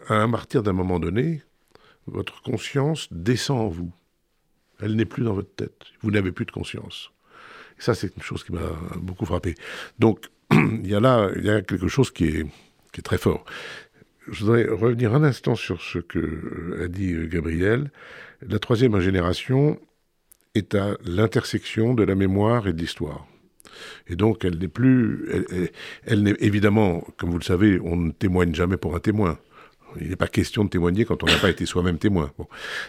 à 0.08 0.26
partir 0.26 0.64
d'un 0.64 0.72
moment 0.72 0.98
donné, 0.98 1.42
votre 2.06 2.42
conscience 2.42 3.06
descend 3.12 3.60
en 3.60 3.68
vous. 3.68 3.92
Elle 4.80 4.96
n'est 4.96 5.04
plus 5.04 5.22
dans 5.22 5.34
votre 5.34 5.54
tête. 5.54 5.84
Vous 6.00 6.10
n'avez 6.10 6.32
plus 6.32 6.44
de 6.44 6.50
conscience. 6.50 7.12
Et 7.78 7.82
ça, 7.82 7.94
c'est 7.94 8.14
une 8.16 8.22
chose 8.22 8.42
qui 8.42 8.52
m'a 8.52 8.72
beaucoup 8.96 9.26
frappé. 9.26 9.54
Donc, 10.00 10.26
il 10.52 10.88
y 10.88 10.94
a 10.94 11.00
là 11.00 11.30
il 11.36 11.44
y 11.44 11.50
a 11.50 11.62
quelque 11.62 11.88
chose 11.88 12.10
qui 12.10 12.24
est, 12.24 12.46
qui 12.92 13.00
est 13.00 13.02
très 13.04 13.18
fort. 13.18 13.44
Je 14.30 14.44
voudrais 14.44 14.64
revenir 14.64 15.14
un 15.14 15.22
instant 15.22 15.54
sur 15.54 15.82
ce 15.82 15.98
que 15.98 16.82
a 16.82 16.88
dit 16.88 17.14
Gabriel. 17.28 17.90
La 18.46 18.58
troisième 18.58 18.98
génération, 19.00 19.78
est 20.54 20.74
à 20.74 20.96
l'intersection 21.04 21.94
de 21.94 22.04
la 22.04 22.14
mémoire 22.14 22.68
et 22.68 22.72
de 22.72 22.78
l'histoire. 22.78 23.26
Et 24.06 24.16
donc, 24.16 24.44
elle 24.44 24.58
n'est 24.58 24.68
plus. 24.68 25.28
Elle, 26.06 26.22
n'est 26.22 26.36
évidemment, 26.38 27.04
comme 27.16 27.30
vous 27.30 27.38
le 27.38 27.44
savez, 27.44 27.80
on 27.82 27.96
ne 27.96 28.12
témoigne 28.12 28.54
jamais 28.54 28.76
pour 28.76 28.94
un 28.94 29.00
témoin. 29.00 29.38
Il 30.00 30.08
n'est 30.10 30.16
pas 30.16 30.28
question 30.28 30.64
de 30.64 30.70
témoigner 30.70 31.04
quand 31.04 31.22
on 31.22 31.26
n'a 31.26 31.38
pas 31.38 31.50
été 31.50 31.66
soi-même 31.66 31.98
témoin. 31.98 32.32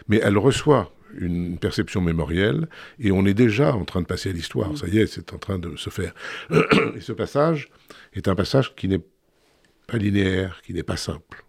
Mais 0.07 0.19
elle 0.23 0.37
reçoit 0.37 0.91
une 1.17 1.57
perception 1.57 2.01
mémorielle 2.01 2.67
et 2.99 3.11
on 3.11 3.25
est 3.25 3.33
déjà 3.33 3.73
en 3.73 3.85
train 3.85 4.01
de 4.01 4.05
passer 4.05 4.29
à 4.29 4.33
l'histoire. 4.33 4.75
Ça 4.77 4.87
y 4.87 4.99
est, 4.99 5.07
c'est 5.07 5.33
en 5.33 5.37
train 5.37 5.57
de 5.57 5.75
se 5.75 5.89
faire. 5.89 6.13
Et 6.95 6.99
ce 6.99 7.13
passage 7.13 7.69
est 8.13 8.27
un 8.27 8.35
passage 8.35 8.75
qui 8.75 8.87
n'est 8.87 9.01
pas 9.87 9.97
linéaire, 9.97 10.61
qui 10.65 10.73
n'est 10.73 10.83
pas 10.83 10.97
simple. 10.97 11.45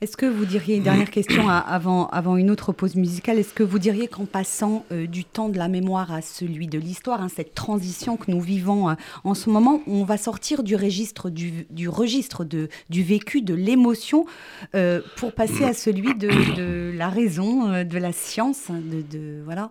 Est-ce 0.00 0.16
que 0.16 0.26
vous 0.26 0.44
diriez, 0.44 0.76
une 0.76 0.82
dernière 0.82 1.10
question 1.10 1.48
avant, 1.48 2.08
avant 2.08 2.36
une 2.36 2.50
autre 2.50 2.72
pause 2.72 2.94
musicale, 2.96 3.38
est-ce 3.38 3.54
que 3.54 3.62
vous 3.62 3.78
diriez 3.78 4.08
qu'en 4.08 4.26
passant 4.26 4.84
euh, 4.92 5.06
du 5.06 5.24
temps 5.24 5.48
de 5.48 5.56
la 5.56 5.68
mémoire 5.68 6.12
à 6.12 6.22
celui 6.22 6.66
de 6.66 6.78
l'histoire, 6.78 7.22
hein, 7.22 7.28
cette 7.28 7.54
transition 7.54 8.16
que 8.16 8.30
nous 8.30 8.40
vivons 8.40 8.90
euh, 8.90 8.94
en 9.24 9.34
ce 9.34 9.48
moment, 9.48 9.80
on 9.86 10.04
va 10.04 10.18
sortir 10.18 10.62
du 10.62 10.76
registre 10.76 11.30
du, 11.30 11.66
du 11.70 11.88
registre 11.88 12.44
de, 12.44 12.68
du 12.90 13.02
vécu, 13.02 13.42
de 13.42 13.54
l'émotion, 13.54 14.26
euh, 14.74 15.00
pour 15.16 15.32
passer 15.32 15.64
à 15.64 15.72
celui 15.72 16.14
de, 16.14 16.28
de, 16.56 16.96
la 16.96 17.08
raison, 17.08 17.84
de 17.84 17.98
la 17.98 18.12
science, 18.12 18.70
de, 18.70 19.02
de 19.02 19.40
voilà 19.44 19.70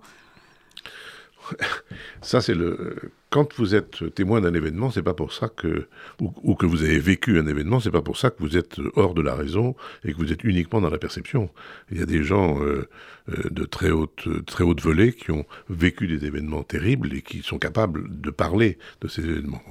ça, 2.21 2.41
c'est 2.41 2.53
le. 2.53 3.11
Quand 3.31 3.57
vous 3.57 3.75
êtes 3.75 4.13
témoin 4.13 4.41
d'un 4.41 4.53
événement, 4.53 4.91
c'est 4.91 5.01
pas 5.01 5.13
pour 5.13 5.31
ça 5.31 5.47
que. 5.47 5.87
Ou, 6.19 6.53
que 6.53 6.65
vous 6.65 6.83
avez 6.83 6.99
vécu 6.99 7.39
un 7.39 7.47
événement, 7.47 7.79
c'est 7.79 7.89
pas 7.89 8.01
pour 8.01 8.17
ça 8.17 8.29
que 8.29 8.43
vous 8.43 8.57
êtes 8.57 8.75
hors 8.97 9.13
de 9.13 9.21
la 9.21 9.35
raison 9.35 9.73
et 10.03 10.11
que 10.11 10.17
vous 10.17 10.33
êtes 10.33 10.43
uniquement 10.43 10.81
dans 10.81 10.89
la 10.89 10.97
perception. 10.97 11.49
Il 11.91 11.97
y 11.97 12.03
a 12.03 12.05
des 12.05 12.23
gens 12.23 12.61
euh, 12.61 12.89
euh, 13.29 13.49
de 13.49 13.63
très 13.63 13.89
haute, 13.89 14.27
très 14.45 14.65
haute 14.65 14.81
volée 14.81 15.13
qui 15.13 15.31
ont 15.31 15.45
vécu 15.69 16.07
des 16.07 16.25
événements 16.25 16.63
terribles 16.63 17.13
et 17.13 17.21
qui 17.21 17.41
sont 17.41 17.57
capables 17.57 18.19
de 18.19 18.31
parler 18.31 18.77
de 18.99 19.07
ces 19.07 19.23
événements. 19.23 19.63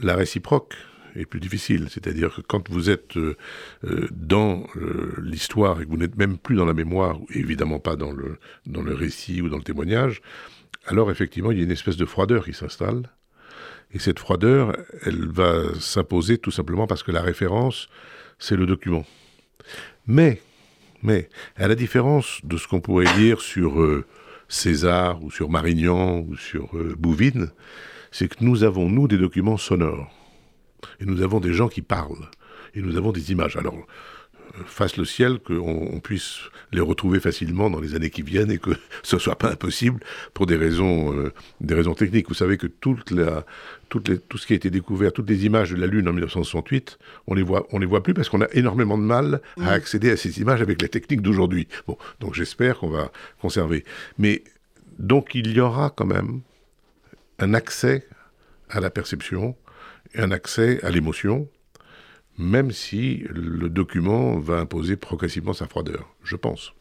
La 0.00 0.16
réciproque, 0.16 0.74
est 1.18 1.26
plus 1.26 1.40
difficile. 1.40 1.86
C'est-à-dire 1.90 2.34
que 2.34 2.40
quand 2.40 2.68
vous 2.70 2.90
êtes 2.90 3.16
euh, 3.16 3.36
euh, 3.84 4.08
dans 4.10 4.66
euh, 4.76 5.14
l'histoire 5.22 5.80
et 5.80 5.84
que 5.84 5.90
vous 5.90 5.96
n'êtes 5.96 6.16
même 6.16 6.38
plus 6.38 6.56
dans 6.56 6.64
la 6.64 6.74
mémoire, 6.74 7.18
évidemment 7.30 7.78
pas 7.78 7.96
dans 7.96 8.12
le, 8.12 8.38
dans 8.66 8.82
le 8.82 8.94
récit 8.94 9.40
ou 9.40 9.48
dans 9.48 9.58
le 9.58 9.62
témoignage, 9.62 10.22
alors 10.86 11.10
effectivement, 11.10 11.50
il 11.50 11.58
y 11.58 11.60
a 11.60 11.64
une 11.64 11.70
espèce 11.70 11.96
de 11.96 12.04
froideur 12.04 12.44
qui 12.44 12.54
s'installe. 12.54 13.10
Et 13.92 13.98
cette 13.98 14.18
froideur, 14.18 14.76
elle 15.04 15.28
va 15.28 15.74
s'imposer 15.80 16.38
tout 16.38 16.50
simplement 16.50 16.86
parce 16.86 17.02
que 17.02 17.12
la 17.12 17.22
référence, 17.22 17.88
c'est 18.38 18.56
le 18.56 18.66
document. 18.66 19.06
Mais, 20.06 20.40
mais, 21.02 21.28
à 21.56 21.68
la 21.68 21.74
différence 21.74 22.40
de 22.44 22.56
ce 22.58 22.68
qu'on 22.68 22.80
pourrait 22.80 23.12
dire 23.16 23.40
sur 23.40 24.04
César 24.48 25.22
ou 25.22 25.30
sur 25.30 25.48
Marignan 25.48 26.20
ou 26.20 26.36
sur 26.36 26.70
Bouvine, 26.98 27.50
c'est 28.10 28.28
que 28.28 28.44
nous 28.44 28.62
avons, 28.62 28.90
nous, 28.90 29.08
des 29.08 29.18
documents 29.18 29.56
sonores. 29.56 30.17
Et 31.00 31.04
nous 31.04 31.22
avons 31.22 31.40
des 31.40 31.52
gens 31.52 31.68
qui 31.68 31.82
parlent. 31.82 32.28
Et 32.74 32.82
nous 32.82 32.96
avons 32.96 33.12
des 33.12 33.32
images. 33.32 33.56
Alors, 33.56 33.86
fasse 34.66 34.96
le 34.96 35.04
ciel 35.04 35.38
qu'on 35.38 36.00
puisse 36.02 36.38
les 36.72 36.80
retrouver 36.80 37.20
facilement 37.20 37.70
dans 37.70 37.80
les 37.80 37.94
années 37.94 38.10
qui 38.10 38.22
viennent 38.22 38.50
et 38.50 38.58
que 38.58 38.70
ce 39.02 39.16
ne 39.16 39.20
soit 39.20 39.36
pas 39.36 39.50
impossible 39.50 40.00
pour 40.34 40.46
des 40.46 40.56
raisons, 40.56 41.14
euh, 41.16 41.32
des 41.60 41.74
raisons 41.74 41.94
techniques. 41.94 42.28
Vous 42.28 42.34
savez 42.34 42.56
que 42.56 42.66
toute 42.66 43.10
la, 43.10 43.44
toutes 43.88 44.08
les, 44.08 44.18
tout 44.18 44.38
ce 44.38 44.46
qui 44.46 44.52
a 44.52 44.56
été 44.56 44.70
découvert, 44.70 45.12
toutes 45.12 45.28
les 45.28 45.46
images 45.46 45.70
de 45.70 45.76
la 45.76 45.86
Lune 45.86 46.08
en 46.08 46.12
1968, 46.12 46.98
on 47.26 47.34
les 47.34 47.42
voit, 47.42 47.66
on 47.72 47.78
les 47.78 47.86
voit 47.86 48.02
plus 48.02 48.14
parce 48.14 48.28
qu'on 48.28 48.40
a 48.40 48.48
énormément 48.52 48.98
de 48.98 49.02
mal 49.02 49.40
à 49.60 49.72
accéder 49.72 50.10
à 50.10 50.16
ces 50.16 50.40
images 50.40 50.62
avec 50.62 50.82
les 50.82 50.88
techniques 50.88 51.22
d'aujourd'hui. 51.22 51.68
Bon, 51.86 51.96
donc 52.20 52.34
j'espère 52.34 52.78
qu'on 52.78 52.90
va 52.90 53.10
conserver. 53.40 53.84
Mais 54.18 54.42
donc 54.98 55.34
il 55.34 55.50
y 55.52 55.60
aura 55.60 55.90
quand 55.90 56.06
même 56.06 56.40
un 57.38 57.54
accès 57.54 58.06
à 58.68 58.80
la 58.80 58.90
perception, 58.90 59.56
un 60.14 60.30
accès 60.30 60.82
à 60.84 60.90
l'émotion, 60.90 61.48
même 62.36 62.70
si 62.70 63.24
le 63.30 63.68
document 63.68 64.38
va 64.38 64.58
imposer 64.58 64.96
progressivement 64.96 65.52
sa 65.52 65.66
froideur, 65.66 66.14
je 66.22 66.36
pense. 66.36 66.72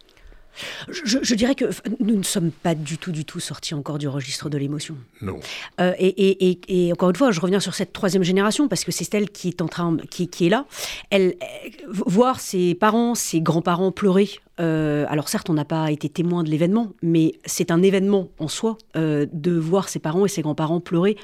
Je, 0.90 1.36
dirais 1.36 1.56
que 1.56 1.66
nous 2.00 2.16
ne 2.16 2.24
sommes 2.24 2.52
pas 2.52 2.76
du 2.76 2.98
tout, 2.98 3.12
du 3.12 3.26
tout 3.26 3.40
sortis 3.40 3.74
encore 3.74 3.98
du 3.98 4.08
registre 4.08 4.50
de 4.50 4.58
l'émotion. 4.58 4.96
Non. 5.22 5.40
Euh, 5.80 5.94
et, 6.00 6.92
encore 6.92 7.10
une 7.10 7.16
fois, 7.16 7.32
je 7.32 7.40
reviens 7.40 7.60
sur 7.60 7.74
cette 7.74 7.94
troisième 7.94 8.24
génération 8.24 8.68
parce 8.68 8.84
que 8.84 8.92
c'est 8.92 9.14
elle 9.14 9.30
qui 9.30 9.50
est 9.50 9.62
en 9.62 9.68
train, 9.68 9.98
qui, 10.10 10.28
qui 10.28 10.48
est 10.48 10.50
là. 10.50 10.66
Elle, 11.10 11.36
voir 11.88 12.40
ses 12.40 12.76
parents, 12.76 13.16
ses 13.16 13.42
grands-parents 13.42 13.92
pleurer. 13.92 14.30
Euh, 14.60 15.06
alors 15.10 15.30
certes, 15.30 15.50
on 15.50 15.54
n'a 15.54 15.66
pas 15.66 15.92
été 15.92 16.10
témoin 16.10 16.44
de 16.44 16.50
l'événement, 16.50 16.94
mais 17.02 17.34
c'est 17.46 17.72
un 17.72 17.84
événement 17.84 18.30
en 18.40 18.48
soi 18.48 18.78
euh, 18.96 19.28
de 19.32 19.52
voir 19.52 19.90
ses 19.90 20.00
parents 20.00 20.26
et 20.26 20.30
ses 20.30 20.42
grands-parents 20.42 20.80
pleurer 20.80 21.18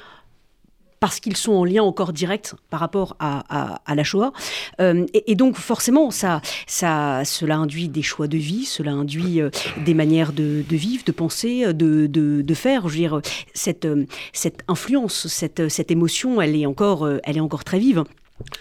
parce 1.04 1.20
qu'ils 1.20 1.36
sont 1.36 1.52
en 1.52 1.66
lien 1.66 1.82
encore 1.82 2.14
direct 2.14 2.54
par 2.70 2.80
rapport 2.80 3.14
à, 3.20 3.94
la 3.94 4.04
Shoah. 4.04 4.32
Euh, 4.80 5.04
et, 5.12 5.34
donc 5.34 5.56
forcément, 5.56 6.10
ça, 6.10 6.40
ça, 6.66 7.26
cela 7.26 7.56
induit 7.56 7.88
des 7.88 8.00
choix 8.00 8.26
de 8.26 8.38
vie, 8.38 8.64
cela 8.64 8.92
induit 8.92 9.42
des 9.84 9.92
manières 9.92 10.32
de, 10.32 10.64
vivre, 10.70 11.04
de 11.04 11.12
penser, 11.12 11.74
de, 11.74 12.06
de, 12.06 12.54
faire. 12.54 12.88
Je 12.88 12.94
veux 12.94 13.00
dire, 13.00 13.20
cette, 13.52 13.86
cette 14.32 14.60
influence, 14.66 15.26
cette, 15.26 15.68
cette 15.68 15.90
émotion, 15.90 16.40
elle 16.40 16.56
est 16.56 16.64
encore, 16.64 17.06
elle 17.22 17.36
est 17.36 17.40
encore 17.40 17.64
très 17.64 17.78
vive. 17.78 18.04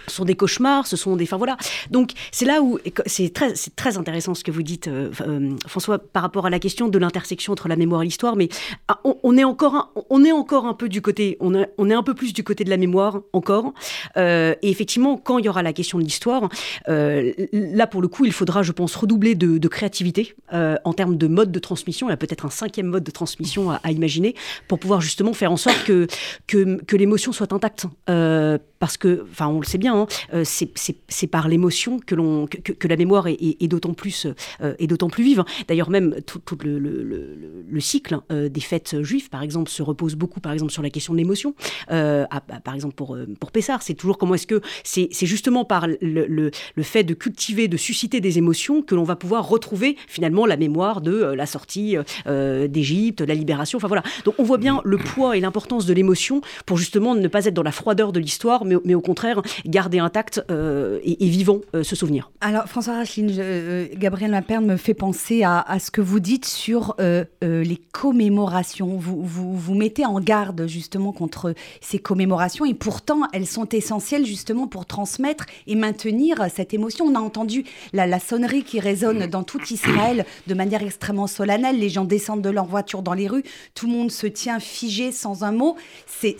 Ce 0.07 0.15
sont 0.17 0.25
des 0.25 0.35
cauchemars, 0.35 0.85
ce 0.85 0.95
sont 0.95 1.15
des. 1.15 1.23
Enfin 1.23 1.37
voilà. 1.37 1.57
Donc 1.89 2.11
c'est 2.31 2.45
là 2.45 2.61
où 2.61 2.77
c'est 3.07 3.33
très, 3.33 3.53
très 3.75 3.97
intéressant 3.97 4.35
ce 4.35 4.43
que 4.43 4.51
vous 4.51 4.61
dites, 4.61 4.87
euh, 4.87 5.09
euh, 5.21 5.55
François, 5.65 5.97
par 5.97 6.21
rapport 6.21 6.45
à 6.45 6.51
la 6.51 6.59
question 6.59 6.89
de 6.89 6.97
l'intersection 6.99 7.53
entre 7.53 7.67
la 7.67 7.75
mémoire 7.75 8.03
et 8.03 8.05
l'histoire. 8.05 8.35
Mais 8.35 8.49
ah, 8.87 8.99
on, 9.03 9.35
est 9.35 9.43
encore 9.43 9.75
un, 9.75 9.89
on 10.11 10.23
est 10.23 10.31
encore 10.31 10.67
un 10.67 10.75
peu 10.75 10.89
du 10.89 11.01
côté, 11.01 11.37
on, 11.39 11.65
on 11.79 11.89
est 11.89 11.93
un 11.93 12.03
peu 12.03 12.13
plus 12.13 12.33
du 12.33 12.43
côté 12.43 12.63
de 12.63 12.69
la 12.69 12.77
mémoire 12.77 13.21
encore. 13.33 13.73
Euh, 14.15 14.53
et 14.61 14.69
effectivement, 14.69 15.17
quand 15.17 15.39
il 15.39 15.45
y 15.45 15.49
aura 15.49 15.63
la 15.63 15.73
question 15.73 15.97
de 15.97 16.03
l'histoire, 16.03 16.49
là 16.87 17.87
pour 17.87 18.01
le 18.01 18.07
coup, 18.07 18.25
il 18.25 18.33
faudra, 18.33 18.61
je 18.61 18.71
pense, 18.73 18.95
redoubler 18.95 19.33
de, 19.33 19.67
créativité 19.67 20.35
en 20.51 20.93
termes 20.93 21.17
de 21.17 21.27
mode 21.27 21.51
de 21.51 21.59
transmission. 21.59 22.07
Il 22.07 22.11
y 22.11 22.13
a 22.13 22.17
peut-être 22.17 22.45
un 22.45 22.51
cinquième 22.51 22.87
mode 22.87 23.03
de 23.03 23.11
transmission 23.11 23.71
à, 23.71 23.91
imaginer 23.91 24.35
pour 24.67 24.77
pouvoir 24.77 25.01
justement 25.01 25.33
faire 25.33 25.51
en 25.51 25.57
sorte 25.57 25.83
que 25.85 26.05
que, 26.45 26.83
que 26.83 26.95
l'émotion 26.95 27.31
soit 27.31 27.53
intacte. 27.53 27.87
parce 28.05 28.97
que, 28.97 29.25
enfin, 29.31 29.47
on 29.47 29.62
le 29.63 29.67
sait 29.69 29.77
bien, 29.77 29.95
hein, 29.95 30.07
euh, 30.33 30.43
c'est 30.45 31.27
par 31.27 31.47
l'émotion 31.47 31.99
que, 31.99 32.15
que, 32.45 32.87
la 32.87 32.95
mémoire 32.95 33.27
est, 33.27 33.67
d'autant 33.67 33.93
plus, 33.93 34.27
euh, 34.61 34.75
d'autant 34.81 35.09
plus 35.09 35.23
vive. 35.23 35.43
D'ailleurs, 35.67 35.89
même 35.89 36.15
tout, 36.25 36.41
le, 36.63 36.77
le, 36.79 37.79
cycle 37.79 38.19
euh, 38.31 38.49
des 38.49 38.61
fêtes 38.61 39.01
juives, 39.01 39.29
par 39.29 39.41
exemple, 39.41 39.69
se 39.69 39.81
repose 39.81 40.15
beaucoup, 40.15 40.39
par 40.39 40.51
exemple, 40.51 40.71
sur 40.71 40.83
la 40.83 40.89
question 40.89 41.13
de 41.13 41.17
l'émotion. 41.17 41.55
par 41.87 42.75
exemple, 42.75 42.95
pour, 42.95 43.17
pour 43.39 43.51
Pessard, 43.51 43.81
c'est 43.81 43.93
toujours 43.93 44.17
comment 44.17 44.35
est-ce 44.35 44.47
que 44.47 44.61
c'est 44.83 45.09
justement 45.25 45.65
par 45.65 45.87
le, 45.87 46.51
fait 46.81 47.03
de 47.03 47.13
cultiver, 47.13 47.67
de 47.67 47.77
susciter 47.77 48.21
des 48.21 48.37
émotions 48.37 48.81
que 48.81 48.95
l'on 48.95 49.03
va 49.03 49.15
pouvoir 49.15 49.47
retrouver 49.47 49.97
finalement 50.07 50.45
la 50.45 50.57
mémoire 50.57 51.01
de 51.01 51.33
la 51.33 51.45
sortie 51.45 51.95
d'Égypte, 52.25 53.21
la 53.21 53.33
libération. 53.33 53.77
Enfin 53.77 53.87
voilà. 53.87 54.03
Donc 54.25 54.35
on 54.37 54.43
voit 54.43 54.57
bien 54.57 54.81
le 54.83 54.97
poids 54.97 55.37
et 55.37 55.39
l'importance 55.39 55.85
de 55.85 55.93
l'émotion 55.93 56.41
pour 56.65 56.77
justement 56.77 57.15
ne 57.15 57.27
pas 57.27 57.45
être 57.45 57.53
dans 57.53 57.63
la 57.63 57.71
froideur 57.71 58.11
de 58.11 58.19
l'histoire, 58.19 58.65
mais, 58.65 58.75
mais 58.83 58.95
au 58.95 59.01
contraire 59.01 59.41
garder 59.65 59.99
intact 59.99 60.43
euh, 60.51 60.99
et, 61.03 61.27
vivant 61.27 61.59
euh, 61.75 61.83
ce 61.83 61.95
souvenir. 61.95 62.31
Alors, 62.41 62.65
François 62.65 62.95
Racheline, 62.95 63.31
euh, 63.37 63.87
Gabriel 63.95 64.31
Laperne 64.31 64.65
me 64.65 64.77
fait 64.77 64.93
penser 64.93 65.43
à, 65.43 65.65
ce 65.79 65.91
que 65.91 66.01
vous 66.01 66.19
dites 66.19 66.45
sur 66.45 66.95
les 67.41 67.81
commémorations. 67.91 68.97
Vous, 68.97 69.23
vous, 69.23 69.55
vous 69.55 69.75
mettez 69.75 70.05
en 70.05 70.19
garde 70.19 70.67
justement 70.67 71.11
contre 71.11 71.53
ces 71.81 71.99
commémorations 71.99 72.65
et 72.65 72.73
pourtant 72.73 73.21
elles 73.33 73.47
sont 73.47 73.67
essentielles 73.69 74.25
justement 74.25 74.67
pour 74.67 74.85
transmettre 74.85 75.45
et 75.67 75.75
maintenir 75.75 76.47
cette 76.53 76.73
émotion. 76.73 77.05
On 77.05 77.15
a 77.15 77.19
entendu 77.19 77.65
la, 77.91 78.07
la 78.07 78.19
sonnerie 78.19 78.63
qui 78.63 78.79
résonne 78.79 79.27
dans 79.27 79.43
tout 79.43 79.61
Israël 79.69 80.25
de 80.47 80.53
manière 80.53 80.83
extrêmement 80.83 81.27
solennelle. 81.27 81.79
Les 81.79 81.89
gens 81.89 82.05
descendent 82.05 82.41
de 82.41 82.49
leur 82.49 82.65
voiture 82.65 83.01
dans 83.01 83.13
les 83.13 83.27
rues, 83.27 83.43
tout 83.73 83.87
le 83.87 83.93
monde 83.93 84.11
se 84.11 84.27
tient 84.27 84.59
figé 84.59 85.11
sans 85.11 85.43
un 85.43 85.51
mot. 85.51 85.75
C'est 86.05 86.37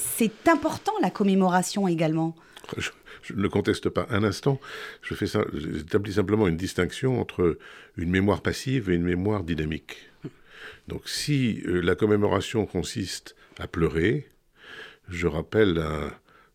important 0.47 0.93
la 1.01 1.09
commémoration 1.09 1.88
également 1.88 2.36
je 2.78 2.89
ne 3.32 3.41
le 3.41 3.49
conteste 3.49 3.89
pas 3.89 4.07
un 4.09 4.24
instant. 4.24 4.59
Je 5.01 5.15
fais 5.15 5.26
j'établis 5.53 6.13
simplement 6.13 6.47
une 6.47 6.57
distinction 6.57 7.19
entre 7.21 7.57
une 7.97 8.09
mémoire 8.09 8.41
passive 8.41 8.89
et 8.89 8.95
une 8.95 9.03
mémoire 9.03 9.43
dynamique. 9.43 10.09
Donc, 10.88 11.07
si 11.07 11.61
euh, 11.65 11.82
la 11.82 11.95
commémoration 11.95 12.65
consiste 12.65 13.36
à 13.59 13.67
pleurer, 13.67 14.28
je 15.09 15.28
rappelle 15.28 15.82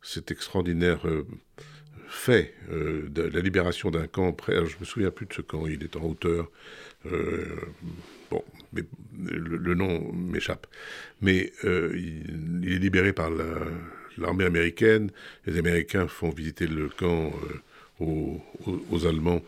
cet 0.02 0.30
extraordinaire 0.30 1.06
euh, 1.06 1.26
fait 2.08 2.54
euh, 2.70 3.08
de 3.08 3.22
la 3.22 3.40
libération 3.40 3.90
d'un 3.90 4.06
camp. 4.06 4.32
Près, 4.32 4.66
je 4.66 4.76
me 4.78 4.84
souviens 4.84 5.10
plus 5.10 5.26
de 5.26 5.32
ce 5.32 5.42
camp, 5.42 5.66
il 5.66 5.82
est 5.82 5.96
en 5.96 6.02
hauteur. 6.02 6.50
bon, 7.04 8.44
mais 8.72 8.82
le, 9.18 9.74
nom 9.74 10.12
m'échappe. 10.12 10.66
Mais 11.22 11.52
il, 11.62 12.72
est 12.72 12.78
libéré 12.78 13.12
par 13.12 13.30
la, 13.30 13.44
l'armée 14.20 14.44
américaine, 14.44 15.10
les 15.46 15.58
Américains 15.58 16.08
font 16.08 16.30
visiter 16.30 16.66
le 16.66 16.88
camp 16.88 17.32
euh, 18.00 18.04
aux, 18.04 19.06
Allemands 19.06 19.42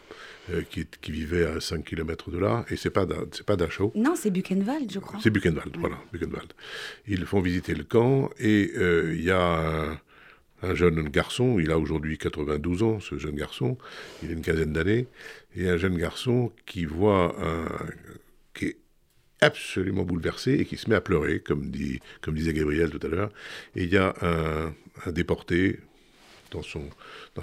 euh, 0.50 0.62
qui, 0.62 1.12
vivaient 1.12 1.46
à 1.46 1.60
5 1.60 1.84
km 1.84 2.30
de 2.30 2.38
là, 2.38 2.64
et 2.70 2.76
c'est 2.76 2.90
pas 2.90 3.06
c'est 3.32 3.46
pas 3.46 3.56
Dachau. 3.56 3.92
Non, 3.94 4.14
c'est 4.16 4.30
Buchenwald, 4.30 4.90
je 4.90 4.98
crois. 4.98 5.20
C'est 5.22 5.30
Buchenwald, 5.30 5.76
voilà, 5.78 5.96
Buchenwald. 6.12 6.52
Ils 7.06 7.24
font 7.26 7.40
visiter 7.40 7.74
le 7.74 7.84
camp, 7.84 8.30
et 8.38 8.72
euh, 8.76 9.14
il 9.14 9.22
y 9.22 9.30
a 9.30 10.00
un, 10.62 10.74
jeune 10.74 11.08
garçon, 11.08 11.58
il 11.58 11.70
a 11.70 11.78
aujourd'hui 11.78 12.18
92 12.18 12.82
ans, 12.82 13.00
ce 13.00 13.18
jeune 13.18 13.36
garçon, 13.36 13.78
il 14.22 14.30
a 14.30 14.32
une 14.32 14.42
quinzaine 14.42 14.72
d'années, 14.72 15.06
et 15.56 15.68
un 15.68 15.76
jeune 15.76 15.96
garçon 15.96 16.52
qui 16.66 16.84
voit 16.84 17.36
un, 17.40 17.66
qui 18.54 18.66
est 18.66 18.76
absolument 19.40 20.04
bouleversé 20.04 20.52
et 20.54 20.64
qui 20.64 20.76
se 20.76 20.88
met 20.88 20.96
à 20.96 21.00
pleurer, 21.00 21.40
comme, 21.40 21.70
disait 21.70 22.52
Gabriel 22.52 22.90
tout 22.90 23.04
à 23.06 23.08
l'heure. 23.08 23.30
Et 23.74 23.84
il 23.84 23.92
y 23.92 23.96
a 23.96 24.14
un, 24.22 25.12
déporté 25.12 25.78
dans, 26.50 26.62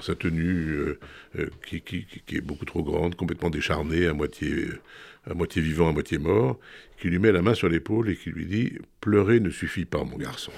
sa 0.02 0.16
tenue 0.16 0.70
euh, 0.70 1.00
euh, 1.40 1.50
qui, 1.66 2.06
est 2.30 2.42
beaucoup 2.42 2.66
trop 2.66 2.84
grande, 2.84 3.16
complètement 3.16 3.50
décharné, 3.50 4.06
à 4.06 4.14
moitié, 4.14 4.68
à 5.30 5.34
moitié 5.34 5.62
vivant, 5.62 5.90
à 5.90 5.92
moitié 5.94 6.18
mort, 6.18 6.60
qui 7.00 7.10
lui 7.10 7.20
met 7.20 7.32
la 7.32 7.42
main 7.42 7.54
sur 7.54 7.70
l'épaule 7.70 8.10
et 8.10 8.16
qui 8.16 8.30
lui 8.30 8.46
dit 8.46 8.74
Pleurer 9.02 9.40
ne 9.40 9.50
suffit 9.50 9.86
pas, 9.86 10.04
mon 10.04 10.18
garçon. 10.18 10.52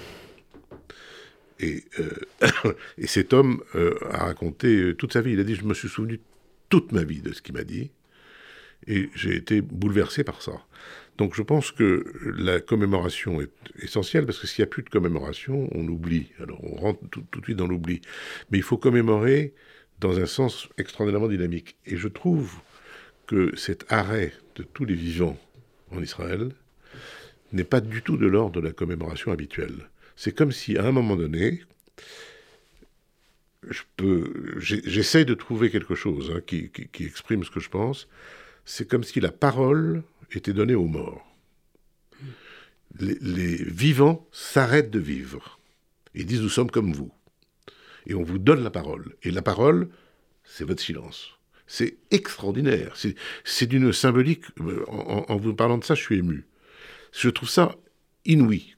Et, 1.60 1.84
euh, 2.00 2.72
et 2.98 3.06
cet 3.06 3.32
homme 3.32 3.62
a 4.10 4.24
raconté 4.24 4.94
toute 4.96 5.12
sa 5.12 5.20
vie. 5.20 5.32
Il 5.32 5.40
a 5.40 5.44
dit 5.44 5.54
Je 5.54 5.64
me 5.64 5.74
suis 5.74 5.88
souvenu 5.88 6.20
toute 6.68 6.92
ma 6.92 7.04
vie 7.04 7.20
de 7.20 7.32
ce 7.32 7.40
qu'il 7.40 7.54
m'a 7.54 7.64
dit. 7.64 7.90
Et 8.86 9.10
j'ai 9.14 9.36
été 9.36 9.60
bouleversé 9.60 10.24
par 10.24 10.40
ça. 10.42 10.52
Donc 11.20 11.34
je 11.34 11.42
pense 11.42 11.70
que 11.70 12.06
la 12.38 12.60
commémoration 12.60 13.42
est 13.42 13.52
essentielle 13.82 14.24
parce 14.24 14.38
que 14.38 14.46
s'il 14.46 14.62
n'y 14.62 14.68
a 14.68 14.70
plus 14.70 14.82
de 14.82 14.88
commémoration, 14.88 15.68
on 15.72 15.86
oublie. 15.86 16.32
Alors 16.40 16.64
on 16.64 16.76
rentre 16.76 17.00
tout, 17.10 17.20
de 17.20 17.44
suite 17.44 17.58
dans 17.58 17.66
l'oubli. 17.66 18.00
Mais 18.50 18.56
il 18.56 18.64
faut 18.64 18.78
commémorer 18.78 19.52
dans 19.98 20.18
un 20.18 20.24
sens 20.24 20.70
extraordinairement 20.78 21.28
dynamique. 21.28 21.76
Et 21.84 21.98
je 21.98 22.08
trouve 22.08 22.54
que 23.26 23.54
cet 23.54 23.84
arrêt 23.92 24.32
de 24.54 24.62
tous 24.62 24.86
les 24.86 24.94
vivants 24.94 25.38
en 25.90 26.02
Israël 26.02 26.52
n'est 27.52 27.64
pas 27.64 27.82
du 27.82 28.00
tout 28.00 28.16
de 28.16 28.26
l'ordre 28.26 28.58
de 28.58 28.66
la 28.66 28.72
commémoration 28.72 29.30
habituelle. 29.30 29.90
C'est 30.16 30.34
comme 30.34 30.52
si 30.52 30.78
à 30.78 30.86
un 30.86 30.92
moment 30.92 31.16
donné, 31.16 31.60
je 33.68 33.82
j'essaie 34.58 35.26
de 35.26 35.34
trouver 35.34 35.70
quelque 35.70 35.94
chose 35.94 36.32
hein, 36.34 36.40
qui 36.46 36.70
exprime 36.98 37.44
ce 37.44 37.50
que 37.50 37.60
je 37.60 37.68
pense. 37.68 38.08
C'est 38.72 38.86
comme 38.86 39.02
si 39.02 39.18
la 39.18 39.32
parole 39.32 40.04
était 40.30 40.52
donné 40.52 40.76
aux 40.76 40.86
morts. 40.86 41.26
Les, 43.00 43.56
vivants 43.56 44.28
s'arrêtent 44.30 44.92
de 44.92 45.00
vivre. 45.00 45.58
Ils 46.14 46.24
disent 46.24 46.40
nous 46.40 46.48
sommes 46.48 46.70
comme 46.70 46.92
vous. 46.92 47.10
Et 48.06 48.14
on 48.14 48.22
vous 48.22 48.38
donne 48.38 48.62
la 48.62 48.70
parole. 48.70 49.16
Et 49.24 49.32
la 49.32 49.42
parole, 49.42 49.88
c'est 50.44 50.62
votre 50.62 50.80
silence. 50.80 51.30
C'est 51.66 51.96
extraordinaire. 52.12 52.94
C'est 53.42 53.66
d'une 53.66 53.92
symbolique. 53.92 54.44
En, 54.86 55.24
en, 55.28 55.36
vous 55.36 55.52
parlant 55.52 55.78
de 55.78 55.84
ça, 55.84 55.96
je 55.96 56.02
suis 56.02 56.18
ému. 56.18 56.46
Je 57.10 57.28
trouve 57.28 57.50
ça 57.50 57.74
inouï. 58.24 58.76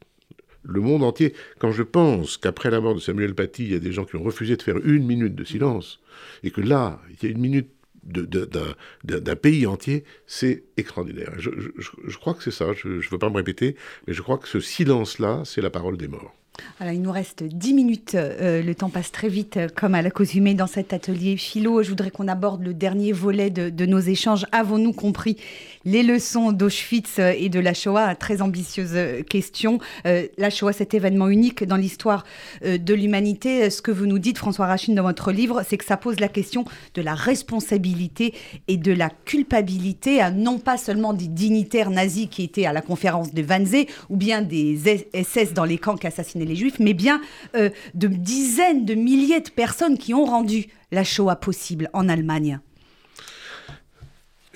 Le 0.62 0.80
monde 0.80 1.02
entier, 1.02 1.34
quand 1.58 1.70
je 1.70 1.82
pense 1.82 2.38
qu'après 2.38 2.70
la 2.70 2.80
mort 2.80 2.94
de 2.94 3.00
Samuel 3.00 3.34
Paty, 3.34 3.64
il 3.64 3.72
y 3.72 3.76
a 3.76 3.78
des 3.78 3.92
gens 3.92 4.06
qui 4.06 4.16
ont 4.16 4.22
refusé 4.22 4.56
de 4.56 4.62
faire 4.62 4.78
une 4.78 5.04
minute 5.04 5.34
de 5.34 5.44
silence, 5.44 6.00
et 6.44 6.50
que 6.50 6.62
là, 6.62 7.02
il 7.10 7.22
y 7.22 7.26
a 7.26 7.30
une 7.30 7.40
minute 7.40 7.68
d'un 8.04 9.36
pays 9.36 9.66
entier, 9.66 10.04
c'est 10.26 10.64
extraordinaire. 10.76 11.32
Je, 11.38 12.16
crois 12.18 12.34
que 12.34 12.42
c'est 12.42 12.50
ça, 12.50 12.72
je 12.72 12.88
ne 12.88 13.10
veux 13.10 13.18
pas 13.18 13.30
me 13.30 13.36
répéter, 13.36 13.76
mais 14.06 14.12
je 14.12 14.22
crois 14.22 14.38
que 14.38 14.48
ce 14.48 14.60
silence-là, 14.60 15.42
c'est 15.44 15.60
la 15.60 15.70
parole 15.70 15.96
des 15.96 16.08
morts. 16.08 16.34
Alors, 16.80 16.92
il 16.92 17.00
nous 17.00 17.12
reste 17.12 17.42
10 17.42 17.74
minutes. 17.74 18.14
Euh, 18.14 18.62
le 18.62 18.74
temps 18.74 18.90
passe 18.90 19.10
très 19.10 19.28
vite, 19.28 19.56
euh, 19.56 19.68
comme 19.74 19.94
à 19.94 20.02
l'accoutumée 20.02 20.54
dans 20.54 20.66
cet 20.66 20.92
atelier 20.92 21.36
philo. 21.36 21.82
Je 21.82 21.88
voudrais 21.88 22.10
qu'on 22.10 22.28
aborde 22.28 22.62
le 22.62 22.74
dernier 22.74 23.12
volet 23.12 23.50
de, 23.50 23.86
nos 23.86 24.00
échanges. 24.00 24.46
Avons-nous 24.52 24.92
compris 24.92 25.36
les 25.84 26.02
leçons 26.02 26.52
d'Auschwitz 26.52 27.18
euh, 27.18 27.32
et 27.36 27.48
de 27.48 27.58
la 27.58 27.72
Shoah? 27.72 28.14
Très 28.16 28.42
ambitieuse 28.42 28.96
question. 29.28 29.78
la 30.04 30.50
Shoah, 30.50 30.72
cet 30.72 30.94
événement 30.94 31.28
unique 31.28 31.64
dans 31.64 31.76
l'histoire 31.76 32.24
de 32.62 32.94
l'humanité. 32.94 33.70
Ce 33.70 33.82
que 33.82 33.90
vous 33.90 34.06
nous 34.06 34.18
dites, 34.18 34.38
François 34.38 34.66
Rachine, 34.66 34.94
dans 34.94 35.02
votre 35.02 35.32
livre, 35.32 35.62
c'est 35.66 35.78
que 35.78 35.84
ça 35.84 35.96
pose 35.96 36.20
la 36.20 36.28
question 36.28 36.64
de 36.94 37.02
la 37.02 37.14
responsabilité 37.14 38.34
et 38.68 38.76
de 38.76 38.92
la 38.92 39.10
culpabilité, 39.10 40.20
à 40.20 40.30
non 40.30 40.58
pas 40.58 40.76
seulement 40.76 41.12
des 41.12 41.28
dignitaires 41.28 41.90
nazis 41.90 42.28
qui 42.30 42.44
étaient 42.44 42.66
à 42.66 42.72
la 42.72 42.82
conférence 42.82 43.32
de 43.32 43.42
Wannsee 43.42 43.86
ou 44.10 44.16
bien 44.16 44.42
des 44.42 44.76
SS 45.14 45.54
dans 45.54 45.64
les 45.64 45.78
camps 45.78 45.96
qui 45.96 46.06
assassinaient 46.06 46.41
les 46.44 46.56
Juifs, 46.56 46.78
mais 46.78 46.94
bien 46.94 47.20
euh, 47.54 47.70
de 47.94 48.08
dizaines 48.08 48.84
de 48.84 48.94
milliers 48.94 49.40
de 49.40 49.50
personnes 49.50 49.98
qui 49.98 50.14
ont 50.14 50.24
rendu 50.24 50.66
la 50.90 51.04
Shoah 51.04 51.36
possible 51.36 51.88
en 51.92 52.08
Allemagne. 52.08 52.60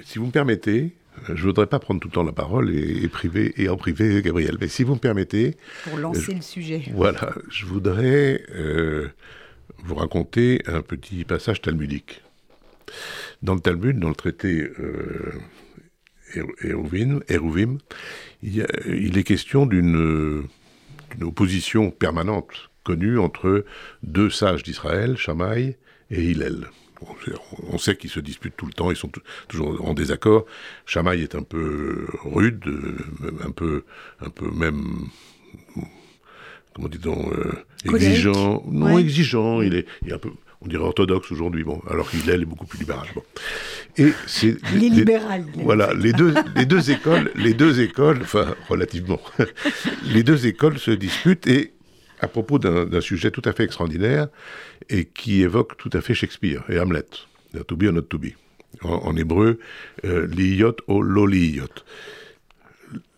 Si 0.04 0.18
vous 0.18 0.26
me 0.26 0.30
permettez, 0.30 0.94
je 1.34 1.42
voudrais 1.42 1.66
pas 1.66 1.78
prendre 1.78 2.00
tout 2.00 2.08
le 2.08 2.12
temps 2.12 2.22
la 2.22 2.32
parole 2.32 2.74
et, 2.74 3.08
privé, 3.08 3.52
et 3.56 3.68
en 3.68 3.76
privé, 3.76 4.22
Gabriel. 4.22 4.56
Mais 4.60 4.68
si 4.68 4.84
vous 4.84 4.94
me 4.94 5.00
permettez. 5.00 5.56
Pour 5.84 5.98
lancer 5.98 6.34
le 6.34 6.42
sujet. 6.42 6.82
Voilà, 6.92 7.34
je 7.48 7.66
voudrais 7.66 8.42
euh, 8.54 9.08
vous 9.78 9.94
raconter 9.94 10.62
un 10.66 10.82
petit 10.82 11.24
passage 11.24 11.62
talmudique. 11.62 12.22
Dans 13.42 13.54
le 13.54 13.60
Talmud, 13.60 13.98
dans 13.98 14.08
le 14.08 14.14
traité 14.14 14.68
euh, 14.78 15.32
Eruvim, 16.64 17.78
il, 18.42 18.66
il, 18.86 19.18
est 19.18 19.24
question 19.24 19.66
d'une 19.66 20.46
opposition 21.22 21.90
permanente 21.90 22.70
connue 22.84 23.18
entre 23.18 23.64
deux 24.02 24.30
sages 24.30 24.62
d'Israël, 24.62 25.16
Shammai 25.16 25.76
et 26.10 26.22
Hillel 26.22 26.68
on 27.70 27.78
sait 27.78 27.96
qu'ils 27.96 28.10
se 28.10 28.20
disputent 28.20 28.56
tout 28.56 28.66
le 28.66 28.72
temps, 28.72 28.90
ils 28.90 28.96
sont 28.96 29.10
toujours 29.48 29.86
en 29.86 29.94
désaccord. 29.94 30.46
Chamaï 30.86 31.22
est 31.22 31.34
un 31.34 31.42
peu 31.42 32.06
rude, 32.24 32.66
euh, 32.66 32.96
un 33.44 33.50
peu, 33.50 33.84
un 34.20 34.30
peu 34.30 34.50
même, 34.50 35.08
comment 36.74 36.88
dit-on, 36.88 37.30
euh, 37.32 37.52
exigeant. 37.84 38.62
Non, 38.66 38.98
exigeant. 38.98 39.62
Il 39.62 39.74
est, 39.74 39.86
un 40.10 40.18
peu, 40.18 40.30
on 40.66 40.68
dirait 40.68 40.82
orthodoxe 40.82 41.30
aujourd'hui, 41.30 41.62
bon, 41.62 41.80
alors 41.88 42.10
qu'il 42.10 42.28
est 42.28 42.44
beaucoup 42.44 42.66
plus 42.66 42.80
libéral. 42.80 43.06
Et 43.96 44.12
c'est 44.26 44.56
les, 44.74 44.90
libéral. 44.90 45.44
Voilà, 45.54 45.94
les 45.94 46.12
deux, 46.12 46.34
les 46.56 46.66
deux 46.66 46.90
écoles, 46.90 47.30
les 47.36 47.54
deux 47.54 47.80
écoles, 47.80 48.18
enfin 48.22 48.54
relativement, 48.68 49.20
les 50.12 50.22
deux 50.22 50.46
écoles 50.46 50.78
se 50.78 50.90
disputent 50.90 51.46
et 51.46 51.72
à 52.20 52.28
propos 52.28 52.58
d'un 52.58 53.00
sujet 53.00 53.30
tout 53.30 53.42
à 53.44 53.52
fait 53.52 53.64
extraordinaire 53.64 54.28
et 54.88 55.04
qui 55.04 55.42
évoque 55.42 55.76
tout 55.76 55.90
à 55.92 56.00
fait 56.00 56.14
Shakespeare 56.14 56.64
et 56.68 56.78
Hamlet, 56.80 57.06
to 57.68 57.76
be 57.76 57.84
or 57.84 57.92
not 57.92 58.02
to 58.02 58.18
be. 58.18 58.32
En, 58.82 59.16
hébreu, 59.16 59.58
euh, 60.04 60.26
liyot 60.26 60.76
ou 60.88 61.00
loliyot. 61.00 61.64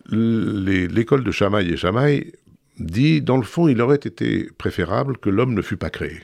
L'école 0.09 1.23
de 1.25 1.31
Shammai 1.31 1.65
et 1.65 1.75
Shammai 1.75 2.31
dit, 2.77 3.21
dans 3.21 3.35
le 3.35 3.43
fond, 3.43 3.67
il 3.67 3.81
aurait 3.81 3.97
été 3.97 4.49
préférable 4.57 5.17
que 5.17 5.29
l'homme 5.29 5.53
ne 5.53 5.61
fût 5.61 5.75
pas 5.75 5.89
créé. 5.89 6.21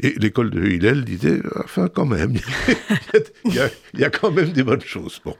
Et 0.00 0.14
l'école 0.18 0.50
de 0.50 0.64
Hillel 0.66 1.04
disait, 1.04 1.40
enfin 1.64 1.88
quand 1.88 2.06
même, 2.06 2.34
il 3.44 3.54
y, 3.94 4.04
a, 4.04 4.10
quand 4.10 4.30
même 4.30 4.50
des 4.50 4.62
bonnes 4.62 4.82
choses. 4.82 5.20
Bon. 5.24 5.36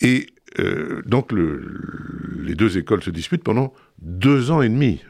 Et 0.00 0.26
euh, 0.58 1.02
donc 1.06 1.32
les 1.32 2.54
deux 2.54 2.78
écoles 2.78 3.02
se 3.02 3.10
disputent 3.10 3.44
pendant 3.44 3.72
deux 4.00 4.50
ans 4.50 4.62
et 4.62 4.68
demi. 4.68 5.02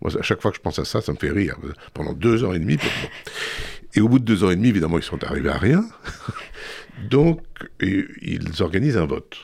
Moi, 0.00 0.16
à 0.16 0.22
chaque 0.22 0.40
fois 0.40 0.50
que 0.50 0.56
je 0.56 0.62
pense 0.62 0.78
à 0.78 0.84
ça, 0.84 1.00
ça 1.00 1.12
me 1.12 1.18
fait 1.18 1.30
rire. 1.30 1.56
Pendant 1.92 2.12
deux 2.12 2.44
ans 2.44 2.52
et 2.52 2.58
demi. 2.58 2.78
Et 3.94 4.00
au 4.00 4.08
bout 4.08 4.18
de 4.20 4.24
deux 4.24 4.44
ans 4.44 4.50
et 4.50 4.56
demi, 4.56 4.68
évidemment, 4.68 4.98
ils 4.98 5.04
sont 5.04 5.22
arrivés 5.24 5.48
à 5.48 5.58
rien. 5.58 5.84
Donc, 7.10 7.40
ils 7.80 8.62
organisent 8.62 8.96
un 8.96 9.06
vote. 9.06 9.36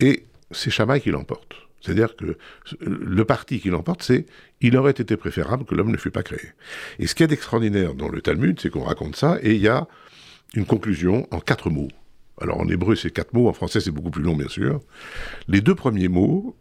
Et 0.00 0.24
c'est 0.50 0.70
Chamaï 0.70 1.00
qui 1.00 1.10
l'emporte. 1.10 1.67
C'est-à-dire 1.80 2.16
que 2.16 2.36
le 2.80 3.24
parti 3.24 3.60
qui 3.60 3.70
l'emporte, 3.70 4.02
c'est 4.02 4.26
il 4.60 4.76
aurait 4.76 4.92
été 4.92 5.16
préférable 5.16 5.64
que 5.64 5.74
l'homme 5.74 5.92
ne 5.92 5.96
fût 5.96 6.10
pas 6.10 6.22
créé. 6.22 6.52
Et 6.98 7.06
ce 7.06 7.14
qui 7.14 7.22
est 7.22 7.28
d'extraordinaire 7.28 7.94
dans 7.94 8.08
le 8.08 8.20
Talmud, 8.20 8.58
c'est 8.60 8.70
qu'on 8.70 8.84
raconte 8.84 9.16
ça, 9.16 9.38
et 9.42 9.54
il 9.54 9.60
y 9.60 9.68
a 9.68 9.86
une 10.54 10.66
conclusion 10.66 11.26
en 11.30 11.40
quatre 11.40 11.70
mots. 11.70 11.88
Alors 12.40 12.60
en 12.60 12.68
hébreu, 12.68 12.96
c'est 12.96 13.10
quatre 13.10 13.32
mots, 13.32 13.48
en 13.48 13.52
français, 13.52 13.80
c'est 13.80 13.90
beaucoup 13.90 14.10
plus 14.10 14.22
long, 14.22 14.36
bien 14.36 14.48
sûr. 14.48 14.80
Les 15.48 15.60
deux 15.60 15.74
premiers 15.74 16.08
mots, 16.08 16.56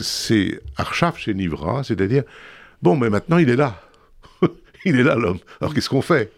c'est 0.00 0.60
Arshaf 0.76 1.18
chez 1.18 1.34
Nivra, 1.34 1.84
c'est-à-dire, 1.84 2.24
bon, 2.82 2.96
mais 2.96 3.10
maintenant 3.10 3.38
il 3.38 3.48
est 3.50 3.56
là. 3.56 3.80
il 4.84 4.98
est 4.98 5.02
là, 5.02 5.14
l'homme. 5.14 5.38
Alors 5.60 5.74
qu'est-ce 5.74 5.88
qu'on 5.88 6.02
fait? 6.02 6.32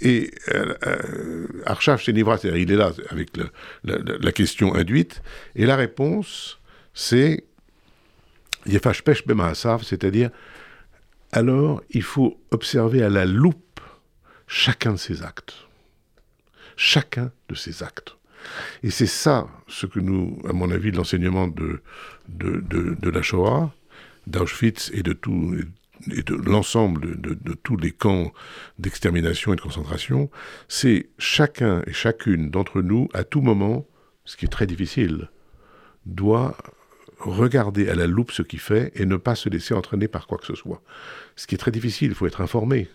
Et 0.00 0.30
euh, 0.54 0.74
euh, 0.86 1.96
chez 1.98 2.12
Nivra, 2.12 2.38
c'est-à-dire, 2.38 2.60
il 2.60 2.72
est 2.72 2.76
là 2.76 2.92
avec 3.10 3.30
la, 3.84 4.32
question 4.32 4.74
induite. 4.74 5.22
Et 5.54 5.66
la 5.66 5.76
réponse, 5.76 6.58
c'est 6.94 7.44
Bemaasav, 9.26 9.82
c'est-à-dire, 9.82 10.30
alors 11.32 11.82
il 11.90 12.02
faut 12.02 12.40
observer 12.50 13.02
à 13.02 13.08
la 13.08 13.24
loupe 13.24 13.80
chacun 14.46 14.92
de 14.92 14.98
ses 14.98 15.22
actes 15.22 15.66
chacun 16.76 17.30
de 17.48 17.54
ces 17.54 17.82
actes. 17.82 18.16
Et 18.82 18.90
c'est 18.90 19.06
ça, 19.06 19.48
ce 19.68 19.86
que 19.86 20.00
nous, 20.00 20.40
à 20.48 20.52
mon 20.52 20.70
avis, 20.70 20.90
l'enseignement 20.90 21.46
de, 21.46 21.80
de, 22.28 23.10
la 23.10 23.22
Shoah, 23.22 23.72
d'Auschwitz 24.26 24.90
et 24.92 25.02
de 25.02 25.12
tout, 25.12 25.56
et 26.12 26.22
de 26.22 26.34
l'ensemble 26.34 27.20
de, 27.20 27.34
de, 27.34 27.54
tous 27.54 27.76
les 27.76 27.92
camps 27.92 28.32
d'extermination 28.80 29.52
et 29.52 29.56
de 29.56 29.60
concentration, 29.60 30.28
c'est 30.66 31.10
chacun 31.18 31.82
et 31.86 31.92
chacune 31.92 32.50
d'entre 32.50 32.82
nous, 32.82 33.08
à 33.14 33.22
tout 33.22 33.42
moment, 33.42 33.86
ce 34.24 34.36
qui 34.36 34.46
est 34.46 34.48
très 34.48 34.66
difficile, 34.66 35.30
doit 36.04 36.56
regarder 37.24 37.88
à 37.88 37.94
la 37.94 38.06
loupe 38.06 38.32
ce 38.32 38.42
qu'il 38.42 38.60
fait 38.60 38.92
et 38.94 39.06
ne 39.06 39.16
pas 39.16 39.34
se 39.34 39.48
laisser 39.48 39.74
entraîner 39.74 40.08
par 40.08 40.26
quoi 40.26 40.38
que 40.38 40.46
ce 40.46 40.54
soit. 40.54 40.82
Ce 41.36 41.46
qui 41.46 41.54
est 41.54 41.58
très 41.58 41.70
difficile, 41.70 42.10
il 42.10 42.14
faut 42.14 42.26
être 42.26 42.40
informé, 42.40 42.88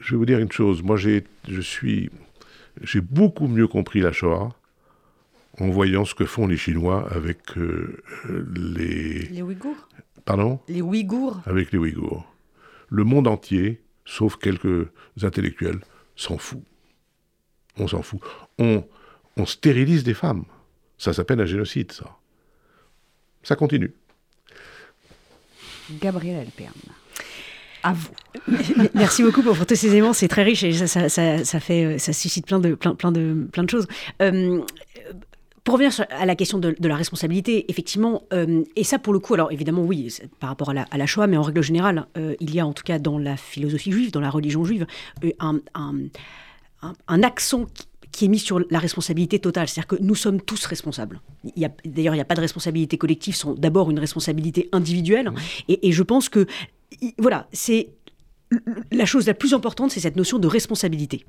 je 0.00 0.10
vais 0.12 0.16
vous 0.16 0.26
dire 0.26 0.38
une 0.38 0.52
chose. 0.52 0.82
Moi, 0.82 0.96
j'ai, 0.96 1.24
je 1.48 1.60
suis, 1.60 2.10
j'ai 2.82 3.00
beaucoup 3.00 3.46
mieux 3.46 3.68
compris 3.68 4.00
la 4.00 4.12
Shoah 4.12 4.50
en 5.60 5.68
voyant 5.70 6.04
ce 6.04 6.14
que 6.14 6.24
font 6.24 6.46
les 6.46 6.56
Chinois 6.56 7.08
avec 7.10 7.56
euh, 7.56 8.02
les. 8.54 9.26
Les 9.28 9.42
Ouïghours? 9.42 9.88
Pardon? 10.24 10.60
Les 10.68 10.82
Ouïghours. 10.82 11.40
Avec 11.46 11.72
les 11.72 11.78
Ouïghours. 11.78 12.26
Le 12.90 13.04
monde 13.04 13.28
entier, 13.28 13.80
sauf 14.04 14.36
quelques 14.36 14.88
intellectuels, 15.22 15.80
s'en 16.16 16.38
fout. 16.38 16.62
On 17.76 17.86
s'en 17.86 18.02
fout. 18.02 18.20
On, 18.58 18.84
on 19.36 19.46
stérilise 19.46 20.04
des 20.04 20.14
femmes. 20.14 20.44
Ça 20.96 21.12
s'appelle 21.12 21.40
un 21.40 21.46
génocide, 21.46 21.92
ça. 21.92 22.16
Ça 23.42 23.56
continue. 23.56 23.92
Gabriel 26.00 26.40
Alperne 26.40 26.74
à 27.82 27.92
vous. 27.92 28.10
Merci 28.94 29.22
beaucoup 29.22 29.42
pour, 29.42 29.54
tous 29.66 29.74
ces 29.74 29.88
éléments, 29.88 30.12
c'est 30.12 30.28
très 30.28 30.42
riche 30.42 30.62
et 30.64 30.72
ça, 30.72 31.08
fait, 31.60 31.84
euh, 31.84 31.98
ça 31.98 32.12
suscite 32.12 32.46
plein 32.46 32.60
de, 32.60 32.74
plein, 32.74 32.94
plein 32.94 33.12
de, 33.12 33.48
plein 33.52 33.64
de 33.64 33.70
choses. 33.70 33.86
Euh, 34.22 34.60
pour 35.64 35.74
revenir 35.74 35.92
à 36.10 36.24
la 36.24 36.34
question 36.34 36.58
de, 36.58 36.74
la 36.80 36.96
responsabilité, 36.96 37.66
effectivement, 37.70 38.22
euh, 38.32 38.64
et 38.74 38.84
ça 38.84 38.98
pour 38.98 39.12
le 39.12 39.18
coup, 39.18 39.34
alors 39.34 39.52
évidemment 39.52 39.82
oui, 39.82 40.14
par 40.40 40.48
rapport 40.48 40.70
à 40.70 40.74
la, 40.74 40.86
à 40.90 41.06
Shoah, 41.06 41.26
mais 41.26 41.36
en 41.36 41.42
règle 41.42 41.62
générale, 41.62 42.06
il 42.40 42.54
y 42.54 42.60
a 42.60 42.66
en 42.66 42.72
tout 42.72 42.84
cas 42.84 42.98
dans 42.98 43.18
la 43.18 43.36
philosophie 43.36 43.92
juive, 43.92 44.10
dans 44.10 44.20
la 44.20 44.30
religion 44.30 44.64
juive, 44.64 44.86
un, 45.40 45.60
un, 47.06 47.22
accent 47.22 47.66
qui, 47.66 47.86
est 48.24 48.28
mis 48.28 48.38
sur 48.38 48.60
la 48.70 48.78
responsabilité 48.78 49.38
totale. 49.38 49.68
C'est-à-dire 49.68 49.86
que 49.86 50.02
nous 50.02 50.14
sommes 50.14 50.40
tous 50.40 50.64
responsables. 50.66 51.20
D'ailleurs, 51.56 52.14
il 52.14 52.18
n'y 52.18 52.20
a 52.20 52.24
pas 52.24 52.34
de 52.34 52.40
responsabilité 52.40 52.98
collective, 52.98 53.36
c'est 53.36 53.48
d'abord 53.58 53.90
une 53.90 53.98
responsabilité 53.98 54.68
individuelle. 54.72 55.30
Et, 55.68 55.88
et, 55.88 55.92
je 55.92 56.02
pense 56.02 56.28
que 56.28 56.46
voilà, 57.18 57.48
c'est 57.52 57.90
la 58.90 59.04
chose 59.04 59.26
la 59.26 59.34
plus 59.34 59.52
importante, 59.54 59.90
c'est 59.90 60.00
cette 60.00 60.16
notion 60.16 60.38
de 60.38 60.46
responsabilité. 60.46 61.24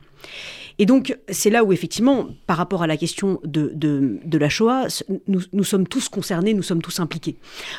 Et 0.77 0.86
donc, 0.86 1.17
c'est 1.27 1.49
là 1.49 1.63
où, 1.63 1.73
effectivement, 1.73 2.30
par 2.47 2.57
rapport 2.57 2.82
à 2.82 2.88
la 2.88 2.95
question 2.95 3.41
de, 3.43 3.71
de, 3.75 4.38
la 4.38 4.49
Shoah, 4.49 4.88
nous, 5.27 5.41
nous, 5.51 5.63
sommes 5.65 5.88
tous 5.88 6.07
concernés, 6.07 6.53
nous 6.53 6.63
sommes 6.63 6.82
tous 6.82 6.99
impliqués. 7.01 7.36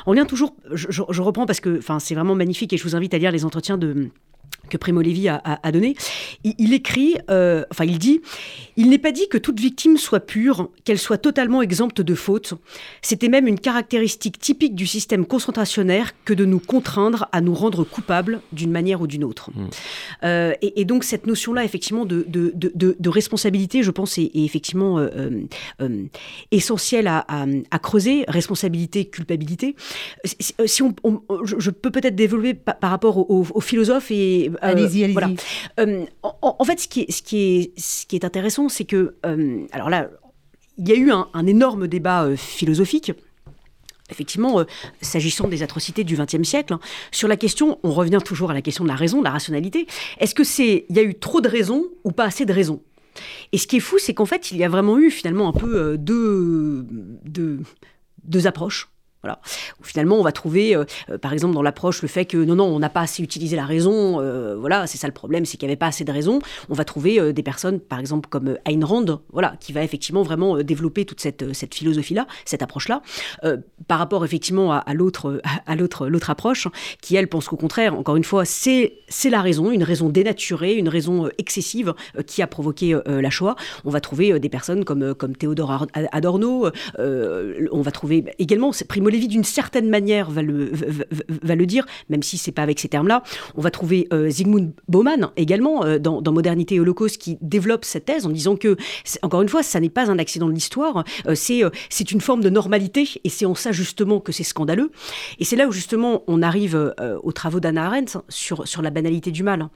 On 0.07 0.13
vient 0.13 0.27
toujours, 0.27 0.55
je, 0.73 0.89
je 0.91 1.23
reprends 1.23 1.47
parce 1.47 1.61
que 1.61 1.81
c'est 1.99 2.15
vraiment 2.15 2.35
magnifique 2.35 2.73
et 2.75 2.77
je 2.77 2.83
vous 2.83 2.95
invite 2.95 3.15
à 3.15 3.19
lire 3.19 3.33
les 3.33 3.47
entretiens 3.47 3.79
de, 3.79 4.11
que 4.71 4.79
Primo 4.79 5.03
Levi 5.03 5.29
a, 5.29 5.73
donné, 5.73 5.95
il, 6.45 6.73
écrit, 6.73 7.17
euh, 7.31 7.65
enfin 7.71 7.85
il 7.85 7.99
dit, 7.99 8.21
il 8.77 8.89
n'est 8.89 8.99
pas 8.99 9.13
dit 9.13 9.29
que 9.29 9.37
toute 9.37 9.61
victime 9.61 9.99
soit 9.99 10.21
pure, 10.21 10.71
qu'elle 10.85 10.99
soit 10.99 11.19
totalement 11.19 11.61
exempte 11.61 12.01
de 12.01 12.15
faute. 12.15 12.55
C'était 13.03 13.29
même 13.29 13.47
une 13.47 13.61
caractéristique 13.61 14.39
typique 14.39 14.75
du 14.75 14.87
système 14.87 15.27
concentrationnaire 15.27 16.13
que 16.25 16.33
de 16.33 16.45
nous 16.45 16.61
contraindre 16.61 17.29
à 17.33 17.41
nous 17.41 17.55
rendre 17.55 17.85
coupables 17.85 18.41
d'une 18.53 18.71
manière 18.71 19.03
ou 19.03 19.07
d'une 19.07 19.25
autre. 19.25 19.51
Mmh. 19.51 19.69
Euh, 20.25 20.53
et, 20.63 20.85
donc 20.85 21.05
cette 21.05 21.27
notion-là, 21.27 21.65
effectivement, 21.65 22.07
de, 22.07 22.25
de, 22.27 23.09
responsabilité, 23.09 23.83
je 23.83 23.91
pense, 23.91 24.17
est, 24.19 24.31
effectivement 24.35 24.99
euh, 24.99 25.41
essentielle 26.51 27.09
à, 27.09 27.47
creuser. 27.83 28.25
Responsabilité, 28.29 29.07
culpabilité. 29.07 29.75
Si 30.25 30.83
on, 30.83 30.95
je 31.45 31.71
peux 31.71 31.91
peut-être 31.91 32.15
développer 32.15 32.55
par, 32.55 32.91
rapport 32.91 33.31
aux 33.31 33.61
philosophes 33.61 34.11
et 34.11 34.51
allez-y, 34.61 35.05
allez-y. 35.05 35.13
Voilà. 35.13 35.31
Euh, 35.79 36.05
en, 36.23 36.65
fait, 36.65 36.81
ce 36.81 36.89
qui 36.89 37.03
est, 37.03 37.11
ce 37.11 37.23
qui 37.23 37.39
est, 37.39 37.79
ce 37.79 38.07
qui 38.07 38.17
est 38.17 38.25
intéressant, 38.25 38.69
c'est 38.69 38.85
que, 38.85 39.17
euh, 39.27 39.67
alors 39.73 39.91
là, 39.91 40.09
il 40.79 40.89
y 40.89 40.93
a 40.93 40.97
eu 40.97 41.11
un, 41.11 41.47
énorme 41.47 41.89
débat 41.89 42.29
philosophique 42.37 43.13
effectivement, 44.11 44.65
s'agissant 45.01 45.47
des 45.47 45.63
atrocités 45.63 46.03
du 46.03 46.17
XXe 46.17 46.43
siècle, 46.43 46.73
hein, 46.73 46.81
sur 47.13 47.29
la 47.29 47.37
question, 47.37 47.79
on 47.85 47.93
revient 47.93 48.19
toujours 48.25 48.51
à 48.51 48.55
la 48.55 48.61
question 48.61 48.83
de 48.83 48.89
la 48.89 48.97
raison, 48.97 49.21
de 49.21 49.25
la 49.25 49.31
rationalité. 49.31 49.87
Est-ce 50.19 50.35
que 50.35 50.43
c'est, 50.43 50.85
il 50.91 50.97
y 50.97 50.99
a 50.99 51.05
eu 51.05 51.15
trop 51.15 51.41
de 51.41 51.49
raisons 51.49 51.85
ou 52.03 52.11
pas 52.11 52.25
assez 52.25 52.45
de 52.45 52.53
raisons? 52.53 52.83
Et 53.53 53.59
ce 53.59 53.69
qui 53.69 53.77
est 53.77 53.81
fou, 53.81 53.99
c'est 54.01 54.13
qu'en 54.13 54.27
fait, 54.27 54.51
il 54.51 54.57
y 54.57 54.65
a 54.65 54.69
vraiment 54.69 54.99
eu 54.99 55.13
finalement 55.13 55.49
un 55.49 55.53
peu 55.53 55.97
deux, 55.97 56.85
deux, 57.25 57.61
deux 58.25 58.47
approches 58.49 58.89
Voilà. 59.23 59.39
Où 59.81 59.85
finalement, 59.85 60.17
on 60.17 60.23
va 60.23 60.33
trouver, 60.33 60.75
euh, 60.75 60.85
euh, 61.11 61.19
par 61.19 61.35
exemple, 61.35 61.55
dans 61.55 61.63
l'approche, 61.63 62.01
le 62.01 62.09
fait 62.09 62.25
que 62.25 62.39
non, 62.39 62.55
non, 62.55 62.65
on 62.65 62.79
n'a 62.79 62.89
pas 62.89 63.03
assez 63.03 63.23
utilisé 63.23 63.55
la 63.55 63.67
raison. 63.67 64.21
euh, 64.21 64.57
voilà, 64.59 64.87
c'est 64.87 64.97
ça 64.97 65.07
le 65.07 65.13
problème, 65.13 65.45
c'est 65.45 65.59
qu'il 65.59 65.67
n'y 65.67 65.73
avait 65.73 65.79
pas 65.79 65.89
assez 65.89 66.05
de 66.05 66.13
raison. 66.13 66.39
On 66.71 66.75
va 66.75 66.85
trouver 66.85 67.33
des 67.33 67.43
personnes, 67.43 67.81
par 67.81 67.99
exemple, 67.99 68.29
comme 68.29 68.57
Ayn 68.65 68.83
Rand, 68.85 69.21
voilà, 69.31 69.57
qui 69.61 69.73
va 69.73 69.83
effectivement 69.83 70.23
vraiment 70.23 70.63
développer 70.63 71.05
toute 71.05 71.21
cette, 71.21 71.53
cette 71.55 71.75
philosophie-là, 71.75 72.27
cette 72.45 72.63
approche-là, 72.63 73.03
par 73.89 73.99
rapport 73.99 74.25
effectivement 74.25 74.73
à, 74.73 74.95
l'autre, 74.95 75.41
à 75.67 75.77
l'autre, 75.77 76.31
approche, 76.31 76.69
qui 77.01 77.17
elle 77.17 77.29
pense 77.29 77.49
qu'au 77.49 77.57
contraire, 77.57 77.95
encore 77.95 78.17
une 78.17 78.25
fois, 78.25 78.45
c'est, 78.45 78.95
la 79.25 79.43
raison, 79.43 79.71
une 79.71 79.83
raison 79.83 80.09
dénaturée, 80.09 80.75
une 80.75 80.89
raison 80.89 81.29
excessive 81.39 81.95
qui 82.27 82.43
a 82.43 82.47
provoqué 82.47 82.99
la 83.07 83.31
Shoah. 83.31 83.57
On 83.85 83.91
va 83.91 84.01
trouver 84.01 84.39
des 84.41 84.49
personnes 84.49 84.85
comme, 84.85 85.15
comme 85.15 85.37
Théodore 85.37 85.87
Adorno. 86.13 86.69
on 86.99 87.83
va 87.83 87.91
trouver 87.91 88.25
également 88.39 88.73
c'est 88.73 88.87
Primo 88.87 89.10
Levi 89.11 89.29
d'une 89.29 89.45
certaine 89.45 89.89
manière 89.89 90.31
va 90.31 90.43
le, 90.43 91.67
dire, 91.67 91.87
même 92.09 92.23
si 92.23 92.39
c'est 92.39 92.53
pas 92.53 92.63
avec 92.63 92.79
ces 92.81 92.89
termes-là. 92.89 93.23
On 93.55 93.61
va 93.61 93.71
trouver 93.71 94.09
euh, 94.13 94.31
Zygmunt 94.31 94.71
Bauman 94.89 95.31
également 95.37 95.85
euh, 95.85 95.99
dans, 95.99 96.31
Modernité 96.31 96.77
et 96.77 96.81
Holocauste 96.81 97.19
qui 97.19 97.39
développe 97.41 97.85
cette 97.85 98.05
thèse 98.05 98.25
en 98.25 98.31
disant 98.31 98.57
que 98.57 98.77
encore 99.23 99.43
une 99.43 99.49
fois, 99.49 99.63
ça 99.63 99.81
n'est 99.81 99.91
pas 99.91 100.11
un 100.11 100.19
accident 100.19 100.49
de 100.49 100.53
l'histoire, 100.53 101.05
euh, 101.27 101.35
c'est 101.35 101.63
c'est 101.89 102.13
une 102.13 102.21
forme 102.21 102.41
de 102.41 102.51
normalité 102.51 103.09
et 103.25 103.29
c'est 103.29 103.47
en 103.47 103.55
ça 103.55 103.73
justement 103.73 104.21
que 104.21 104.33
c'est 104.33 104.45
scandaleux. 104.45 104.91
Et 105.39 105.45
c'est 105.45 105.57
là 105.57 105.67
où 105.67 105.73
justement 105.73 106.23
on 106.29 106.43
arrive 106.43 106.95
aux 107.23 107.33
travaux 107.33 107.61
d'Anna 107.61 107.87
Arendt 107.87 108.19
sur 108.29 108.67
sur 108.67 108.83
la 108.83 108.91
banalité 108.91 109.31
du 109.31 109.43
mal. 109.43 109.69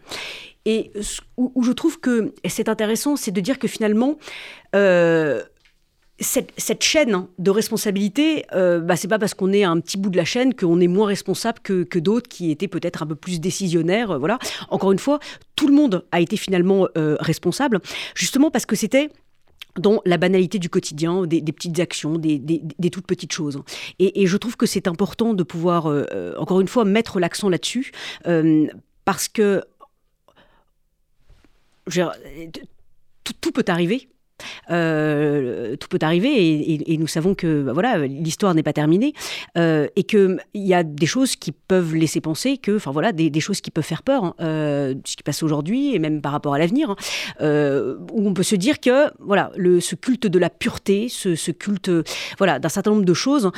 Et 0.64 0.92
où, 1.36 1.52
où 1.54 1.62
je 1.62 1.72
trouve 1.72 2.00
que 2.00 2.32
c'est 2.48 2.68
intéressant, 2.68 3.16
c'est 3.16 3.32
de 3.32 3.40
dire 3.40 3.58
que 3.58 3.68
finalement, 3.68 4.16
cette, 6.20 6.82
chaîne 6.82 7.26
de 7.38 7.50
responsabilité, 7.50 8.46
euh, 8.52 8.80
bah, 8.80 8.96
c'est 8.96 9.08
pas 9.08 9.18
parce 9.18 9.34
qu'on 9.34 9.52
est 9.52 9.64
à 9.64 9.70
un 9.70 9.80
petit 9.80 9.96
bout 9.96 10.10
de 10.10 10.16
la 10.16 10.24
chaîne 10.24 10.54
qu'on 10.54 10.80
est 10.80 10.86
moins 10.86 11.06
responsable 11.06 11.58
que, 11.60 11.98
d'autres 11.98 12.28
qui 12.28 12.50
étaient 12.50 12.68
peut-être 12.68 13.02
un 13.02 13.06
peu 13.06 13.16
plus 13.16 13.40
décisionnaires. 13.40 14.12
euh, 14.12 14.18
voilà. 14.18 14.38
Encore 14.70 14.92
une 14.92 14.98
fois, 14.98 15.18
tout 15.56 15.66
le 15.66 15.74
monde 15.74 16.04
a 16.12 16.20
été 16.20 16.36
finalement 16.36 16.88
euh, 16.96 17.16
responsable, 17.18 17.80
justement 18.14 18.50
parce 18.50 18.66
que 18.66 18.76
c'était 18.76 19.10
dans 19.76 20.00
la 20.04 20.18
banalité 20.18 20.60
du 20.60 20.68
quotidien, 20.70 21.26
des, 21.26 21.42
petites 21.42 21.80
actions, 21.80 22.16
des, 22.16 22.60
toutes 22.92 23.08
petites 23.08 23.32
choses. 23.32 23.60
Et, 23.98 24.24
je 24.28 24.36
trouve 24.36 24.56
que 24.56 24.66
c'est 24.66 24.86
important 24.86 25.34
de 25.34 25.42
pouvoir, 25.42 25.86
euh, 25.86 26.32
encore 26.38 26.60
une 26.60 26.68
fois, 26.68 26.84
mettre 26.84 27.18
l'accent 27.18 27.48
là-dessus, 27.48 27.90
parce 29.04 29.26
que 29.26 29.64
tout 33.40 33.50
peut 33.50 33.64
arriver. 33.66 34.08
Euh, 34.70 35.76
tout 35.76 35.88
peut 35.88 35.98
arriver 36.02 36.90
et, 36.92 36.96
nous 36.96 37.06
savons 37.06 37.34
que 37.34 37.62
bah, 37.62 37.72
voilà 37.72 38.06
l'histoire 38.06 38.54
n'est 38.54 38.62
pas 38.62 38.72
terminée. 38.72 39.12
Euh, 39.58 39.86
et 39.96 40.04
que 40.04 40.38
il 40.54 40.66
y 40.66 40.74
a 40.74 40.82
des 40.82 41.06
choses 41.06 41.36
qui 41.36 41.52
peuvent 41.52 41.94
laisser 41.94 42.20
penser 42.20 42.58
que 42.58 42.76
enfin 42.76 42.90
voilà 42.90 43.12
des, 43.12 43.40
choses 43.40 43.60
qui 43.60 43.70
peuvent 43.70 43.84
faire 43.84 44.02
peur 44.02 44.24
hein, 44.24 44.34
euh, 44.40 44.94
ce 45.04 45.16
qui 45.16 45.22
passe 45.22 45.42
aujourd'hui 45.42 45.94
et 45.94 45.98
même 45.98 46.22
par 46.22 46.32
rapport 46.32 46.54
à 46.54 46.58
l'avenir 46.58 46.90
hein, 46.90 46.96
où 48.12 48.26
on 48.28 48.32
peut 48.32 48.42
se 48.42 48.56
dire 48.56 48.80
que 48.80 49.10
voilà 49.18 49.50
le, 49.56 49.80
ce 49.80 49.94
culte 49.94 50.26
de 50.26 50.38
la 50.38 50.50
pureté 50.50 51.08
ce, 51.08 51.34
ce 51.34 51.50
culte 51.50 51.90
voilà 52.38 52.58
d'un 52.58 52.68
certain 52.68 52.90
nombre 52.92 53.04
de 53.04 53.14
choses 53.14 53.50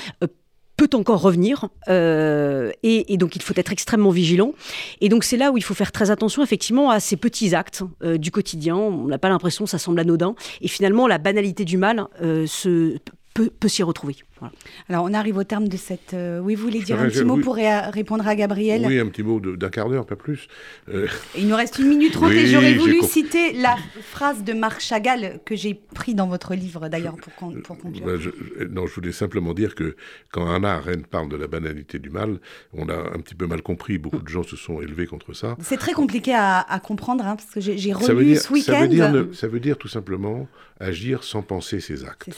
peut 0.76 0.90
encore 0.94 1.20
revenir 1.22 1.68
euh, 1.88 2.70
et, 2.82 3.12
et 3.12 3.16
donc 3.16 3.36
il 3.36 3.42
faut 3.42 3.54
être 3.56 3.72
extrêmement 3.72 4.10
vigilant. 4.10 4.52
Et 5.00 5.08
donc 5.08 5.24
c'est 5.24 5.36
là 5.36 5.50
où 5.50 5.56
il 5.56 5.62
faut 5.62 5.74
faire 5.74 5.92
très 5.92 6.10
attention 6.10 6.42
effectivement 6.42 6.90
à 6.90 7.00
ces 7.00 7.16
petits 7.16 7.54
actes 7.54 7.82
euh, 8.02 8.18
du 8.18 8.30
quotidien. 8.30 8.76
On 8.76 9.06
n'a 9.06 9.18
pas 9.18 9.28
l'impression 9.28 9.66
ça 9.66 9.78
semble 9.78 10.00
anodin. 10.00 10.34
Et 10.60 10.68
finalement 10.68 11.06
la 11.06 11.18
banalité 11.18 11.64
du 11.64 11.78
mal 11.78 12.06
euh, 12.22 12.46
se, 12.46 12.98
peut, 13.34 13.50
peut 13.50 13.68
s'y 13.68 13.82
retrouver 13.82 14.16
Voilà. 14.38 14.52
Alors, 14.88 15.04
on 15.04 15.14
arrive 15.14 15.36
au 15.38 15.44
terme 15.44 15.66
de 15.68 15.76
cette. 15.76 16.12
euh, 16.14 16.40
oui, 16.40 16.54
vous 16.54 16.62
voulez 16.64 16.80
dire 16.82 17.00
un 17.00 17.08
petit 17.08 17.24
mot 17.24 17.36
oui. 17.36 17.42
pour 17.42 17.54
ré- 17.56 17.80
répondre 17.90 18.26
à 18.28 18.34
Gabriel 18.36 18.84
Oui, 18.86 18.98
un 18.98 19.06
petit 19.06 19.22
mot 19.22 19.40
d'un 19.40 19.68
quart 19.70 19.88
d'heure, 19.88 20.04
pas 20.06 20.16
plus. 20.16 20.46
Euh, 20.88 21.06
Il 21.36 21.48
nous 21.48 21.56
reste 21.56 21.78
une 21.78 21.88
minute 21.88 22.12
trente 22.12 22.32
et 22.32 22.46
j'aurais 22.46 22.74
voulu 22.74 23.00
citer 23.02 23.52
la 23.54 23.76
phrase 24.02 24.44
de 24.44 24.52
Marc 24.52 24.80
Chagall 24.80 25.40
que 25.44 25.56
j'ai 25.56 25.74
pris 25.74 26.14
dans 26.14 26.26
votre 26.28 26.54
livre 26.54 26.88
d'ailleurs 26.88 27.16
pour, 27.16 27.34
con- 27.34 27.54
pour 27.64 27.78
conclure. 27.78 28.04
ben, 28.04 28.18
je, 28.20 28.30
je- 28.60 28.64
non, 28.64 28.86
je 28.86 28.94
voulais 28.94 29.12
simplement 29.12 29.54
dire 29.54 29.74
que 29.74 29.96
quand 30.32 30.48
Anna 30.52 30.74
Arendt 30.74 31.06
parle 31.10 31.28
de 31.28 31.36
la 31.36 31.46
banalité 31.46 31.98
du 31.98 32.10
mal, 32.10 32.38
on 32.74 32.88
a 32.88 32.94
un 32.94 33.20
petit 33.20 33.34
peu 33.34 33.46
mal 33.46 33.62
compris. 33.62 33.96
Beaucoup 33.98 34.18
de 34.22 34.28
gens 34.28 34.42
se 34.42 34.56
sont 34.56 34.80
élevés 34.82 35.06
contre 35.06 35.32
ça. 35.32 35.56
C'est 35.62 35.78
très 35.78 35.92
compliqué 35.92 36.34
à, 36.34 36.60
à 36.60 36.78
comprendre 36.80 37.24
hein, 37.26 37.36
parce 37.36 37.50
que 37.50 37.60
j'ai 37.60 37.78
j'ai 37.78 37.92
Ça 37.94 37.98
veut, 38.12 38.14
relu 38.16 38.24
dire, 38.32 38.40
ce 38.42 38.52
week-end. 38.52 39.26
ça 39.32 39.48
veut 39.48 39.60
dire 39.60 39.78
tout 39.78 39.88
simplement 39.88 40.46
agir 40.78 41.24
sans 41.24 41.42
penser 41.42 41.80
ses 41.80 42.04
actes. 42.04 42.28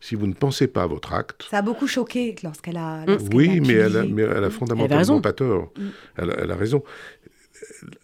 Si 0.00 0.14
vous 0.14 0.26
ne 0.26 0.32
pensez 0.34 0.66
pas 0.68 0.84
à 0.84 0.86
votre 0.86 1.12
acte, 1.12 1.46
Ça 1.50 1.58
a 1.58 1.62
beaucoup 1.62 1.86
choqué 1.86 2.34
lorsqu'elle 2.44 2.76
a. 2.76 3.02
a 3.02 3.06
oui, 3.32 3.60
mais 3.60 3.72
elle, 3.74 3.96
a, 3.96 4.04
mais 4.04 4.22
elle 4.22 4.28
a 4.30 4.36
Elle 4.36 4.44
avait 4.44 4.50
fondamentalement 4.50 5.20
pas 5.20 5.32
tort. 5.32 5.72
Mm. 5.76 5.82
Elle, 6.16 6.30
a- 6.30 6.34
elle 6.40 6.50
a 6.50 6.56
raison. 6.56 6.82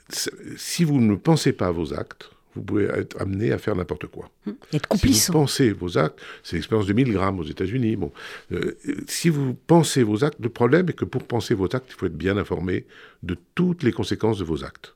C'est- 0.09 0.33
Si 0.57 0.85
vous 0.85 1.01
ne 1.01 1.15
pensez 1.15 1.53
pas 1.53 1.69
à 1.69 1.71
vos 1.71 1.95
actes, 1.95 2.31
vous 2.57 2.63
pouvez 2.63 2.85
être 2.85 3.21
amené 3.21 3.53
à 3.53 3.59
faire 3.59 3.75
n'importe 3.77 4.07
quoi. 4.07 4.31
être 4.47 4.55
Si 4.73 4.81
complice 4.89 5.27
vous 5.29 5.33
pensez 5.35 5.73
vos 5.73 5.99
actes, 5.99 6.21
c'est 6.43 6.57
l'expérience 6.57 6.87
de 6.87 6.93
Milgram 6.93 7.39
aux 7.39 7.45
États-Unis. 7.45 7.97
Bon, 7.97 8.13
Euh, 8.53 8.77
si 9.07 9.29
vous 9.29 9.55
pensez 9.55 10.03
vos 10.03 10.25
actes, 10.25 10.39
le 10.41 10.49
problème 10.49 10.89
est 10.89 10.93
que 10.93 11.05
pour 11.05 11.23
penser 11.25 11.55
vos 11.55 11.67
actes, 11.75 11.87
il 11.91 11.95
faut 11.95 12.07
être 12.07 12.17
bien 12.17 12.37
informé 12.37 12.87
de 13.23 13.37
toutes 13.55 13.83
les 13.83 13.93
conséquences 13.93 14.39
de 14.39 14.45
vos 14.45 14.65
actes. 14.65 14.95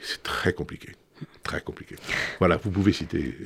C'est 0.00 0.22
très 0.22 0.52
compliqué. 0.52 0.90
Très 1.44 1.60
compliqué. 1.60 1.94
Voilà, 2.38 2.56
vous 2.56 2.70
pouvez 2.70 2.92
citer. 2.92 3.36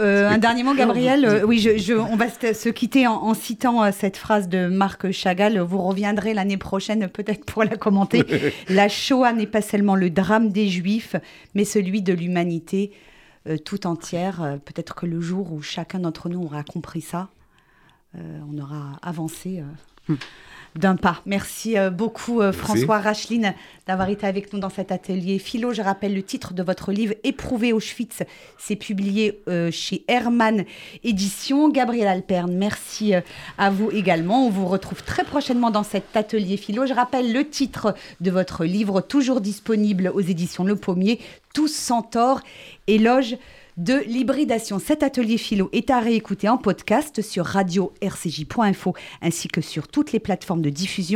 Euh, 0.00 0.28
un 0.28 0.38
dernier 0.38 0.62
mot, 0.62 0.74
Gabriel. 0.74 1.24
Euh, 1.24 1.42
oui, 1.44 1.58
je, 1.58 1.76
je- 1.78 1.92
on 1.94 2.16
va 2.16 2.28
se, 2.28 2.68
quitter 2.70 3.06
en, 3.06 3.12
en 3.14 3.34
citant 3.34 3.84
euh, 3.84 3.90
cette 3.92 4.16
phrase 4.16 4.48
de 4.48 4.66
Marc 4.66 5.10
Chagall. 5.12 5.58
Vous 5.60 5.78
reviendrez 5.78 6.32
l'année 6.34 6.56
prochaine 6.56 7.08
peut-être 7.08 7.44
pour 7.44 7.62
la 7.64 7.76
commenter. 7.76 8.24
la 8.68 8.88
Shoah 8.88 9.32
n'est 9.32 9.46
pas 9.46 9.62
seulement 9.62 9.94
le 9.94 10.10
drame 10.10 10.50
des 10.50 10.68
Juifs, 10.68 11.16
mais 11.54 11.64
celui 11.64 12.02
de 12.02 12.12
l'humanité 12.12 12.92
euh, 13.46 13.56
tout 13.58 13.86
entière. 13.86 14.58
Peut-être 14.64 14.94
que 14.94 15.06
le 15.06 15.20
jour 15.20 15.52
où 15.52 15.62
chacun 15.62 16.00
d'entre 16.00 16.28
nous 16.28 16.42
aura 16.42 16.64
compris 16.64 17.02
ça, 17.02 17.28
euh, 18.16 18.38
on 18.52 18.58
aura 18.58 18.98
avancé. 19.02 19.62
euh, 20.10 20.14
D'un 20.76 20.96
pas. 20.96 21.22
Merci 21.24 21.78
euh, 21.78 21.90
beaucoup 21.90 22.40
euh, 22.40 22.50
François 22.50 22.98
Racheline 22.98 23.54
d'avoir 23.86 24.08
été 24.08 24.26
avec 24.26 24.52
nous 24.52 24.58
dans 24.58 24.70
cet 24.70 24.90
atelier 24.90 25.38
philo. 25.38 25.72
Je 25.72 25.82
rappelle 25.82 26.14
le 26.14 26.22
titre 26.22 26.54
de 26.54 26.62
votre 26.62 26.90
livre 26.90 27.14
Éprouvé 27.22 27.72
Auschwitz. 27.72 28.22
C'est 28.58 28.76
publié 28.76 29.40
euh, 29.48 29.70
chez 29.70 30.04
Hermann 30.08 30.64
Éditions. 31.02 31.68
Gabriel 31.68 32.08
Alperne, 32.08 32.56
merci 32.56 33.14
euh, 33.14 33.20
à 33.58 33.70
vous 33.70 33.90
également. 33.90 34.46
On 34.46 34.50
vous 34.50 34.66
retrouve 34.66 35.04
très 35.04 35.22
prochainement 35.22 35.70
dans 35.70 35.82
cet 35.82 36.16
atelier 36.16 36.56
philo. 36.56 36.86
Je 36.86 36.94
rappelle 36.94 37.32
le 37.32 37.48
titre 37.48 37.94
de 38.20 38.30
votre 38.30 38.64
livre, 38.64 39.00
toujours 39.00 39.40
disponible 39.40 40.10
aux 40.12 40.20
éditions 40.20 40.64
Le 40.64 40.76
Pommier, 40.76 41.20
Tous 41.52 41.72
sans 41.72 42.02
tort, 42.02 42.40
éloge 42.86 43.36
de 43.76 44.02
l'hybridation. 44.06 44.78
Cet 44.78 45.02
atelier 45.02 45.38
philo 45.38 45.68
est 45.72 45.90
à 45.90 46.00
réécouter 46.00 46.48
en 46.48 46.58
podcast 46.58 47.22
sur 47.22 47.44
radio-rcj.info 47.44 48.94
ainsi 49.20 49.48
que 49.48 49.60
sur 49.60 49.88
toutes 49.88 50.12
les 50.12 50.20
plateformes 50.20 50.62
de 50.62 50.70
diffusion. 50.70 51.04